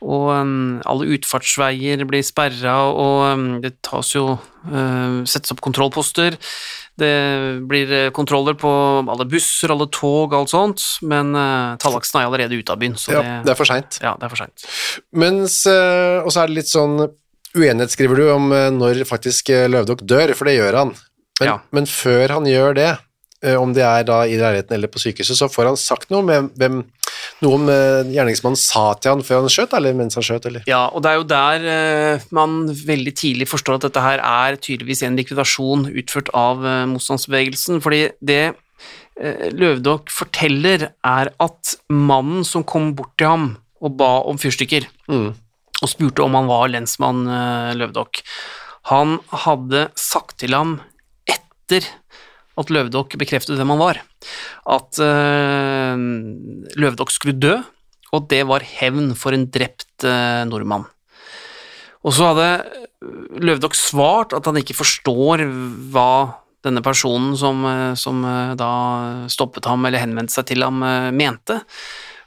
og 0.04 0.26
um, 0.36 0.78
alle 0.86 1.08
utfartsveier 1.16 2.04
blir 2.06 2.22
sperra, 2.26 2.76
og 2.92 3.22
um, 3.32 3.46
det 3.64 3.78
tas 3.86 4.12
jo 4.14 4.36
uh, 4.36 5.24
settes 5.24 5.54
opp 5.54 5.64
kontrollposter. 5.64 6.36
Det 6.96 7.12
blir 7.68 7.90
eh, 7.92 8.10
kontroller 8.16 8.56
på 8.56 8.70
alle 9.12 9.26
busser, 9.28 9.72
alle 9.74 9.86
tog, 9.92 10.32
alt 10.34 10.48
sånt, 10.52 10.80
men 11.04 11.34
uh, 11.36 11.76
Tallaksen 11.82 12.22
er 12.22 12.28
allerede 12.30 12.56
ute 12.56 12.72
av 12.72 12.80
byen, 12.80 12.94
så 12.96 13.12
Ja, 13.12 13.20
det, 13.22 13.34
det 13.44 13.52
er 13.52 13.58
for 13.58 13.68
seint. 13.68 13.98
ja, 14.00 14.14
det 14.16 14.24
er 14.24 14.32
for 14.32 14.40
seint. 14.40 14.64
Mens, 15.12 15.58
eh, 15.68 16.22
og 16.24 16.32
så 16.32 16.42
er 16.42 16.48
det 16.48 16.56
litt 16.62 16.72
sånn 16.72 16.96
uenighet, 17.56 17.92
skriver 17.92 18.16
du, 18.22 18.24
om 18.32 18.48
uh, 18.52 18.70
når 18.72 19.02
faktisk 19.08 19.52
løvdok 19.52 19.74
Løvdokk 19.76 20.06
dør, 20.08 20.32
for 20.38 20.48
det 20.48 20.56
gjør 20.56 20.80
han. 20.80 20.94
Men, 21.40 21.48
Ja. 21.50 21.58
men 21.76 21.84
før 21.90 22.32
han 22.38 22.48
gjør 22.48 22.74
det, 22.80 22.92
om 23.60 23.74
det 23.76 23.82
er 23.84 24.02
da 24.08 24.22
i 24.24 24.38
leiligheten 24.40 24.72
eller 24.74 24.88
på 24.88 24.98
sykehuset, 24.98 25.36
så 25.36 25.46
får 25.52 25.68
han 25.68 25.76
sagt 25.76 26.08
noe 26.10 26.24
med 26.24 26.48
hvem, 26.56 26.78
noe 27.44 27.56
om 27.58 27.68
eh, 27.72 28.08
gjerningsmannen 28.14 28.58
sa 28.60 28.84
til 28.98 29.12
han 29.14 29.24
før 29.26 29.42
han 29.44 29.52
skjøt, 29.52 29.74
eller 29.78 29.96
mens 29.98 30.16
han 30.18 30.24
skjøt, 30.26 30.46
eller? 30.50 30.66
Ja, 30.70 30.86
og 30.88 31.02
det 31.04 31.10
er 31.12 31.18
jo 31.20 31.26
der 31.30 31.66
eh, 31.72 32.26
man 32.36 32.58
veldig 32.70 33.14
tidlig 33.18 33.48
forstår 33.50 33.78
at 33.78 33.86
dette 33.88 34.04
her 34.04 34.22
er 34.24 34.58
tydeligvis 34.60 35.02
en 35.06 35.18
likvidasjon 35.18 35.88
utført 35.92 36.30
av 36.36 36.64
eh, 36.66 36.84
motstandsbevegelsen, 36.92 37.82
fordi 37.84 38.06
det 38.20 38.44
Løvdok 39.56 40.10
forteller 40.12 40.90
er 40.92 41.30
at 41.40 41.70
mannen 41.88 42.42
som 42.44 42.66
kom 42.68 42.90
bort 42.98 43.14
til 43.16 43.30
ham 43.30 43.46
og 43.80 43.94
ba 43.96 44.10
om 44.28 44.36
fyrstikker, 44.36 44.84
Mm. 45.08 45.30
og 45.80 45.88
spurte 45.88 46.20
om 46.24 46.34
han 46.36 46.50
var 46.50 46.68
lensmann 46.68 47.22
Løvdok, 47.80 48.20
han 48.90 49.16
hadde 49.46 49.86
sagt 49.96 50.36
til 50.42 50.52
ham 50.52 50.74
etter 51.24 51.88
at 52.56 52.72
Løvdokk 52.72 53.18
bekreftet 53.20 53.58
hvem 53.58 53.74
han 53.74 53.82
var, 53.82 54.00
at 54.72 55.00
uh, 55.02 55.96
Løvdokk 56.80 57.12
skulle 57.12 57.36
dø, 57.36 57.58
og 58.16 58.28
det 58.30 58.42
var 58.48 58.64
hevn 58.64 59.12
for 59.18 59.36
en 59.36 59.48
drept 59.52 60.06
uh, 60.06 60.42
nordmann. 60.48 60.86
Og 62.06 62.14
så 62.14 62.30
hadde 62.30 62.48
Løvdokk 63.42 63.76
svart 63.76 64.34
at 64.36 64.46
han 64.48 64.58
ikke 64.60 64.76
forstår 64.78 65.44
hva 65.92 66.10
denne 66.66 66.82
personen 66.82 67.36
som, 67.38 67.62
eh, 67.66 67.94
som 67.94 68.24
eh, 68.24 68.54
da 68.58 68.70
stoppet 69.30 69.68
ham 69.70 69.86
eller 69.86 70.02
henvendte 70.02 70.34
seg 70.34 70.48
til 70.50 70.64
ham, 70.66 70.82
eh, 70.82 71.10
mente, 71.14 71.60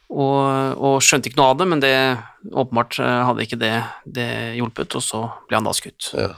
og, 0.10 0.80
og 0.80 1.04
skjønte 1.06 1.30
ikke 1.30 1.40
noe 1.42 1.52
av 1.54 1.60
det, 1.60 1.68
men 1.70 1.84
det 1.84 1.96
åpenbart 2.50 3.00
eh, 3.04 3.20
hadde 3.28 3.46
ikke 3.46 3.60
det, 3.62 3.74
det 4.20 4.30
hjulpet, 4.58 4.96
og 4.98 5.06
så 5.06 5.24
ble 5.50 5.60
han 5.60 5.68
da 5.68 5.76
skutt. 5.76 6.12
Ja. 6.16 6.32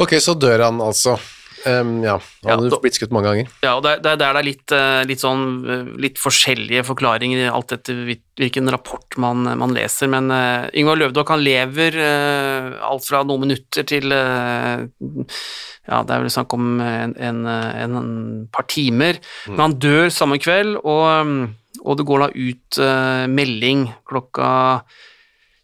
Ok, 0.00 0.16
så 0.22 0.36
dør 0.38 0.68
han 0.68 0.80
altså. 0.84 1.16
Em, 1.66 1.88
ja, 2.04 2.14
han 2.14 2.46
Ja, 2.46 2.54
hadde 2.56 2.70
da- 2.70 2.78
blitt 2.78 2.94
skutt 2.94 3.10
mange 3.10 3.26
ganger. 3.26 3.48
Ja, 3.64 3.72
og 3.76 3.82
det 3.82 3.96
det 4.04 4.12
det 4.20 4.26
er 4.28 4.42
litt, 4.46 4.72
eh, 4.72 5.02
litt 5.08 5.18
sånn 5.18 5.42
eh, 5.66 5.88
litt 5.98 6.20
forskjellige 6.22 6.84
forklaringer, 6.86 7.50
alt 7.50 7.72
etter 7.74 8.04
hvilken 8.38 8.70
rapport 8.70 9.16
man, 9.18 9.42
man 9.58 9.72
leser, 9.74 10.06
men 10.12 10.30
uh, 10.30 10.68
Yngvar 10.76 10.98
Løvdok 11.00 11.28
han 11.32 11.42
lever 11.42 11.96
uh, 11.96 12.76
alt 12.86 13.06
fra 13.08 13.22
noen 13.24 13.46
minutter 13.46 13.82
til 13.88 14.12
uh, 14.12 14.84
ja, 15.88 16.02
det 16.04 16.14
er 16.14 16.22
vel 16.22 16.30
snakk 16.30 16.52
om 16.54 16.80
en, 16.84 17.14
en, 17.16 17.42
en, 17.46 17.96
en 17.96 18.48
par 18.52 18.68
timer, 18.70 19.18
men 19.48 19.64
han 19.64 19.78
dør 19.80 20.10
samme 20.12 20.38
kveld, 20.42 20.76
og, 20.84 21.26
mm, 21.26 21.80
og 21.82 21.96
det 21.98 22.06
går 22.06 22.24
da 22.26 22.30
ut 22.34 22.80
melding 23.32 23.86
klokka 24.08 24.48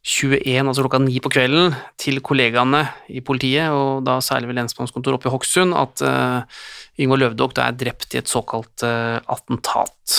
21, 0.02 0.66
altså 0.66 0.82
klokka 0.82 0.98
9 1.04 1.20
på 1.22 1.30
kvelden, 1.30 1.76
til 2.00 2.18
kollegaene 2.26 2.82
i 3.14 3.22
politiet, 3.22 3.70
og 3.70 4.02
da 4.06 4.16
særlig 4.24 4.50
ved 4.50 4.58
lensmannskontoret 4.58 5.20
oppe 5.20 5.30
i 5.30 5.34
Hokksund, 5.34 5.76
at 5.78 6.02
uh, 6.02 6.62
Yngvar 6.98 7.22
Løvdok 7.22 7.54
er 7.62 7.76
drept 7.78 8.16
i 8.16 8.18
et 8.18 8.30
såkalt 8.30 8.82
uh, 8.82 9.22
attentat. 9.30 10.16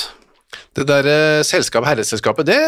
Det 0.74 0.86
der 0.90 1.06
eh, 1.06 1.44
selskapet, 1.46 1.92
herreselskapet, 1.92 2.48
det, 2.50 2.60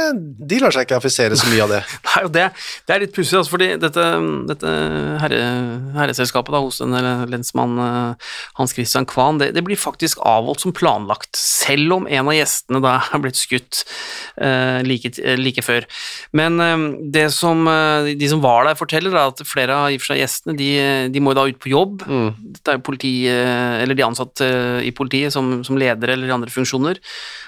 de 0.49 0.59
lar 0.61 0.73
seg 0.73 0.85
ikke 0.85 0.99
affisere 0.99 1.37
så 1.39 1.49
mye 1.49 1.63
av 1.65 1.71
det. 1.73 1.81
Nei, 2.09 2.21
og 2.27 2.31
det, 2.35 2.43
det 2.85 2.93
er 2.93 3.01
litt 3.01 3.15
pussig, 3.15 3.37
altså, 3.39 3.55
fordi 3.55 3.69
dette, 3.81 4.03
dette 4.51 4.73
herre, 5.23 5.39
herreselskapet 5.95 6.53
da, 6.53 6.61
hos 6.61 6.81
denne 6.83 7.15
lensmann 7.31 7.79
eh, 7.81 8.33
Hans 8.59 8.75
Christian 8.77 9.07
Kvan, 9.09 9.39
det, 9.41 9.51
det 9.57 9.63
blir 9.65 9.79
faktisk 9.79 10.21
avholdt 10.21 10.61
som 10.61 10.75
planlagt, 10.75 11.33
selv 11.39 11.97
om 11.97 12.05
en 12.05 12.29
av 12.29 12.37
gjestene 12.37 12.81
da 12.83 12.99
er 13.09 13.23
blitt 13.23 13.39
skutt 13.39 13.81
eh, 14.37 14.83
like, 14.85 15.15
eh, 15.23 15.39
like 15.39 15.65
før. 15.65 15.87
Men 16.37 16.61
eh, 16.61 16.85
det 17.15 17.27
som, 17.33 17.65
de 18.05 18.29
som 18.29 18.43
var 18.43 18.69
der 18.69 18.77
forteller, 18.77 19.15
da, 19.15 19.27
at 19.31 19.41
flere 19.49 19.79
av 19.79 19.89
i 19.89 19.97
og 19.97 20.03
for 20.03 20.13
seg 20.13 20.21
gjestene, 20.21 20.57
de, 20.59 20.69
de 21.09 21.23
må 21.23 21.33
da 21.33 21.47
ut 21.49 21.57
på 21.61 21.73
jobb. 21.73 22.05
Dette 22.05 22.69
er 22.69 22.77
jo 22.77 22.85
politi, 22.85 23.15
eller 23.31 23.97
de 23.97 24.05
ansatte 24.05 24.45
i 24.85 24.93
politiet 24.95 25.33
som, 25.33 25.57
som 25.65 25.79
ledere 25.79 26.13
eller 26.15 26.29
i 26.29 26.35
andre 26.35 26.53
funksjoner. 26.53 27.01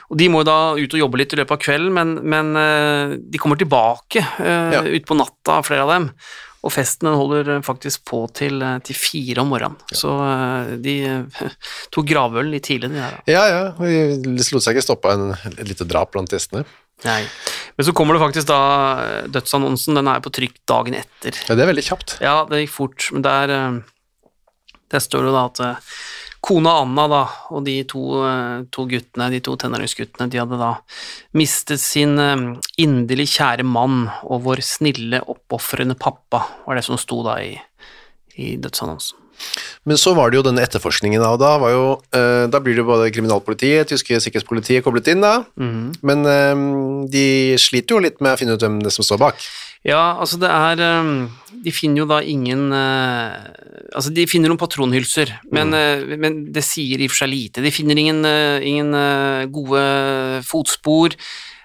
Og 0.08 0.20
de 0.20 0.30
må 0.32 0.42
jo 0.42 0.47
da 0.48 0.58
ut 0.80 0.96
og 0.96 1.02
jobbe 1.04 1.20
litt 1.22 1.36
i 1.36 1.40
løpet 1.42 1.56
av 1.58 1.62
kvelden, 1.64 1.94
men, 1.96 2.16
men 2.24 2.52
eh, 2.60 3.16
de 3.20 3.40
kommer 3.44 3.60
tilbake 3.60 4.24
uh, 4.40 4.74
Ja. 4.78 4.82
utpå 4.88 5.18
natta, 5.20 5.62
flere 5.68 5.86
av 5.86 5.92
dem. 5.96 6.10
Og 6.66 6.72
festen 6.74 7.06
den 7.08 7.16
holder 7.20 7.52
eh, 7.54 7.62
faktisk 7.64 8.02
på 8.10 8.24
til, 8.36 8.58
eh, 8.66 8.80
til 8.84 8.98
fire 8.98 9.44
om 9.44 9.52
morgenen. 9.54 9.78
Så 9.96 10.10
eh, 10.26 10.72
de 10.84 10.96
eh, 11.06 11.46
tok 11.94 12.08
gravøl 12.10 12.50
litt 12.52 12.66
tidlig, 12.68 12.90
de 12.96 13.04
her. 13.04 13.20
Ja, 13.30 13.44
ja, 13.52 13.62
de 13.78 14.34
lot 14.36 14.66
seg 14.66 14.74
ikke 14.76 14.88
stoppe 14.88 15.12
av 15.14 15.22
en, 15.22 15.36
et 15.54 15.62
lite 15.70 15.88
drap 15.88 16.12
blant 16.16 16.34
gjestene. 16.34 16.66
Nei. 17.06 17.20
Men 17.78 17.86
så 17.86 17.94
kommer 17.94 18.18
det 18.18 18.24
faktisk 18.26 18.50
da 18.50 18.60
eh, 19.04 19.28
dødsannonsen, 19.38 20.00
den 20.02 20.10
er 20.10 20.24
på 20.26 20.34
trykk 20.34 20.58
dagen 20.68 20.98
etter. 20.98 21.38
Ja, 21.46 21.54
det 21.56 21.64
er 21.68 21.72
veldig 21.72 21.86
kjapt. 21.92 22.18
Ja, 22.26 22.40
det 22.50 22.64
gikk 22.66 22.74
fort, 22.74 23.06
men 23.14 23.24
der, 23.28 23.54
eh, 23.54 24.26
der 24.96 25.04
står 25.06 25.30
det 25.30 25.36
da 25.38 25.46
at 25.54 25.62
eh, 25.70 25.94
kona 26.44 26.78
Anna 26.84 27.08
da, 27.12 27.22
og 27.54 27.64
de 27.66 27.78
to, 27.90 28.04
eh, 28.28 28.66
to 28.72 28.88
guttene, 28.90 29.30
de 29.34 29.42
to 29.44 29.56
tenåringsguttene, 29.60 30.30
de 30.32 30.42
hadde 30.42 30.60
da 30.60 30.74
mistet 31.38 31.82
sin 31.84 32.18
eh, 32.22 32.48
inderlig 32.84 33.30
kjære 33.36 33.66
mann 33.68 34.08
og 34.24 34.44
vår 34.48 34.64
snille, 34.66 35.24
oppofrende 35.28 35.98
pappa, 36.00 36.46
var 36.66 36.80
det 36.80 36.86
som 36.88 37.00
sto 37.02 37.24
da 37.28 37.40
i, 37.44 37.56
i 38.38 38.56
dødsannonsen. 38.62 39.24
Men 39.88 40.00
så 40.02 40.16
var 40.18 40.32
det 40.32 40.40
jo 40.40 40.46
denne 40.48 40.64
etterforskningen, 40.66 41.22
og 41.22 41.38
da, 41.42 41.54
var 41.62 41.72
jo, 41.72 41.86
eh, 42.16 42.46
da 42.52 42.62
blir 42.64 42.78
det 42.80 42.88
både 42.88 43.12
kriminalpolitiet, 43.14 43.88
tyske 43.92 44.20
sikkerhetspolitiet 44.24 44.86
koblet 44.86 45.12
inn, 45.14 45.24
da. 45.24 45.44
Men 46.10 46.26
eh, 46.28 46.64
de 47.14 47.28
sliter 47.62 47.96
jo 47.96 48.04
litt 48.04 48.20
med 48.20 48.34
å 48.34 48.40
finne 48.42 48.58
ut 48.58 48.66
hvem 48.66 48.82
det 48.84 48.94
som 48.96 49.06
står 49.06 49.22
bak. 49.22 49.46
Ja, 49.86 50.18
altså 50.20 50.40
det 50.42 50.50
er 50.50 50.82
eh, 50.82 51.10
De 51.64 51.72
finner 51.72 52.02
jo 52.02 52.08
da 52.10 52.22
ingen 52.26 52.72
eh, 52.74 53.36
Altså, 53.96 54.12
de 54.14 54.26
finner 54.28 54.52
noen 54.52 54.60
patronhylser, 54.60 55.32
men, 55.54 55.72
mm. 55.72 56.16
men 56.20 56.40
det 56.54 56.64
sier 56.66 57.00
i 57.00 57.08
og 57.08 57.14
for 57.14 57.24
seg 57.24 57.30
lite. 57.32 57.62
De 57.64 57.72
finner 57.72 57.98
ingen, 57.98 58.20
eh, 58.28 58.60
ingen 58.68 58.92
eh, 58.98 59.46
gode 59.54 59.82
fotspor, 60.46 61.16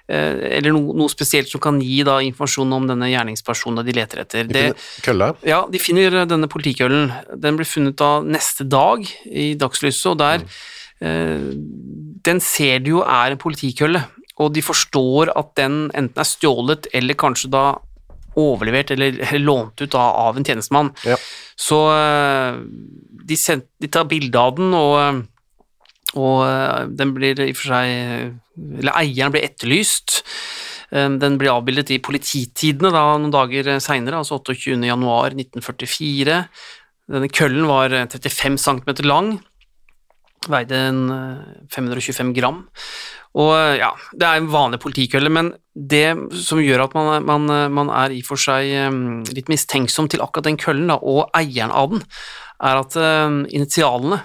eh, 0.06 0.38
eller 0.58 0.72
noe, 0.76 0.94
noe 0.96 1.10
spesielt 1.12 1.50
som 1.50 1.60
kan 1.60 1.80
gi 1.82 1.98
da 2.06 2.20
informasjon 2.24 2.72
om 2.78 2.86
denne 2.88 3.10
gjerningspersonen 3.10 3.84
de 3.84 3.96
leter 3.98 4.22
etter. 4.22 4.46
De 4.48 4.54
Det, 4.54 4.64
finner 4.70 5.06
Kølla. 5.08 5.30
ja, 5.50 5.60
de 5.68 5.82
finner 5.82 6.20
eh, 6.22 6.28
denne 6.30 6.48
politikøllen. 6.52 7.10
Den 7.42 7.58
blir 7.58 7.68
funnet 7.68 7.98
da 8.00 8.14
neste 8.22 8.68
dag 8.70 9.04
i 9.26 9.52
dagslyset, 9.58 10.12
og 10.14 10.20
der 10.22 10.46
eh, 11.02 11.52
Den 12.22 12.40
ser 12.40 12.78
de 12.86 12.94
jo 12.94 13.02
er 13.02 13.34
en 13.34 13.40
politikølle, 13.42 14.06
og 14.38 14.54
de 14.54 14.62
forstår 14.64 15.34
at 15.36 15.56
den 15.58 15.88
enten 15.90 16.22
er 16.22 16.28
stjålet 16.28 16.86
eller 16.94 17.18
kanskje 17.18 17.50
da 17.52 17.64
overlevert 18.38 18.92
eller, 18.94 19.20
lånt 19.48 19.82
ut 19.82 19.94
av, 19.98 20.36
en 20.36 20.46
tjenestemann. 20.46 20.92
Ja. 21.06 21.18
Så 21.58 21.80
eh, 21.94 22.58
de, 23.28 23.38
sendt, 23.38 23.68
de 23.82 23.90
tar 23.92 24.08
bilde 24.10 24.40
av 24.40 24.56
den, 24.58 24.74
og, 24.76 24.96
eh, 25.02 25.22
og 26.16 26.44
eh, 26.48 26.90
den 26.92 27.14
blir 27.16 27.40
i 27.40 27.52
og 27.52 27.58
for 27.58 27.74
seg 27.76 28.78
Eller 28.82 28.94
eieren 29.00 29.32
blir 29.32 29.46
etterlyst. 29.46 30.22
Den 30.92 31.38
blir 31.40 31.54
avbildet 31.54 31.88
i 31.94 32.02
Polititidene 32.04 32.90
da, 32.92 33.06
noen 33.16 33.32
dager 33.32 33.78
seinere, 33.80 34.18
altså 34.18 34.36
28. 34.42 34.76
januar 34.84 35.32
1944. 35.32 36.34
Denne 37.10 37.30
køllen 37.32 37.66
var 37.68 37.92
eh, 37.96 38.06
35 38.08 38.58
cm 38.60 38.92
lang, 39.08 39.34
veide 40.50 40.78
en 40.88 41.02
eh, 41.14 41.66
525 41.74 42.32
gram. 42.38 42.64
Og 43.38 43.52
eh, 43.56 43.76
ja, 43.80 43.92
det 44.12 44.26
er 44.28 44.40
en 44.42 44.50
vanlig 44.52 44.80
politikølle, 44.82 45.30
men 45.32 45.52
det 45.72 46.04
som 46.44 46.60
gjør 46.60 46.84
at 46.88 46.96
man, 46.98 47.24
man, 47.28 47.46
man 47.72 47.92
er 47.94 48.12
i 48.16 48.20
for 48.26 48.40
seg 48.40 48.66
eh, 48.74 48.98
litt 49.36 49.48
mistenksom 49.52 50.10
til 50.12 50.24
akkurat 50.24 50.50
den 50.50 50.58
køllen, 50.60 50.90
da, 50.92 50.98
og 51.00 51.30
eieren 51.38 51.72
av 51.72 51.94
den, 51.94 52.04
er 52.62 52.82
at 52.82 52.98
eh, 53.00 53.38
initialene 53.56 54.20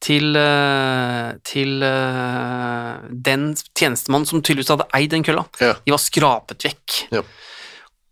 til, 0.00 0.30
eh, 0.38 1.34
til 1.44 1.82
eh, 1.84 2.92
den 3.10 3.50
tjenestemannen 3.76 4.28
som 4.30 4.40
tydeligvis 4.40 4.70
hadde 4.72 4.86
eid 4.96 5.10
den 5.12 5.26
kølla, 5.26 5.44
Ja. 5.60 5.74
de 5.84 5.92
var 5.92 6.00
skrapet 6.00 6.64
vekk. 6.70 7.00
Ja. 7.12 7.20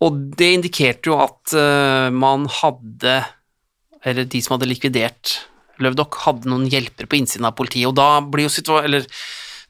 Og 0.05 0.19
det 0.39 0.51
indikerte 0.59 1.09
jo 1.11 1.17
at 1.25 1.55
eh, 1.59 2.11
man 2.15 2.45
hadde, 2.61 3.15
eller 4.07 4.29
de 4.31 4.43
som 4.45 4.55
hadde 4.59 4.69
likvidert 4.71 5.39
Løvdokk, 5.85 6.19
hadde 6.27 6.51
noen 6.51 6.67
hjelpere 6.71 7.11
på 7.11 7.21
innsiden 7.21 7.49
av 7.49 7.57
politiet, 7.59 7.89
og 7.91 7.97
da 7.99 8.09
blir 8.25 8.49
jo, 8.49 8.81
eller, 8.81 9.07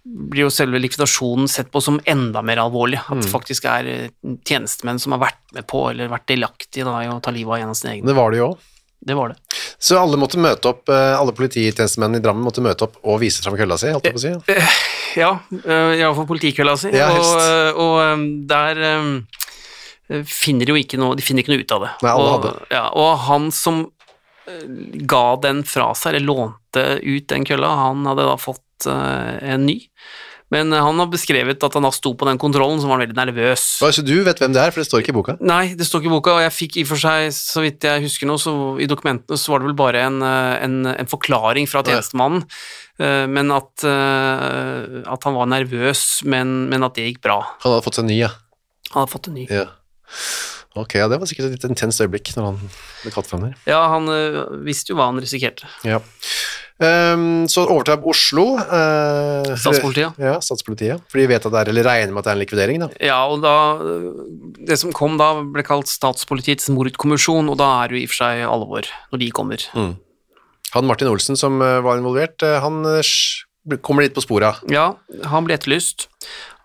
blir 0.04 0.46
jo 0.46 0.54
selve 0.54 0.80
likvidasjonen 0.82 1.50
sett 1.50 1.72
på 1.74 1.82
som 1.84 2.00
enda 2.09 2.42
mer 2.46 2.62
alvorlig. 2.64 3.02
At 3.09 3.22
det 3.22 3.32
faktisk 3.32 3.68
er 3.70 3.92
eh, 3.92 4.09
tjenestemenn 4.48 5.00
som 5.02 5.16
har 5.16 5.24
vært 5.28 5.44
med 5.56 5.68
på, 5.70 5.88
eller 5.92 6.12
vært 6.12 6.28
delaktige 6.30 6.88
da, 6.88 6.98
i 7.04 7.12
å 7.12 7.20
ta 7.24 7.34
livet 7.34 7.56
av 7.56 7.62
en 7.62 7.76
av 7.76 7.78
sine 7.78 7.96
egne. 7.96 8.11
Det 8.11 8.18
var 8.18 8.34
det 8.34 8.42
jo 8.42 8.50
òg. 8.52 8.66
Det 9.09 9.14
var 9.14 9.30
det. 9.30 9.36
Så 9.78 9.94
alle 9.94 10.18
måtte 10.18 10.40
møte 10.42 10.72
opp, 10.72 10.88
eh, 10.90 11.14
alle 11.14 11.32
polititjenestemenn 11.36 12.18
i 12.18 12.22
Drammen 12.22 12.42
måtte 12.42 12.64
møte 12.64 12.88
opp 12.88 12.96
og 13.04 13.20
vise 13.22 13.44
fram 13.44 13.54
kølla 13.59 13.78
si, 13.78 13.92
holdt 13.94 14.09
jeg 14.09 14.16
på 14.16 14.22
å 14.22 14.24
si. 14.26 14.64
Ja, 15.18 15.30
uh, 15.64 15.92
iallfall 15.96 16.26
politikølla 16.28 16.74
si. 16.78 16.90
Ja, 16.94 17.09
og 17.14 17.38
eh, 17.40 17.78
og 17.78 17.94
eh, 18.02 18.24
der 18.50 18.82
eh, 18.84 20.24
finner 20.28 20.68
de 20.68 20.74
jo 20.74 20.80
ikke 20.82 20.98
noe, 21.00 21.16
de 21.18 21.24
finner 21.24 21.44
ikke 21.44 21.54
noe 21.54 21.64
ut 21.64 21.76
av 21.76 21.86
det. 21.86 21.92
Nei, 22.04 22.12
alle 22.12 22.26
og, 22.26 22.34
hadde. 22.34 22.52
Ja, 22.74 22.84
og 22.98 23.24
han 23.28 23.48
som 23.54 23.80
eh, 23.86 23.97
ga 25.09 25.26
den 25.42 25.64
fra 25.66 25.90
seg, 25.99 26.14
eller 26.14 26.26
lånte 26.28 26.86
ut 27.03 27.28
den 27.30 27.46
kølla, 27.49 27.74
han 27.86 28.07
hadde 28.09 28.26
da 28.28 28.38
fått 28.40 28.88
eh, 28.90 29.53
en 29.55 29.66
ny. 29.68 29.80
Men 30.53 30.72
eh, 30.72 30.82
han 30.82 31.01
har 31.01 31.11
beskrevet 31.12 31.64
at 31.64 31.76
han 31.76 31.84
da 31.84 31.90
sto 31.94 32.14
på 32.18 32.28
den 32.28 32.40
kontrollen, 32.40 32.80
så 32.80 32.88
var 32.88 32.99
han 32.99 33.05
veldig 33.05 33.18
nervøs. 33.18 33.64
Så 33.82 34.05
du 34.05 34.14
vet 34.26 34.40
hvem 34.40 34.55
det 34.57 34.62
er, 34.62 34.72
for 34.72 34.82
det 34.82 34.88
står 34.88 35.05
ikke 35.05 35.12
i 35.12 35.18
boka? 35.18 35.36
Nei, 35.44 35.62
det 35.78 35.86
står 35.88 36.03
ikke 36.03 36.11
i 36.11 36.16
boka, 36.16 36.36
og 36.38 36.44
jeg 36.46 36.57
fikk 36.57 36.80
i 36.80 36.86
og 36.86 36.90
for 36.92 37.05
seg, 37.05 37.28
så 37.36 37.64
vidt 37.64 37.88
jeg 37.88 38.05
husker 38.07 38.30
nå, 38.30 38.38
så 38.40 38.55
i 38.80 38.88
dokumentene 38.90 39.40
så 39.40 39.55
var 39.55 39.62
det 39.62 39.70
vel 39.70 39.78
bare 39.78 40.05
en, 40.09 40.20
eh, 40.24 40.57
en, 40.64 40.78
en 40.94 41.11
forklaring 41.11 41.68
fra 41.70 41.84
tjenestemannen, 41.86 42.46
eh, 43.01 43.24
men 43.30 43.55
at, 43.55 43.72
eh, 43.88 45.01
at 45.05 45.28
han 45.28 45.36
var 45.36 45.51
nervøs, 45.53 46.05
men, 46.28 46.61
men 46.72 46.86
at 46.86 46.96
det 46.96 47.11
gikk 47.11 47.24
bra. 47.28 47.42
Han 47.64 47.76
hadde 47.76 47.88
fått 47.88 48.01
seg 48.01 48.09
en 48.09 48.12
ny, 48.14 48.22
ja. 48.24 48.32
Han 48.94 49.03
hadde 49.03 49.12
fått 49.16 49.32
en 49.32 49.42
ny. 49.42 49.49
ja. 49.53 49.68
Ok, 50.79 50.95
ja, 51.01 51.09
det 51.11 51.18
var 51.20 51.29
sikkert 51.31 51.49
et 51.49 51.57
litt 51.57 51.66
intenst 51.72 52.03
øyeblikk 52.05 52.31
når 52.37 52.53
han 52.53 52.59
ble 53.03 53.12
kalt 53.14 53.29
fram 53.29 53.49
der. 53.49 53.59
Ja, 53.68 53.83
han 53.93 54.09
eh, 54.12 54.41
visste 54.66 54.93
jo 54.93 54.99
hva 55.01 55.11
han 55.11 55.20
risikerte. 55.22 55.68
Ja. 55.87 56.01
Um, 56.79 57.49
så 57.51 57.64
overtar 57.66 58.05
Oslo 58.07 58.53
uh, 58.55 59.49
Statspolitiet. 59.59 60.14
Ja, 60.22 60.37
statspolitiet. 60.39 61.03
For 61.11 61.18
de 61.18 61.24
vet 61.26 61.43
at 61.43 61.51
det 61.51 61.62
er, 61.64 61.70
eller 61.72 61.89
regner 61.89 62.14
med 62.14 62.22
at 62.22 62.29
det 62.29 62.31
er 62.31 62.39
en 62.39 62.43
likvidering, 62.45 62.85
da. 62.85 62.89
Ja, 63.03 63.16
og 63.26 63.43
da 63.43 63.55
Det 64.68 64.79
som 64.79 64.95
kom 64.95 65.16
da, 65.18 65.33
ble 65.43 65.64
kalt 65.66 65.91
Statspolitiets 65.91 66.70
mordkommisjon, 66.70 67.51
og 67.51 67.59
da 67.59 67.72
er 67.81 67.91
det 67.91 67.99
jo 67.99 68.05
i 68.05 68.07
og 68.07 68.12
for 68.12 68.20
seg 68.22 68.45
alvor 68.47 68.93
når 69.11 69.24
de 69.24 69.31
kommer. 69.35 69.66
Han 70.76 70.87
Martin 70.87 71.11
Olsen 71.11 71.39
som 71.41 71.59
eh, 71.64 71.81
var 71.83 71.99
involvert, 71.99 72.45
han 72.62 72.85
kommer 73.83 74.07
litt 74.07 74.14
på 74.14 74.22
sporet. 74.22 74.62
Ja, 74.70 74.93
han 75.26 75.49
ble 75.49 75.59
etterlyst 75.59 76.07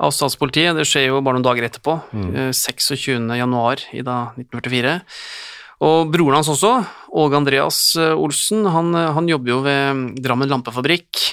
av 0.04 0.14
statspolitiet. 0.16 0.76
Det 0.78 0.86
skjer 0.88 1.10
jo 1.10 1.24
bare 1.24 1.40
noen 1.40 1.48
dager 1.48 1.66
etterpå, 1.68 1.98
mm. 2.12 2.30
26. 2.52 3.24
januar 3.40 3.84
i 3.96 4.04
da 4.06 4.20
1944. 4.36 5.00
Og 5.84 6.12
broren 6.14 6.40
hans 6.40 6.52
også, 6.52 6.74
Åge 7.20 7.38
Andreas 7.38 7.80
eh, 8.00 8.16
Olsen, 8.16 8.66
han, 8.72 8.94
eh, 8.96 9.12
han 9.16 9.30
jobber 9.30 9.52
jo 9.52 9.62
ved 9.66 10.04
Drammen 10.24 10.52
lampefabrikk. 10.52 11.24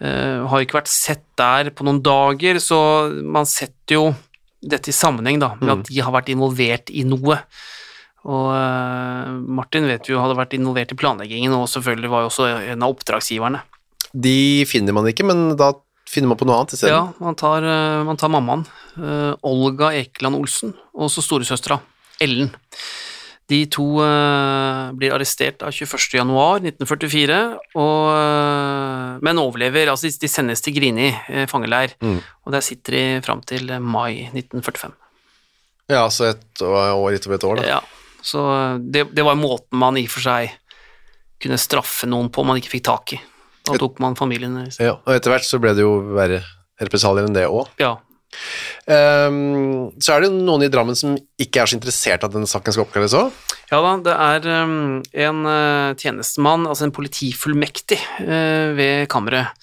Uh, 0.00 0.48
har 0.48 0.62
ikke 0.64 0.78
vært 0.78 0.88
sett 0.88 1.26
der 1.36 1.68
på 1.76 1.84
noen 1.84 1.98
dager, 2.00 2.56
så 2.56 2.78
man 3.20 3.44
setter 3.44 3.98
jo 3.98 4.04
dette 4.64 4.88
i 4.88 4.94
sammenheng 4.96 5.36
da, 5.42 5.50
med 5.60 5.74
at 5.74 5.90
de 5.90 5.98
har 6.00 6.14
vært 6.14 6.30
involvert 6.32 6.88
i 6.88 7.02
noe. 7.04 7.36
Og 8.24 8.46
uh, 8.48 9.28
Martin 9.28 9.84
vet 9.90 10.08
vi 10.08 10.14
jo 10.14 10.22
hadde 10.22 10.38
vært 10.38 10.56
involvert 10.56 10.94
i 10.94 10.96
planleggingen, 10.96 11.52
og 11.52 11.68
selvfølgelig 11.68 12.12
var 12.14 12.24
jo 12.24 12.30
også 12.30 12.48
en 12.48 12.86
av 12.86 12.94
oppdragsgiverne. 12.94 13.60
De 14.24 14.64
finner 14.72 14.96
man 14.96 15.10
ikke, 15.12 15.28
men 15.28 15.50
da 15.60 15.74
finner 16.10 16.32
man 16.32 16.38
på 16.40 16.48
noe 16.48 16.58
annet 16.60 16.74
isteden. 16.74 16.96
Ja, 16.96 17.12
man 17.22 17.38
tar, 17.38 17.62
eh, 17.66 18.00
man 18.06 18.18
tar 18.18 18.32
mammaen, 18.32 18.64
uh, 18.98 19.34
Olga 19.46 19.92
Ekeland 19.94 20.38
Olsen, 20.40 20.74
og 20.94 21.10
så 21.12 21.22
storesøstera, 21.24 21.78
Ellen. 22.20 22.50
De 23.50 23.64
to 23.66 23.84
uh, 23.98 24.90
blir 24.94 25.14
arrestert 25.14 25.64
av 25.66 25.74
21. 25.74 26.18
januar 26.20 26.60
1944, 26.62 27.38
og, 27.74 28.04
eh, 28.14 29.16
men 29.26 29.40
overlever. 29.42 29.90
Altså, 29.90 30.06
de, 30.06 30.14
de 30.22 30.30
sendes 30.30 30.62
til 30.62 30.76
Grini 30.76 31.08
uh, 31.10 31.46
fangeleir, 31.50 31.96
og 31.98 32.54
der 32.54 32.62
sitter 32.62 32.94
de 32.94 33.04
fram 33.26 33.42
til 33.42 33.72
mai 33.82 34.28
1945. 34.30 34.94
Ja, 35.90 36.04
så 36.14 36.30
et 36.30 36.62
år, 36.62 37.10
litt 37.10 37.26
over 37.26 37.38
et 37.40 37.48
år, 37.48 37.58
da. 37.58 37.66
Ja, 37.78 37.80
så 38.22 38.44
det, 38.78 39.08
det 39.16 39.26
var 39.26 39.38
måten 39.38 39.80
man 39.80 39.98
i 39.98 40.06
og 40.06 40.12
for 40.12 40.22
seg 40.22 40.54
kunne 41.40 41.58
straffe 41.58 42.06
noen 42.06 42.28
på 42.30 42.44
man 42.46 42.60
ikke 42.60 42.76
fikk 42.76 42.86
tak 42.86 43.14
i. 43.16 43.20
Da 43.72 43.80
tok 43.82 44.00
man 44.02 44.18
familien 44.18 44.56
i. 44.62 44.68
Ja, 44.82 44.98
og 44.98 45.16
etter 45.16 45.34
hvert 45.34 45.48
så 45.48 45.60
ble 45.62 45.74
det 45.76 45.86
jo 45.86 45.96
verre 46.16 46.42
represalier 46.80 47.28
enn 47.28 47.36
det 47.36 47.48
òg. 47.48 47.68
Ja. 47.80 47.96
så 48.86 50.14
er 50.14 50.22
det 50.22 50.28
noen 50.32 50.62
i 50.62 50.70
Drammen 50.70 50.94
som 50.94 51.16
ikke 51.40 51.62
er 51.62 51.70
så 51.70 51.76
interessert 51.76 52.22
at 52.24 52.32
denne 52.32 52.48
saken 52.48 52.74
skal 52.74 52.86
oppklares 52.86 53.16
òg. 53.18 53.34
Ja 53.70 53.78
da, 53.84 53.90
det 54.02 54.14
er 54.18 54.46
um, 54.64 54.98
en 54.98 55.42
uh, 55.46 55.92
tjenestemann, 55.94 56.66
altså 56.66 56.88
en 56.88 56.94
politifullmektig 56.94 58.00
uh, 58.24 58.74
ved 58.74 59.06
kammeret 59.12 59.54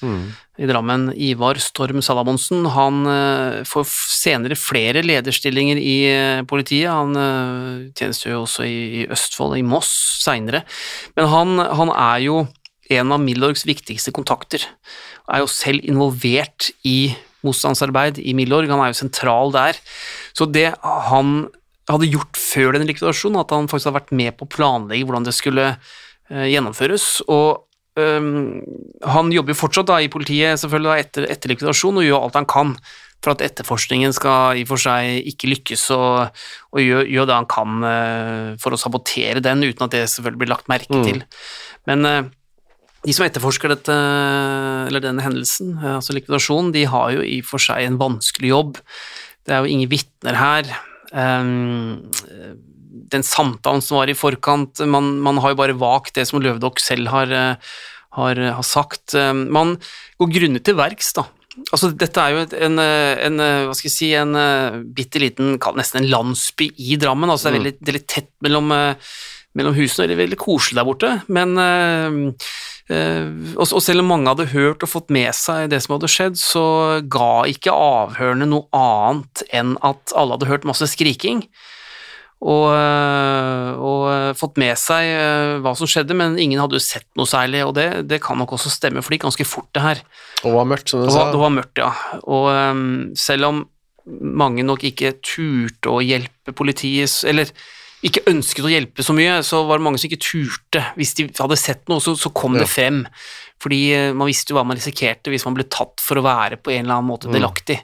i 0.58 0.66
Drammen, 0.70 1.10
Ivar 1.12 1.60
Storm 1.62 2.00
Salamonsen. 2.02 2.64
Han 2.72 3.02
uh, 3.04 3.66
får 3.68 3.84
senere 3.92 4.56
flere 4.56 5.04
lederstillinger 5.04 5.82
i 5.82 5.98
politiet. 6.48 6.88
Han 6.88 7.20
uh, 7.20 7.92
tjenestegjør 8.00 8.38
jo 8.38 8.46
også 8.46 8.68
i, 8.68 8.78
i 9.02 9.04
Østfold, 9.12 9.58
i 9.60 9.66
Moss, 9.68 9.92
seinere. 10.24 10.64
Men 11.20 11.32
han, 11.34 11.60
han 11.82 11.92
er 11.92 12.24
jo 12.30 12.40
en 12.94 13.14
av 13.16 13.22
Milorgs 13.24 13.66
viktigste 13.68 14.14
kontakter. 14.16 14.64
Er 15.28 15.44
jo 15.44 15.52
selv 15.52 15.86
involvert 15.88 16.72
i 16.88 17.14
motstandsarbeid 17.46 18.20
i 18.20 18.34
Milorg, 18.38 18.70
han 18.72 18.82
er 18.84 18.92
jo 18.92 19.02
sentral 19.02 19.54
der. 19.56 19.80
Så 20.38 20.48
det 20.50 20.72
han 20.82 21.48
hadde 21.88 22.10
gjort 22.12 22.40
før 22.40 22.76
den 22.76 22.88
likvidasjonen, 22.90 23.40
at 23.42 23.54
han 23.56 23.70
faktisk 23.72 23.90
hadde 23.90 24.02
vært 24.02 24.18
med 24.20 24.36
på 24.38 24.48
å 24.48 24.54
planlegge 24.58 25.08
hvordan 25.08 25.28
det 25.28 25.36
skulle 25.38 25.70
eh, 25.72 26.48
gjennomføres. 26.52 27.06
Og 27.32 27.64
um, 27.96 28.60
han 29.08 29.32
jobber 29.34 29.56
jo 29.56 29.62
fortsatt 29.62 29.92
da 29.92 30.02
i 30.04 30.12
politiet 30.12 30.60
selvfølgelig 30.60 30.92
da 30.92 31.04
etter, 31.04 31.28
etter 31.32 31.54
likvidasjon 31.54 32.02
og 32.02 32.08
gjør 32.08 32.26
alt 32.28 32.42
han 32.42 32.50
kan 32.50 32.74
for 33.24 33.34
at 33.34 33.42
etterforskningen 33.42 34.14
skal 34.14 34.60
i 34.60 34.66
og 34.66 34.72
for 34.72 34.82
seg 34.82 35.30
ikke 35.32 35.50
lykkes, 35.50 35.88
og, 35.96 36.44
og 36.76 36.84
gjør, 36.84 37.08
gjør 37.10 37.30
det 37.30 37.38
han 37.40 37.48
kan 37.50 37.88
eh, 37.90 38.50
for 38.62 38.76
å 38.76 38.82
sabotere 38.82 39.42
den, 39.44 39.66
uten 39.66 39.88
at 39.88 39.96
det 39.96 40.04
selvfølgelig 40.12 40.44
blir 40.44 40.54
lagt 40.54 40.70
merke 40.72 41.02
til. 41.08 41.24
Men 41.90 42.06
eh, 42.06 42.28
de 43.06 43.14
som 43.16 43.26
etterforsker 43.28 43.72
dette, 43.72 43.98
eller 44.88 45.04
denne 45.04 45.24
hendelsen, 45.24 45.76
eh, 45.78 45.98
altså 46.00 46.16
likvidasjonen, 46.18 46.74
de 46.76 46.88
har 46.90 47.14
jo 47.16 47.26
i 47.26 47.40
og 47.44 47.50
for 47.50 47.64
seg 47.64 47.86
en 47.86 48.00
vanskelig 48.02 48.54
jobb. 48.54 48.82
Det 49.48 49.56
er 49.56 49.64
jo 49.64 49.76
ingen 49.76 49.92
vitner 49.92 50.38
her. 50.38 50.72
Um, 51.14 52.04
den 53.08 53.24
samtalen 53.24 53.84
som 53.86 54.02
var 54.02 54.10
i 54.12 54.18
forkant, 54.18 54.82
man, 54.90 55.14
man 55.24 55.40
har 55.44 55.54
jo 55.54 55.62
bare 55.62 55.78
vagt 55.80 56.18
det 56.18 56.26
som 56.28 56.42
Løvdokk 56.44 56.82
selv 56.84 57.14
har, 57.14 57.32
eh, 57.32 57.72
har, 58.18 58.44
har 58.58 58.66
sagt. 58.66 59.16
Man 59.16 59.78
går 60.20 60.34
grunnet 60.34 60.66
til 60.68 60.76
verks, 60.80 61.14
da. 61.16 61.30
Altså, 61.74 61.90
dette 61.98 62.22
er 62.22 62.34
jo 62.34 62.44
en, 62.68 62.78
eh, 62.80 63.24
en 63.26 63.42
eh, 63.42 63.64
hva 63.66 63.74
skal 63.76 63.90
jeg 63.90 63.96
si, 63.96 64.12
en 64.18 64.38
eh, 64.38 64.78
bitte 64.94 65.22
liten, 65.22 65.56
nesten 65.58 66.04
en 66.04 66.12
landsby 66.12 66.70
i 66.78 66.98
Drammen. 67.02 67.32
Altså, 67.34 67.50
det 67.50 67.52
er 67.52 67.58
veldig, 67.58 67.74
det 67.80 67.92
er 67.92 67.98
litt 67.98 68.10
tett 68.14 68.30
mellom, 68.46 68.72
eh, 68.76 69.16
mellom 69.58 69.78
husene, 69.78 70.06
det 70.06 70.18
er 70.18 70.24
veldig 70.26 70.40
koselig 70.42 70.78
der 70.78 70.88
borte, 70.88 71.14
men 71.34 71.58
eh, 71.62 72.06
eh, 72.06 72.52
og, 72.90 73.64
og 73.66 73.82
selv 73.84 74.04
om 74.04 74.12
mange 74.14 74.32
hadde 74.32 74.52
hørt 74.54 74.84
og 74.86 74.92
fått 74.92 75.10
med 75.12 75.34
seg 75.36 75.72
det 75.74 75.82
som 75.84 75.98
hadde 75.98 76.10
skjedd, 76.12 76.38
så 76.40 76.66
ga 77.04 77.44
ikke 77.52 77.74
avhørene 77.74 78.48
noe 78.48 78.70
annet 78.76 79.44
enn 79.52 79.76
at 79.86 80.16
alle 80.16 80.38
hadde 80.38 80.52
hørt 80.52 80.68
masse 80.70 80.88
skriking. 80.94 81.44
Og, 82.38 82.68
øh, 82.70 83.70
og 83.82 84.02
øh, 84.14 84.34
fått 84.38 84.60
med 84.62 84.78
seg 84.78 85.10
hva 85.64 85.74
som 85.78 85.90
skjedde, 85.90 86.14
men 86.18 86.36
ingen 86.38 86.62
hadde 86.62 86.78
jo 86.78 86.84
sett 86.86 87.08
noe 87.18 87.30
særlig, 87.30 87.64
og 87.66 87.74
det, 87.80 87.88
det 88.12 88.22
kan 88.24 88.38
nok 88.38 88.54
også 88.60 88.70
stemme, 88.72 89.02
for 89.02 89.10
det 89.10 89.18
gikk 89.18 89.26
ganske 89.26 89.48
fort, 89.50 89.72
det 89.74 89.84
her. 89.84 90.04
Og 90.46 90.54
var 90.60 90.70
mørkt, 90.70 90.94
som 90.94 91.02
du 91.02 91.10
sa. 91.10 91.32
det 91.34 91.42
var 91.42 91.56
mørkt, 91.56 91.82
ja. 91.82 91.90
Og 92.30 93.18
selv 93.18 93.50
om 93.50 93.66
mange 94.08 94.64
nok 94.64 94.86
ikke 94.88 95.18
turte 95.26 95.92
å 95.92 96.04
hjelpe 96.04 96.54
politiet, 96.56 97.12
eller 97.28 97.52
ikke 98.06 98.26
ønsket 98.30 98.66
å 98.68 98.70
hjelpe 98.70 99.02
så 99.04 99.14
mye, 99.18 99.40
så 99.44 99.64
var 99.66 99.80
det 99.80 99.86
mange 99.88 99.98
som 99.98 100.10
ikke 100.12 100.22
turte. 100.22 100.84
Hvis 101.00 101.16
de 101.18 101.26
hadde 101.40 101.58
sett 101.58 101.88
noe, 101.90 102.02
så, 102.04 102.14
så 102.20 102.30
kom 102.34 102.54
Ja. 102.56 102.62
det 102.62 102.70
frem. 102.70 103.06
Fordi 103.58 103.80
eh, 103.96 104.12
man 104.14 104.28
visste 104.30 104.54
jo 104.54 104.60
hva 104.60 104.64
man 104.70 104.78
risikerte 104.78 105.32
hvis 105.34 105.44
man 105.48 105.56
ble 105.58 105.64
tatt 105.66 105.98
for 106.04 106.20
å 106.20 106.22
være 106.22 106.60
på 106.62 106.70
en 106.76 106.84
eller 106.86 107.00
annen 107.00 107.10
måte 107.10 107.32
delaktig. 107.34 107.80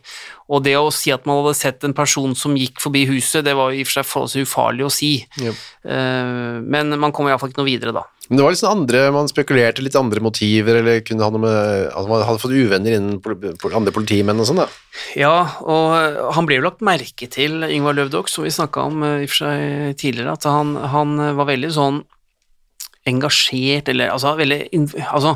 Og 0.53 0.61
det 0.67 0.75
å 0.77 0.91
si 0.93 1.09
at 1.09 1.25
man 1.25 1.39
hadde 1.41 1.55
sett 1.57 1.83
en 1.87 1.95
person 1.97 2.35
som 2.37 2.53
gikk 2.53 2.77
forbi 2.83 3.07
huset, 3.09 3.41
det 3.47 3.55
var 3.57 3.73
i 3.73 3.81
og 3.81 3.89
for 3.89 3.97
seg 3.97 4.05
forholdsvis 4.05 4.45
ufarlig 4.45 4.85
å 4.85 4.91
si. 4.93 5.11
Ja. 5.41 5.49
Eh, 5.81 6.61
men 6.61 6.93
man 7.01 7.11
kom 7.15 7.25
iallfall 7.27 7.49
ikke 7.49 7.63
noe 7.63 7.71
videre 7.71 7.95
da. 7.95 8.05
Men 8.29 8.39
det 8.39 8.43
var 8.45 8.53
liksom 8.53 8.71
andre, 8.71 8.99
man 9.11 9.27
spekulerte 9.27 9.83
litt 9.83 9.97
andre 9.99 10.21
motiver, 10.23 10.77
eller 10.79 11.01
kunne 11.03 11.25
ha 11.25 11.33
noe 11.33 11.43
med 11.43 11.89
at 11.91 12.07
man 12.07 12.23
hadde 12.23 12.39
fått 12.39 12.55
uvenner 12.55 12.95
innen 12.95 13.17
andre 13.19 13.91
politimenn 13.95 14.39
og 14.39 14.47
sånn, 14.47 14.61
da. 14.63 14.67
Ja, 15.19 15.35
og 15.59 15.95
eh, 15.97 16.21
han 16.37 16.47
ble 16.47 16.61
jo 16.61 16.65
lagt 16.69 16.85
merke 16.85 17.27
til, 17.27 17.59
Ingvar 17.67 17.97
Løvdok, 17.97 18.31
som 18.31 18.47
vi 18.47 18.53
snakka 18.55 18.87
om 18.87 19.03
eh, 19.03 19.25
i 19.25 19.27
og 19.27 19.33
for 19.33 19.41
seg 19.41 19.99
tidligere, 19.99 20.37
at 20.37 20.47
han, 20.47 20.71
han 20.93 21.19
eh, 21.19 21.35
var 21.35 21.51
veldig 21.51 21.73
sånn 21.75 21.99
engasjert, 23.11 23.91
eller 23.91 24.13
altså 24.13 24.37
veldig 24.39 24.61
Altså, 25.03 25.35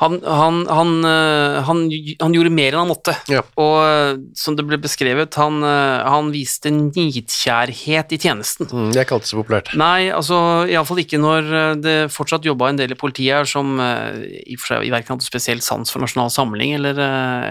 han, 0.00 0.16
han, 0.24 0.62
han, 0.66 0.92
eh, 1.04 1.58
han, 1.66 1.80
han 2.20 2.34
gjorde 2.34 2.52
mer 2.54 2.72
enn 2.72 2.80
han 2.80 2.88
måtte. 2.88 3.12
Ja. 3.28 3.42
Og 3.60 3.74
eh, 3.84 4.14
som 4.38 4.56
det 4.56 4.64
ble 4.64 4.78
beskrevet, 4.80 5.36
han, 5.36 5.58
eh, 5.66 6.06
han 6.08 6.30
viste 6.32 6.72
nidkjærhet 6.72 8.14
i 8.16 8.18
tjenesten. 8.22 8.70
Mm, 8.72 8.88
det 8.94 9.02
er 9.02 9.04
ikke 9.04 9.18
alltid 9.18 9.32
så 9.34 9.40
populært. 9.42 9.74
Nei, 9.80 10.08
altså 10.16 10.38
iallfall 10.72 11.02
ikke 11.04 11.20
når 11.20 11.52
det 11.84 11.96
fortsatt 12.14 12.48
jobba 12.48 12.70
en 12.70 12.80
del 12.80 12.96
i 12.96 12.98
politiet 13.00 13.42
her 13.42 13.50
som 13.50 13.76
i 13.76 14.56
og 14.56 14.62
for 14.62 14.72
seg 14.72 14.88
verken 14.88 15.18
hadde 15.18 15.28
spesielt 15.28 15.66
sans 15.66 15.92
for 15.92 16.00
Nasjonal 16.00 16.32
Samling 16.32 16.72
eller, 16.78 16.96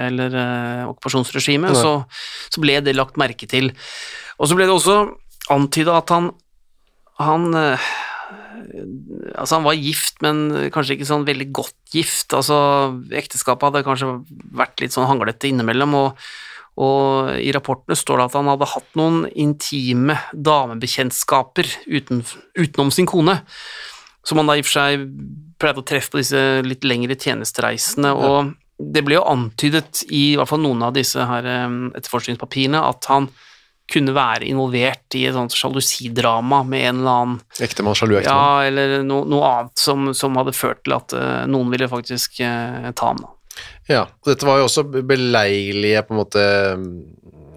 eller 0.09 0.33
uh, 0.33 0.89
okkupasjonsregimet, 0.89 1.77
så, 1.77 1.93
så 2.49 2.63
ble 2.63 2.79
det 2.81 2.97
lagt 2.97 3.19
merke 3.21 3.45
til. 3.49 3.69
Og 4.41 4.49
så 4.49 4.57
ble 4.57 4.65
det 4.65 4.73
også 4.73 5.03
antyda 5.53 5.99
at 6.01 6.17
han 6.17 6.33
han 7.19 7.51
Altså, 9.36 9.57
han 9.57 9.65
var 9.65 9.80
gift, 9.80 10.20
men 10.26 10.70
kanskje 10.74 10.97
ikke 10.97 11.09
sånn 11.09 11.28
veldig 11.28 11.49
godt 11.55 11.95
gift. 11.95 12.34
Altså, 12.38 12.59
ekteskapet 13.15 13.70
hadde 13.70 13.86
kanskje 13.88 14.13
vært 14.55 14.84
litt 14.84 14.95
sånn 14.95 15.09
hanglete 15.09 15.49
innimellom, 15.49 15.97
og, 15.99 16.30
og 16.80 17.34
i 17.41 17.51
rapportene 17.55 17.97
står 17.97 18.22
det 18.22 18.30
at 18.30 18.39
han 18.39 18.51
hadde 18.53 18.72
hatt 18.74 18.97
noen 18.99 19.22
intime 19.34 20.20
damebekjentskaper 20.34 21.72
uten, 21.89 22.24
utenom 22.59 22.93
sin 22.95 23.09
kone, 23.09 23.39
som 24.28 24.41
han 24.41 24.49
da 24.51 24.57
i 24.57 24.63
og 24.63 24.70
for 24.70 24.78
seg 24.78 25.05
pleide 25.59 25.82
å 25.82 25.88
treffe 25.88 26.13
på 26.13 26.22
disse 26.22 26.39
litt 26.63 26.86
lengre 26.88 27.17
tjenestereisene, 27.20 28.13
og 28.15 28.53
det 28.80 29.03
ble 29.03 29.17
jo 29.17 29.28
antydet 29.28 30.05
i, 30.07 30.32
i 30.32 30.38
hvert 30.39 30.47
fall 30.47 30.61
noen 30.63 30.86
av 30.88 30.93
disse 30.95 31.20
her 31.20 31.47
eh, 31.51 31.67
etterforskningspapirene 31.99 32.80
at 32.80 33.09
han 33.11 33.28
kunne 33.89 34.13
være 34.15 34.47
involvert 34.49 35.17
i 35.17 35.25
et 35.29 35.35
sånt 35.35 35.55
sjalusidrama 35.57 36.61
med 36.67 36.85
en 36.91 37.01
eller 37.01 37.23
annen 37.23 37.65
Ektemann, 37.65 37.97
sjalu 37.97 38.19
ektemann. 38.19 38.37
ja, 38.37 38.69
eller 38.69 39.03
no, 39.07 39.23
noe 39.29 39.49
annet 39.49 39.81
som, 39.81 40.11
som 40.17 40.37
hadde 40.39 40.55
ført 40.57 40.83
til 40.85 40.95
at 40.97 41.15
uh, 41.17 41.43
noen 41.49 41.73
ville 41.73 41.89
faktisk 41.91 42.41
uh, 42.45 42.89
ta 42.93 43.13
ham. 43.13 43.23
da. 43.25 43.35
Ja, 43.89 44.03
og 44.05 44.29
dette 44.29 44.45
var 44.45 44.59
jo 44.59 44.67
også 44.67 44.85
beleilige 44.87 46.03
på 46.05 46.13
en 46.13 46.19
måte 46.21 46.43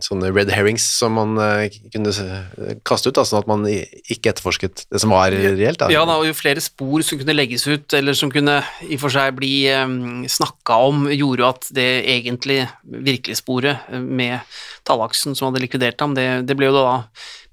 sånne 0.02 0.30
red 0.32 0.50
herrings 0.52 0.84
som 0.98 1.16
man 1.18 1.36
eh, 1.40 1.78
kunne 1.92 2.12
kaste 2.86 3.10
ut, 3.10 3.16
da, 3.18 3.24
sånn 3.28 3.42
at 3.42 3.50
man 3.50 3.66
ikke 3.68 4.32
etterforsket 4.32 4.86
det 4.90 5.02
som 5.02 5.14
var 5.14 5.34
reelt. 5.34 5.80
Da. 5.80 5.90
Ja, 5.92 6.04
da, 6.08 6.18
og 6.20 6.28
jo 6.28 6.36
flere 6.36 6.62
spor 6.64 7.04
som 7.06 7.20
kunne 7.20 7.36
legges 7.36 7.66
ut, 7.68 7.92
eller 7.96 8.16
som 8.18 8.32
kunne 8.32 8.60
i 8.86 8.96
og 8.96 9.04
for 9.04 9.14
seg 9.14 9.36
bli 9.38 9.52
um, 9.72 10.24
snakka 10.30 10.78
om, 10.88 11.06
gjorde 11.12 11.44
jo 11.44 11.48
at 11.48 11.68
det 11.74 11.90
egentlig 12.14 12.62
virkelige 12.82 13.40
sporet 13.40 13.92
eh, 13.92 14.02
med 14.02 14.40
Tallaksen 14.88 15.36
som 15.38 15.50
hadde 15.50 15.62
likvidert 15.62 16.00
ham, 16.02 16.16
det, 16.18 16.44
det 16.48 16.58
ble 16.58 16.70
jo 16.70 16.78
da 16.78 16.96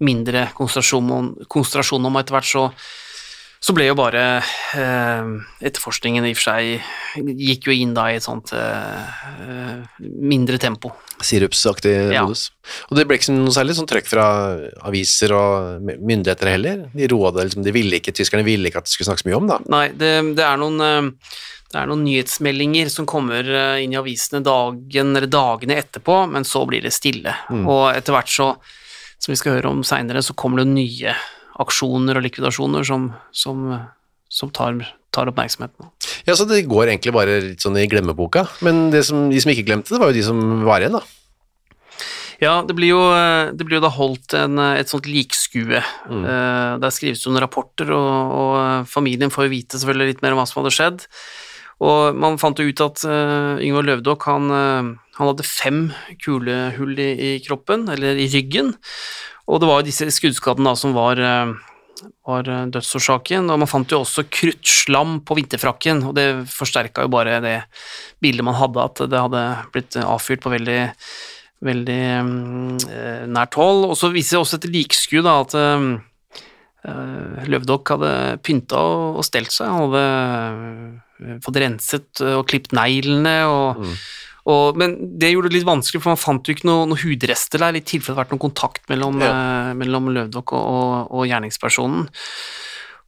mindre 0.03 0.47
konsentrasjon 0.57 1.13
om, 1.13 1.29
konsentrasjon 1.51 2.09
om 2.09 2.19
etter 2.19 2.37
hvert 2.37 2.49
så 2.49 2.65
så 3.59 3.73
ble 3.75 3.89
jo 3.89 3.95
bare 3.99 4.21
eh, 4.79 5.29
etterforskningen 5.67 6.23
i 6.23 6.31
og 6.31 6.37
for 6.39 6.45
seg 6.53 7.33
gikk 7.35 7.67
jo 7.67 7.73
inn 7.75 7.91
da 7.97 8.05
i 8.07 8.15
et 8.15 8.23
sånt 8.23 8.53
eh, 8.55 9.19
eh, 9.43 9.99
mindre 9.99 10.57
tempo. 10.61 10.93
Sirupsaktig 11.19 11.91
Ja. 12.13 12.23
modus. 12.23 12.45
Og 12.87 12.95
det 12.95 13.03
ble 13.09 13.17
ikke 13.19 13.33
noe 13.35 13.51
særlig 13.51 13.75
sånn 13.75 13.89
trøkk 13.89 14.07
fra 14.07 14.25
aviser 14.87 15.33
og 15.35 15.81
my- 15.83 15.97
myndigheter 15.99 16.47
heller. 16.53 16.85
De 16.95 17.07
rådet, 17.11 17.49
liksom, 17.49 17.63
de 17.65 17.73
ville 17.75 17.99
ikke, 17.99 18.13
tyskerne 18.15 18.45
ville 18.47 18.69
ikke 18.71 18.79
at 18.79 18.87
det 18.87 18.93
skulle 18.95 19.09
snakkes 19.11 19.27
mye 19.27 19.35
om, 19.41 19.47
da. 19.51 19.57
Nei, 19.75 19.85
det, 19.91 20.11
det, 20.39 20.45
er 20.47 20.61
noen, 20.61 20.79
eh, 20.79 21.35
det 21.73 21.81
er 21.81 21.89
noen 21.91 22.05
nyhetsmeldinger 22.07 22.89
som 22.93 23.05
kommer 23.11 23.43
eh, 23.43 23.83
inn 23.83 23.91
i 23.91 23.99
avisene 23.99 24.39
dagen 24.45 25.11
eller 25.19 25.27
dagene 25.27 25.75
etterpå, 25.83 26.21
men 26.31 26.47
så 26.47 26.63
blir 26.69 26.87
det 26.87 26.95
stille. 26.95 27.35
Og 27.59 27.89
etter 27.91 28.15
hvert 28.15 28.31
så, 28.31 28.53
som 29.19 29.33
vi 29.33 29.39
skal 29.41 29.57
høre 29.59 29.73
om 29.75 29.83
seinere, 29.83 30.23
så 30.23 30.31
kommer 30.39 30.63
det 30.63 30.71
nye 30.71 31.17
aksjoner 31.59 32.19
og 32.19 32.25
likvidasjoner 32.25 32.87
som, 32.87 33.09
som, 33.35 33.67
som 34.31 34.51
tar, 34.55 34.81
tar 35.15 35.31
oppmerksomheten. 35.31 35.91
Ja, 36.27 36.35
så 36.35 36.47
det 36.49 36.65
går 36.69 36.89
egentlig 36.89 37.15
bare 37.15 37.39
litt 37.51 37.63
sånn 37.65 37.79
i 37.79 37.87
glemmeboka. 37.91 38.45
Men 38.65 38.87
det 38.93 39.05
som, 39.09 39.27
de 39.31 39.41
som 39.43 39.53
ikke 39.53 39.67
glemte 39.67 39.95
det, 39.95 40.01
var 40.01 40.13
jo 40.13 40.19
de 40.19 40.27
som 40.27 40.43
var 40.67 40.83
igjen, 40.83 40.99
da. 40.99 41.03
Ja, 42.39 42.53
det 42.63 42.71
blir 42.77 42.93
jo, 42.93 43.01
eh, 43.11 43.51
det 43.51 43.65
blir 43.67 43.81
jo 43.81 43.83
da 43.83 43.91
holdt 43.91 44.33
en, 44.39 44.55
eh, 44.63 44.77
et 44.79 44.91
sånt 44.91 45.09
likskue. 45.11 45.81
Mm. 46.07 46.23
Der 46.79 46.95
skrives 46.95 47.25
det 47.25 47.33
noen 47.33 47.43
rapporter, 47.43 47.91
og, 47.91 48.35
og 48.39 48.55
eh, 48.61 48.87
familien 48.87 49.33
får 49.33 49.49
jo 49.49 49.55
vite 49.57 49.81
selvfølgelig 49.81 50.13
litt 50.13 50.23
mer 50.23 50.35
om 50.35 50.39
hva 50.39 50.47
som 50.47 50.61
hadde 50.61 50.75
skjedd. 50.77 51.07
Og 51.79 52.17
man 52.19 52.39
fant 52.39 52.59
jo 52.59 52.67
ut 52.67 52.81
at 52.83 53.03
uh, 53.07 53.55
Yngvar 53.63 53.87
Løvdok 53.87 54.25
han, 54.27 54.51
eh, 54.51 54.89
han 55.19 55.29
hadde 55.31 55.47
fem 55.47 55.81
kulehull 56.19 56.97
i, 56.99 57.09
i 57.15 57.31
kroppen, 57.45 57.87
eller 57.93 58.19
i 58.19 58.27
ryggen, 58.33 58.73
og 59.49 59.61
det 59.61 59.69
var 59.69 59.85
disse 59.85 60.05
skuddskadene 60.13 60.75
som 60.77 60.93
var, 60.93 61.19
eh, 61.19 62.05
var 62.29 62.49
eh, 62.49 62.67
dødsårsaken, 62.75 63.49
og 63.49 63.63
man 63.63 63.71
fant 63.71 63.89
jo 63.91 64.03
også 64.03 64.27
kruttslam 64.29 65.19
på 65.25 65.39
vinterfrakken, 65.41 66.05
og 66.09 66.15
det 66.19 66.29
forsterka 66.53 67.07
jo 67.07 67.13
bare 67.17 67.41
det 67.43 67.57
bildet 68.21 68.45
man 68.45 68.59
hadde, 68.59 68.85
at 68.85 69.03
det 69.09 69.25
hadde 69.25 69.43
blitt 69.73 69.99
avfyrt 70.05 70.45
på 70.45 70.53
veldig 70.53 70.79
veldig 71.65 72.03
mm, 72.23 72.77
eh, 72.87 73.25
nært 73.31 73.57
hold. 73.59 73.85
Og 73.89 73.97
så 73.99 74.11
viser 74.13 74.37
det 74.37 74.43
også 74.43 74.59
et 74.59 74.69
likskudd 74.71 75.27
da, 75.27 75.35
at 75.43 75.55
eh, 75.59 75.87
eh, 76.87 77.49
Løvdok 77.51 77.93
hadde 77.95 78.13
pynta 78.45 78.79
og, 78.79 79.19
og 79.19 79.27
stelt 79.27 79.53
seg. 79.55 79.67
Han 79.67 79.89
hadde 79.89 80.05
eh, 81.27 81.37
fått 81.43 81.61
renset 81.63 82.23
og 82.31 82.45
klippet 82.49 82.75
neglene. 82.77 83.37
Og, 83.51 83.85
og, 84.49 84.79
men 84.79 84.95
det 85.21 85.33
gjorde 85.33 85.51
det 85.51 85.59
litt 85.59 85.67
vanskelig, 85.67 86.01
for 86.01 86.13
man 86.13 86.21
fant 86.21 86.47
jo 86.47 86.55
ikke 86.55 86.69
noen 86.69 86.93
noe 86.93 87.01
hudrester 87.01 87.61
der, 87.61 87.77
i 87.77 87.83
tilfelle 87.85 88.15
det 88.15 88.17
hadde 88.17 88.23
vært 88.23 88.33
noen 88.33 88.45
kontakt 88.47 88.89
mellom, 88.89 89.21
eh, 89.21 89.69
mellom 89.77 90.09
Løvdok 90.15 90.55
og, 90.57 90.63
og, 90.63 91.13
og 91.19 91.29
gjerningspersonen. 91.29 92.07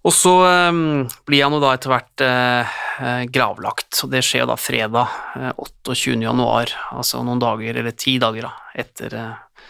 Og 0.02 0.14
så 0.18 0.34
eh, 0.48 0.82
blir 1.30 1.46
han 1.46 1.56
jo 1.58 1.62
da 1.64 1.74
etter 1.78 1.94
hvert 1.94 2.26
eh, 2.26 2.78
eh, 3.06 3.24
gravlagt, 3.34 4.04
og 4.04 4.14
det 4.14 4.24
skjer 4.26 4.46
jo 4.46 4.52
da 4.52 4.60
fredag 4.60 5.18
eh, 5.40 5.52
28. 5.56 6.20
januar, 6.28 6.76
altså 6.94 7.24
noen 7.26 7.42
dager, 7.42 7.82
eller 7.82 7.98
ti 7.98 8.18
dager 8.22 8.50
da, 8.50 8.54
etter, 8.86 9.18
eh, 9.18 9.68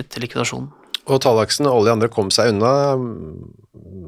etter 0.00 0.24
likvidasjonen. 0.24 0.72
Og 1.06 1.20
Tallaksen 1.22 1.68
og 1.68 1.76
alle 1.76 1.86
de 1.86 1.94
andre 1.94 2.10
kom 2.10 2.32
seg 2.34 2.50
unna. 2.50 2.96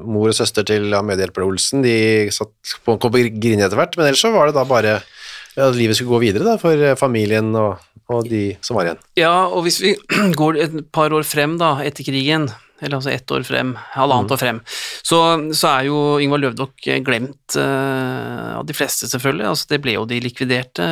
Mor 0.03 0.31
og 0.31 0.35
søster 0.35 0.65
til 0.67 0.89
ja, 0.91 0.99
medhjelper 1.05 1.45
Olsen 1.45 1.85
de 1.85 1.93
satt 2.35 2.51
på, 2.83 2.97
kom 2.99 3.13
på 3.13 3.21
grin 3.39 3.63
etter 3.63 3.79
hvert, 3.79 3.95
men 3.95 4.09
ellers 4.09 4.23
så 4.25 4.33
var 4.33 4.49
det 4.49 4.57
da 4.57 4.65
bare 4.67 4.97
ja, 4.97 5.18
at 5.63 5.77
livet 5.77 5.97
skulle 5.97 6.15
gå 6.15 6.23
videre 6.27 6.47
da, 6.47 6.55
for 6.61 6.77
eh, 6.77 6.97
familien 6.99 7.51
og, 7.57 7.83
og 8.09 8.29
de 8.29 8.43
som 8.65 8.79
var 8.79 8.89
igjen. 8.89 9.03
Ja, 9.19 9.35
og 9.47 9.65
hvis 9.67 9.81
vi 9.83 9.93
går 10.41 10.63
et 10.63 10.81
par 10.95 11.13
år 11.15 11.27
frem 11.27 11.57
da, 11.61 11.77
etter 11.85 12.07
krigen, 12.07 12.49
eller 12.79 12.99
altså 12.99 13.11
ett 13.11 13.31
år 13.35 13.43
frem, 13.43 13.73
halvannet 13.95 14.31
år 14.31 14.39
frem, 14.39 14.61
så, 15.03 15.19
så 15.51 15.71
er 15.73 15.89
jo 15.89 15.99
Ingvar 16.23 16.39
Løvdok 16.39 16.87
glemt 17.03 17.57
uh, 17.59 18.55
av 18.55 18.63
de 18.67 18.75
fleste, 18.75 19.09
selvfølgelig. 19.11 19.49
Altså, 19.51 19.67
det 19.73 19.81
ble 19.83 19.97
jo 19.97 20.05
de 20.07 20.21
likviderte 20.23 20.85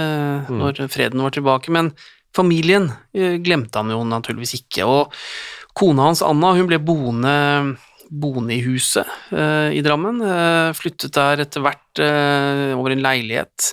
mm. 0.50 0.58
når 0.60 0.82
freden 0.92 1.24
var 1.24 1.36
tilbake, 1.36 1.72
men 1.72 1.94
familien 2.36 2.90
uh, 2.92 3.38
glemte 3.40 3.80
han 3.80 3.94
jo 3.96 4.02
naturligvis 4.04 4.58
ikke. 4.60 4.84
Og 4.84 5.16
kona 5.78 6.10
hans, 6.10 6.26
Anna, 6.26 6.52
hun 6.58 6.68
ble 6.68 6.82
boende, 6.84 7.38
boende 8.10 8.56
i 8.56 8.64
huset 8.66 9.08
eh, 9.32 9.76
i 9.78 9.84
Drammen, 9.86 10.24
Uh, 10.28 10.74
flyttet 10.76 11.16
der 11.16 11.42
etter 11.44 11.64
hvert 11.64 12.00
uh, 12.02 12.74
over 12.78 12.94
en 12.94 13.02
leilighet. 13.04 13.70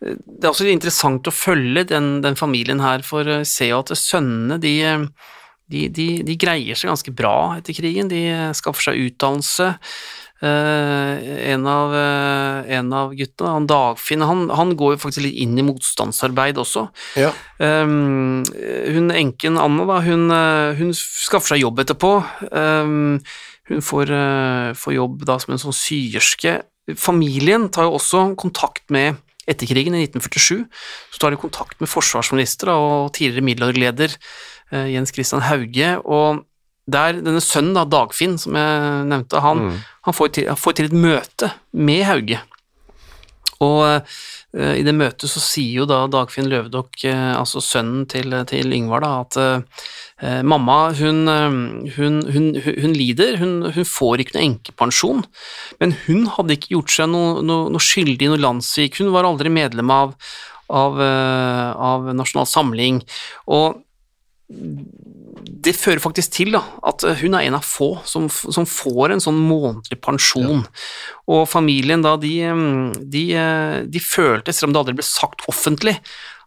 Det 0.00 0.44
er 0.44 0.50
også 0.50 0.66
interessant 0.68 1.26
å 1.26 1.34
følge 1.34 1.86
den, 1.90 2.20
den 2.24 2.36
familien 2.38 2.82
her, 2.84 3.04
for 3.06 3.26
å 3.26 3.38
se 3.48 3.70
jo 3.70 3.80
at 3.80 3.92
sønnene 3.96 4.58
de, 4.62 4.74
de, 5.72 5.86
de, 5.88 6.06
de 6.26 6.36
greier 6.38 6.78
seg 6.78 6.92
ganske 6.92 7.14
bra 7.16 7.56
etter 7.56 7.76
krigen. 7.76 8.10
De 8.12 8.22
skaffer 8.56 8.90
seg 8.90 9.02
utdannelse. 9.08 9.72
En, 10.36 11.64
av, 11.70 11.94
en 11.96 12.92
av 12.92 13.14
guttene, 13.16 13.54
han 13.54 13.68
Dagfinn, 13.70 14.24
han, 14.28 14.42
han 14.52 14.74
går 14.76 14.94
jo 14.94 15.02
faktisk 15.06 15.24
litt 15.24 15.38
inn 15.46 15.56
i 15.56 15.64
motstandsarbeid 15.64 16.60
også. 16.60 16.88
Ja, 17.16 17.32
Um, 17.56 18.42
hun 18.92 19.08
enken 19.16 19.56
Anna, 19.56 19.86
da, 19.88 20.02
hun, 20.04 20.28
hun 20.76 20.90
skaffer 20.92 21.54
seg 21.54 21.62
jobb 21.62 21.80
etterpå. 21.86 22.10
Um, 22.50 23.22
hun 23.68 23.82
får, 23.82 24.10
eh, 24.10 24.72
får 24.78 24.94
jobb 24.94 25.24
da 25.26 25.38
som 25.42 25.54
en 25.54 25.62
sånn 25.62 25.76
syerske. 25.76 26.62
Familien 26.96 27.68
tar 27.68 27.88
jo 27.88 27.96
også 27.98 28.36
kontakt 28.38 28.90
med 28.90 29.16
etter 29.46 29.66
krigen, 29.70 29.94
i 29.94 30.02
1947, 30.06 30.66
så 31.14 31.22
tar 31.22 31.30
de 31.30 31.38
kontakt 31.38 31.78
med 31.80 31.90
forsvarsminister 31.90 32.66
da, 32.66 32.74
og 32.74 33.12
tidligere 33.14 33.46
middelalderleder 33.46 34.16
eh, 34.72 34.88
Jens 34.90 35.14
Christian 35.14 35.44
Hauge, 35.46 35.92
og 36.02 36.42
der 36.90 37.18
denne 37.18 37.42
sønnen, 37.42 37.74
da, 37.74 37.84
Dagfinn, 37.86 38.36
som 38.38 38.58
jeg 38.58 39.06
nevnte, 39.10 39.42
han, 39.42 39.80
han, 40.06 40.14
får 40.14 40.34
til, 40.34 40.50
han, 40.50 40.58
får 40.58 40.78
til, 40.78 40.90
et 40.90 40.98
møte 40.98 41.50
med 41.74 42.04
Hauge. 42.06 42.40
Og 43.64 43.78
uh, 43.82 44.18
i 44.56 44.82
det 44.86 44.94
møtet 44.96 45.28
så 45.28 45.40
sier 45.42 45.82
jo 45.82 45.86
da 45.88 46.04
Dagfinn 46.08 46.48
Løvedokk, 46.48 46.98
uh, 47.04 47.34
altså 47.36 47.62
sønnen 47.64 48.06
til, 48.10 48.32
til 48.48 48.72
Yngvar, 48.72 49.04
da, 49.04 49.10
at 49.24 49.38
uh, 49.40 50.42
mamma, 50.46 50.78
hun, 50.96 51.28
hun, 51.96 52.18
hun, 52.32 52.46
hun 52.64 52.96
lider, 52.96 53.36
hun, 53.42 53.56
får 53.84 54.24
ikke 54.24 54.38
noe 54.38 54.46
enkepensjon, 54.46 55.24
men 55.82 55.96
hun 56.06 56.24
hadde 56.36 56.56
ikke 56.56 56.72
gjort 56.72 56.94
seg 56.94 57.10
noe, 57.12 57.42
noe, 57.44 57.70
noe 57.74 57.84
skyldig 57.84 58.28
i 58.28 58.32
noe 58.32 58.40
landssvik, 58.40 59.00
hun 59.02 59.12
var 59.14 59.28
aldri 59.28 59.52
medlem 59.52 59.92
av, 59.92 60.16
av, 60.72 60.96
av 61.00 62.08
Nasjonal 62.16 62.48
Samling, 62.48 63.02
og 63.52 63.82
det 65.44 65.74
fører 65.76 66.00
faktisk 66.02 66.32
til 66.38 66.54
da, 66.56 66.62
at 66.86 67.04
hun 67.20 67.36
er 67.36 67.46
en 67.46 67.58
av 67.58 67.66
få 67.66 67.96
som, 68.08 68.28
som 68.30 68.66
får 68.68 69.14
en 69.14 69.22
sånn 69.22 69.38
månedlig 69.48 69.98
pensjon. 70.04 70.62
Ja. 70.62 70.86
Og 71.36 71.42
familien 71.50 72.04
da, 72.04 72.14
de, 72.20 72.34
de, 73.02 73.24
de, 73.90 74.02
følte, 74.02 74.54
selv 74.54 74.70
om 74.70 74.76
det 74.76 74.82
aldri 74.82 74.96
ble 75.00 75.06
sagt 75.06 75.44
offentlig, 75.50 75.96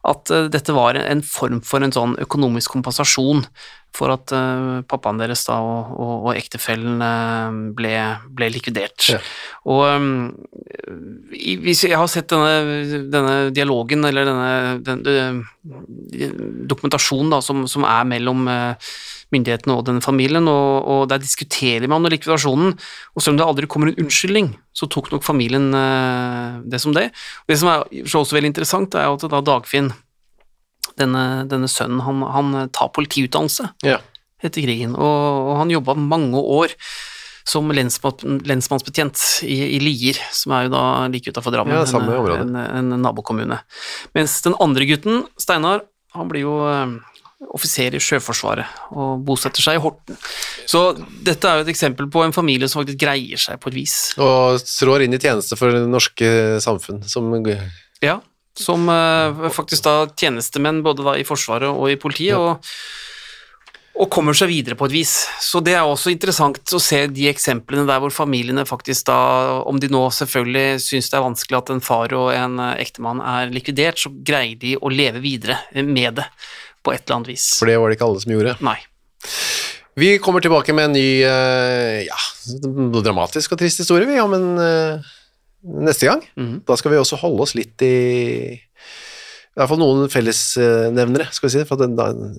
at 0.07 0.31
eh, 0.31 0.47
dette 0.51 0.75
var 0.75 0.95
en 0.99 1.21
form 1.25 1.59
for 1.65 1.83
en 1.83 1.93
sånn 1.95 2.15
økonomisk 2.23 2.77
kompensasjon 2.77 3.43
for 3.95 4.13
at 4.13 4.31
uh, 4.37 4.85
pappaen 4.85 5.17
deres 5.17 5.41
da, 5.47 5.55
og, 5.65 5.95
og, 5.97 6.11
og 6.29 6.37
ektefellen 6.37 7.01
uh, 7.01 7.49
ble, 7.75 7.93
ble, 8.37 8.51
likvidert. 8.53 9.07
Ja. 9.09 9.17
Og 9.65 9.81
jeg 11.33 11.97
har 11.97 12.11
sett 12.11 12.29
denne, 12.29 12.99
denne 13.09 13.33
dialogen, 13.49 14.05
eller 14.05 14.29
denne, 14.29 14.51
denne 14.85 15.41
dokumentasjonen 16.69 17.33
da, 17.33 17.41
som, 17.41 17.65
som, 17.71 17.87
er 17.89 18.05
mellom 18.13 18.45
myndighetene 19.33 19.75
og 19.75 19.85
denne 19.87 20.01
familien, 20.01 20.47
og, 20.49 20.87
og, 20.89 21.01
der 21.11 21.21
diskuterer 21.21 21.85
man 21.91 22.07
likvidasjonen, 22.09 22.73
og 23.13 23.21
selv 23.21 23.35
om 23.35 23.39
det 23.39 23.47
aldri 23.47 23.69
kommer 23.69 23.91
en 23.91 24.05
unnskyldning, 24.05 24.51
så 24.73 24.89
tok 24.89 25.11
nok 25.13 25.25
familien 25.25 25.69
det 26.65 26.79
som 26.81 26.95
det. 26.95 27.09
Det 27.49 27.59
som 27.59 27.69
er 27.71 27.85
også 28.07 28.37
veldig 28.37 28.53
interessant, 28.53 28.97
er 28.97 29.09
at 29.11 29.27
da 29.29 29.41
Dagfinn 29.45 29.91
denne, 30.99 31.45
denne 31.49 31.69
sønnen 31.71 32.01
han, 32.05 32.25
han, 32.33 32.57
tar 32.75 32.91
politiutdannelse 32.95 33.69
ja. 33.87 33.99
etter 34.41 34.65
krigen, 34.65 34.97
og, 34.97 35.45
og 35.51 35.55
han 35.61 35.73
jobba 35.73 35.95
mange 35.99 36.41
år 36.41 36.75
som 37.49 37.71
lensmann, 37.73 38.41
lensmannsbetjent 38.45 39.21
i, 39.47 39.57
i, 39.77 39.79
Lier, 39.81 40.19
som 40.35 40.53
er 40.53 40.67
jo 40.67 40.73
da 40.75 40.83
like 41.09 41.31
utafor 41.31 41.55
Drammen, 41.55 41.79
ja, 41.79 41.85
en, 42.35 42.51
en, 42.53 42.91
en, 42.93 42.99
nabokommune. 43.01 43.57
Mens 44.17 44.37
den 44.45 44.57
andre 44.61 44.85
gutten, 44.89 45.23
Steinar, 45.39 45.81
han 46.13 46.29
blir 46.29 46.45
jo 46.45 46.59
eh, 46.69 46.93
offiser 47.47 47.95
i 47.95 48.01
Sjøforsvaret 48.03 48.79
og 48.91 49.21
bosetter 49.25 49.63
seg 49.63 49.77
i 49.77 49.83
Horten. 49.83 50.17
Så 50.69 50.91
dette 51.25 51.47
er 51.47 51.59
jo 51.59 51.67
et 51.67 51.71
eksempel 51.73 52.09
på 52.11 52.23
en 52.25 52.35
familie 52.35 52.67
som 52.67 52.81
faktisk 52.81 52.99
greier 52.99 53.39
seg 53.39 53.61
på 53.61 53.71
et 53.71 53.77
vis. 53.79 53.95
Og 54.19 54.59
trår 54.67 55.05
inn 55.05 55.15
i 55.15 55.21
tjeneste 55.21 55.57
for 55.59 55.73
det 55.75 55.85
norske 55.87 56.59
samfunn, 56.63 57.01
som 57.07 57.31
Ja, 58.03 58.19
som 58.59 58.89
uh, 58.91 59.49
faktisk 59.55 59.85
da 59.87 60.01
tjenestemenn 60.19 60.83
både 60.83 61.05
da 61.05 61.15
i 61.19 61.27
Forsvaret 61.27 61.71
og 61.71 61.91
i 61.91 61.99
politiet, 61.99 62.35
ja. 62.35 62.39
og, 62.39 62.65
og, 63.95 64.09
kommer 64.11 64.35
seg 64.35 64.51
videre 64.51 64.75
på 64.79 64.89
et 64.89 64.95
vis. 64.97 65.13
Så 65.43 65.61
det 65.63 65.77
er 65.79 65.87
også 65.87 66.11
interessant 66.11 66.75
å 66.75 66.81
se 66.83 67.05
de 67.07 67.29
eksemplene 67.31 67.87
der 67.87 68.03
hvor 68.03 68.13
familiene 68.13 68.67
faktisk 68.67 69.07
da, 69.07 69.19
om 69.63 69.79
de 69.79 69.91
nå 69.91 70.05
selvfølgelig 70.15 70.83
syns 70.83 71.11
det 71.11 71.19
er 71.19 71.27
vanskelig 71.27 71.59
at 71.61 71.73
en 71.75 71.83
far 71.83 72.15
og 72.17 72.33
en 72.35 72.59
eh, 72.65 72.79
ektemann 72.83 73.23
er 73.23 73.53
likvidert, 73.55 74.01
så 74.01 74.11
greier 74.11 74.59
de 74.59 74.75
å 74.75 74.91
leve 74.91 75.23
videre 75.23 75.61
med 75.79 76.19
det 76.19 76.27
på 76.83 76.95
et 76.95 77.03
eller 77.03 77.19
annet 77.19 77.31
vis. 77.35 77.51
For 77.59 77.69
det 77.69 77.77
var 77.79 77.91
det 77.91 77.99
ikke 77.99 78.09
alle 78.09 78.23
som 78.23 78.33
gjorde? 78.35 78.57
Nei. 78.65 78.77
Vi 79.99 80.13
kommer 80.23 80.43
tilbake 80.43 80.73
med 80.75 80.89
en 80.89 80.95
ny, 80.95 81.07
uh, 81.27 81.99
ja, 82.05 82.19
dramatisk 83.03 83.55
og 83.55 83.59
trist 83.59 83.81
historie, 83.83 84.07
vi, 84.07 84.19
om 84.23 84.35
en 84.37 84.51
uh 84.57 85.15
neste 85.63 86.07
gang. 86.07 86.23
Mm. 86.39 86.61
Da 86.67 86.77
skal 86.79 86.93
vi 86.93 86.99
også 86.99 87.19
holde 87.19 87.43
oss 87.43 87.55
litt 87.57 87.81
i 87.85 87.93
i 89.49 89.59
hvert 89.59 89.71
fall 89.73 89.79
noen 89.81 90.07
fellesnevnere 90.07 91.25
skal 91.35 91.49
vi 91.49 91.51
si, 91.51 91.61
fra 91.67 91.75
den, 91.81 91.97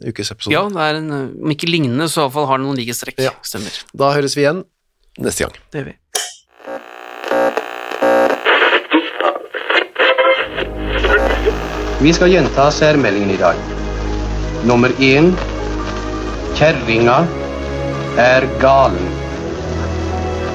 ukes 0.09 0.31
episode. 0.33 0.55
Ja, 0.55 0.63
det 0.73 0.81
er 0.81 1.01
en, 1.03 1.11
om 1.43 1.53
ikke 1.53 1.69
lignende, 1.69 2.07
så 2.09 2.23
i 2.23 2.23
hvert 2.25 2.37
fall 2.39 2.47
har 2.49 2.63
det 2.63 2.65
noen 2.65 2.79
likhetstrekk. 2.81 3.19
Ja. 3.21 3.35
Stemmer. 3.45 3.75
Da 3.93 4.15
høres 4.17 4.39
vi 4.39 4.47
igjen 4.47 4.63
neste 5.21 5.45
gang. 5.45 5.59
Det 5.69 5.83
gjør 5.83 5.91
vi. 5.91 5.97
Vi 12.01 12.17
skal 12.17 12.33
gjenta 12.33 12.71
særmeldingen 12.73 13.35
i 13.35 13.41
dag. 13.43 13.80
Nummer 14.65 14.91
én 15.01 15.33
Kjerringa 16.55 17.25
er 18.21 18.45
galen. 18.61 19.07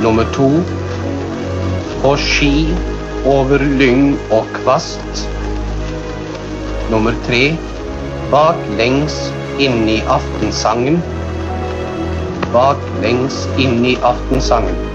Nummer 0.03 0.27
to 0.35 0.49
på 2.03 2.11
ski 2.21 2.67
over 3.25 3.63
lyng 3.79 4.13
og 4.29 4.45
kvast. 4.59 5.25
Nummer 6.91 7.17
tre 7.25 7.55
baklengs 8.29 9.15
inn 9.57 9.87
i 9.89 9.97
aftensangen. 10.17 11.01
Baklengs 12.53 13.47
inn 13.57 13.81
i 13.89 13.95
aftensangen. 14.05 14.94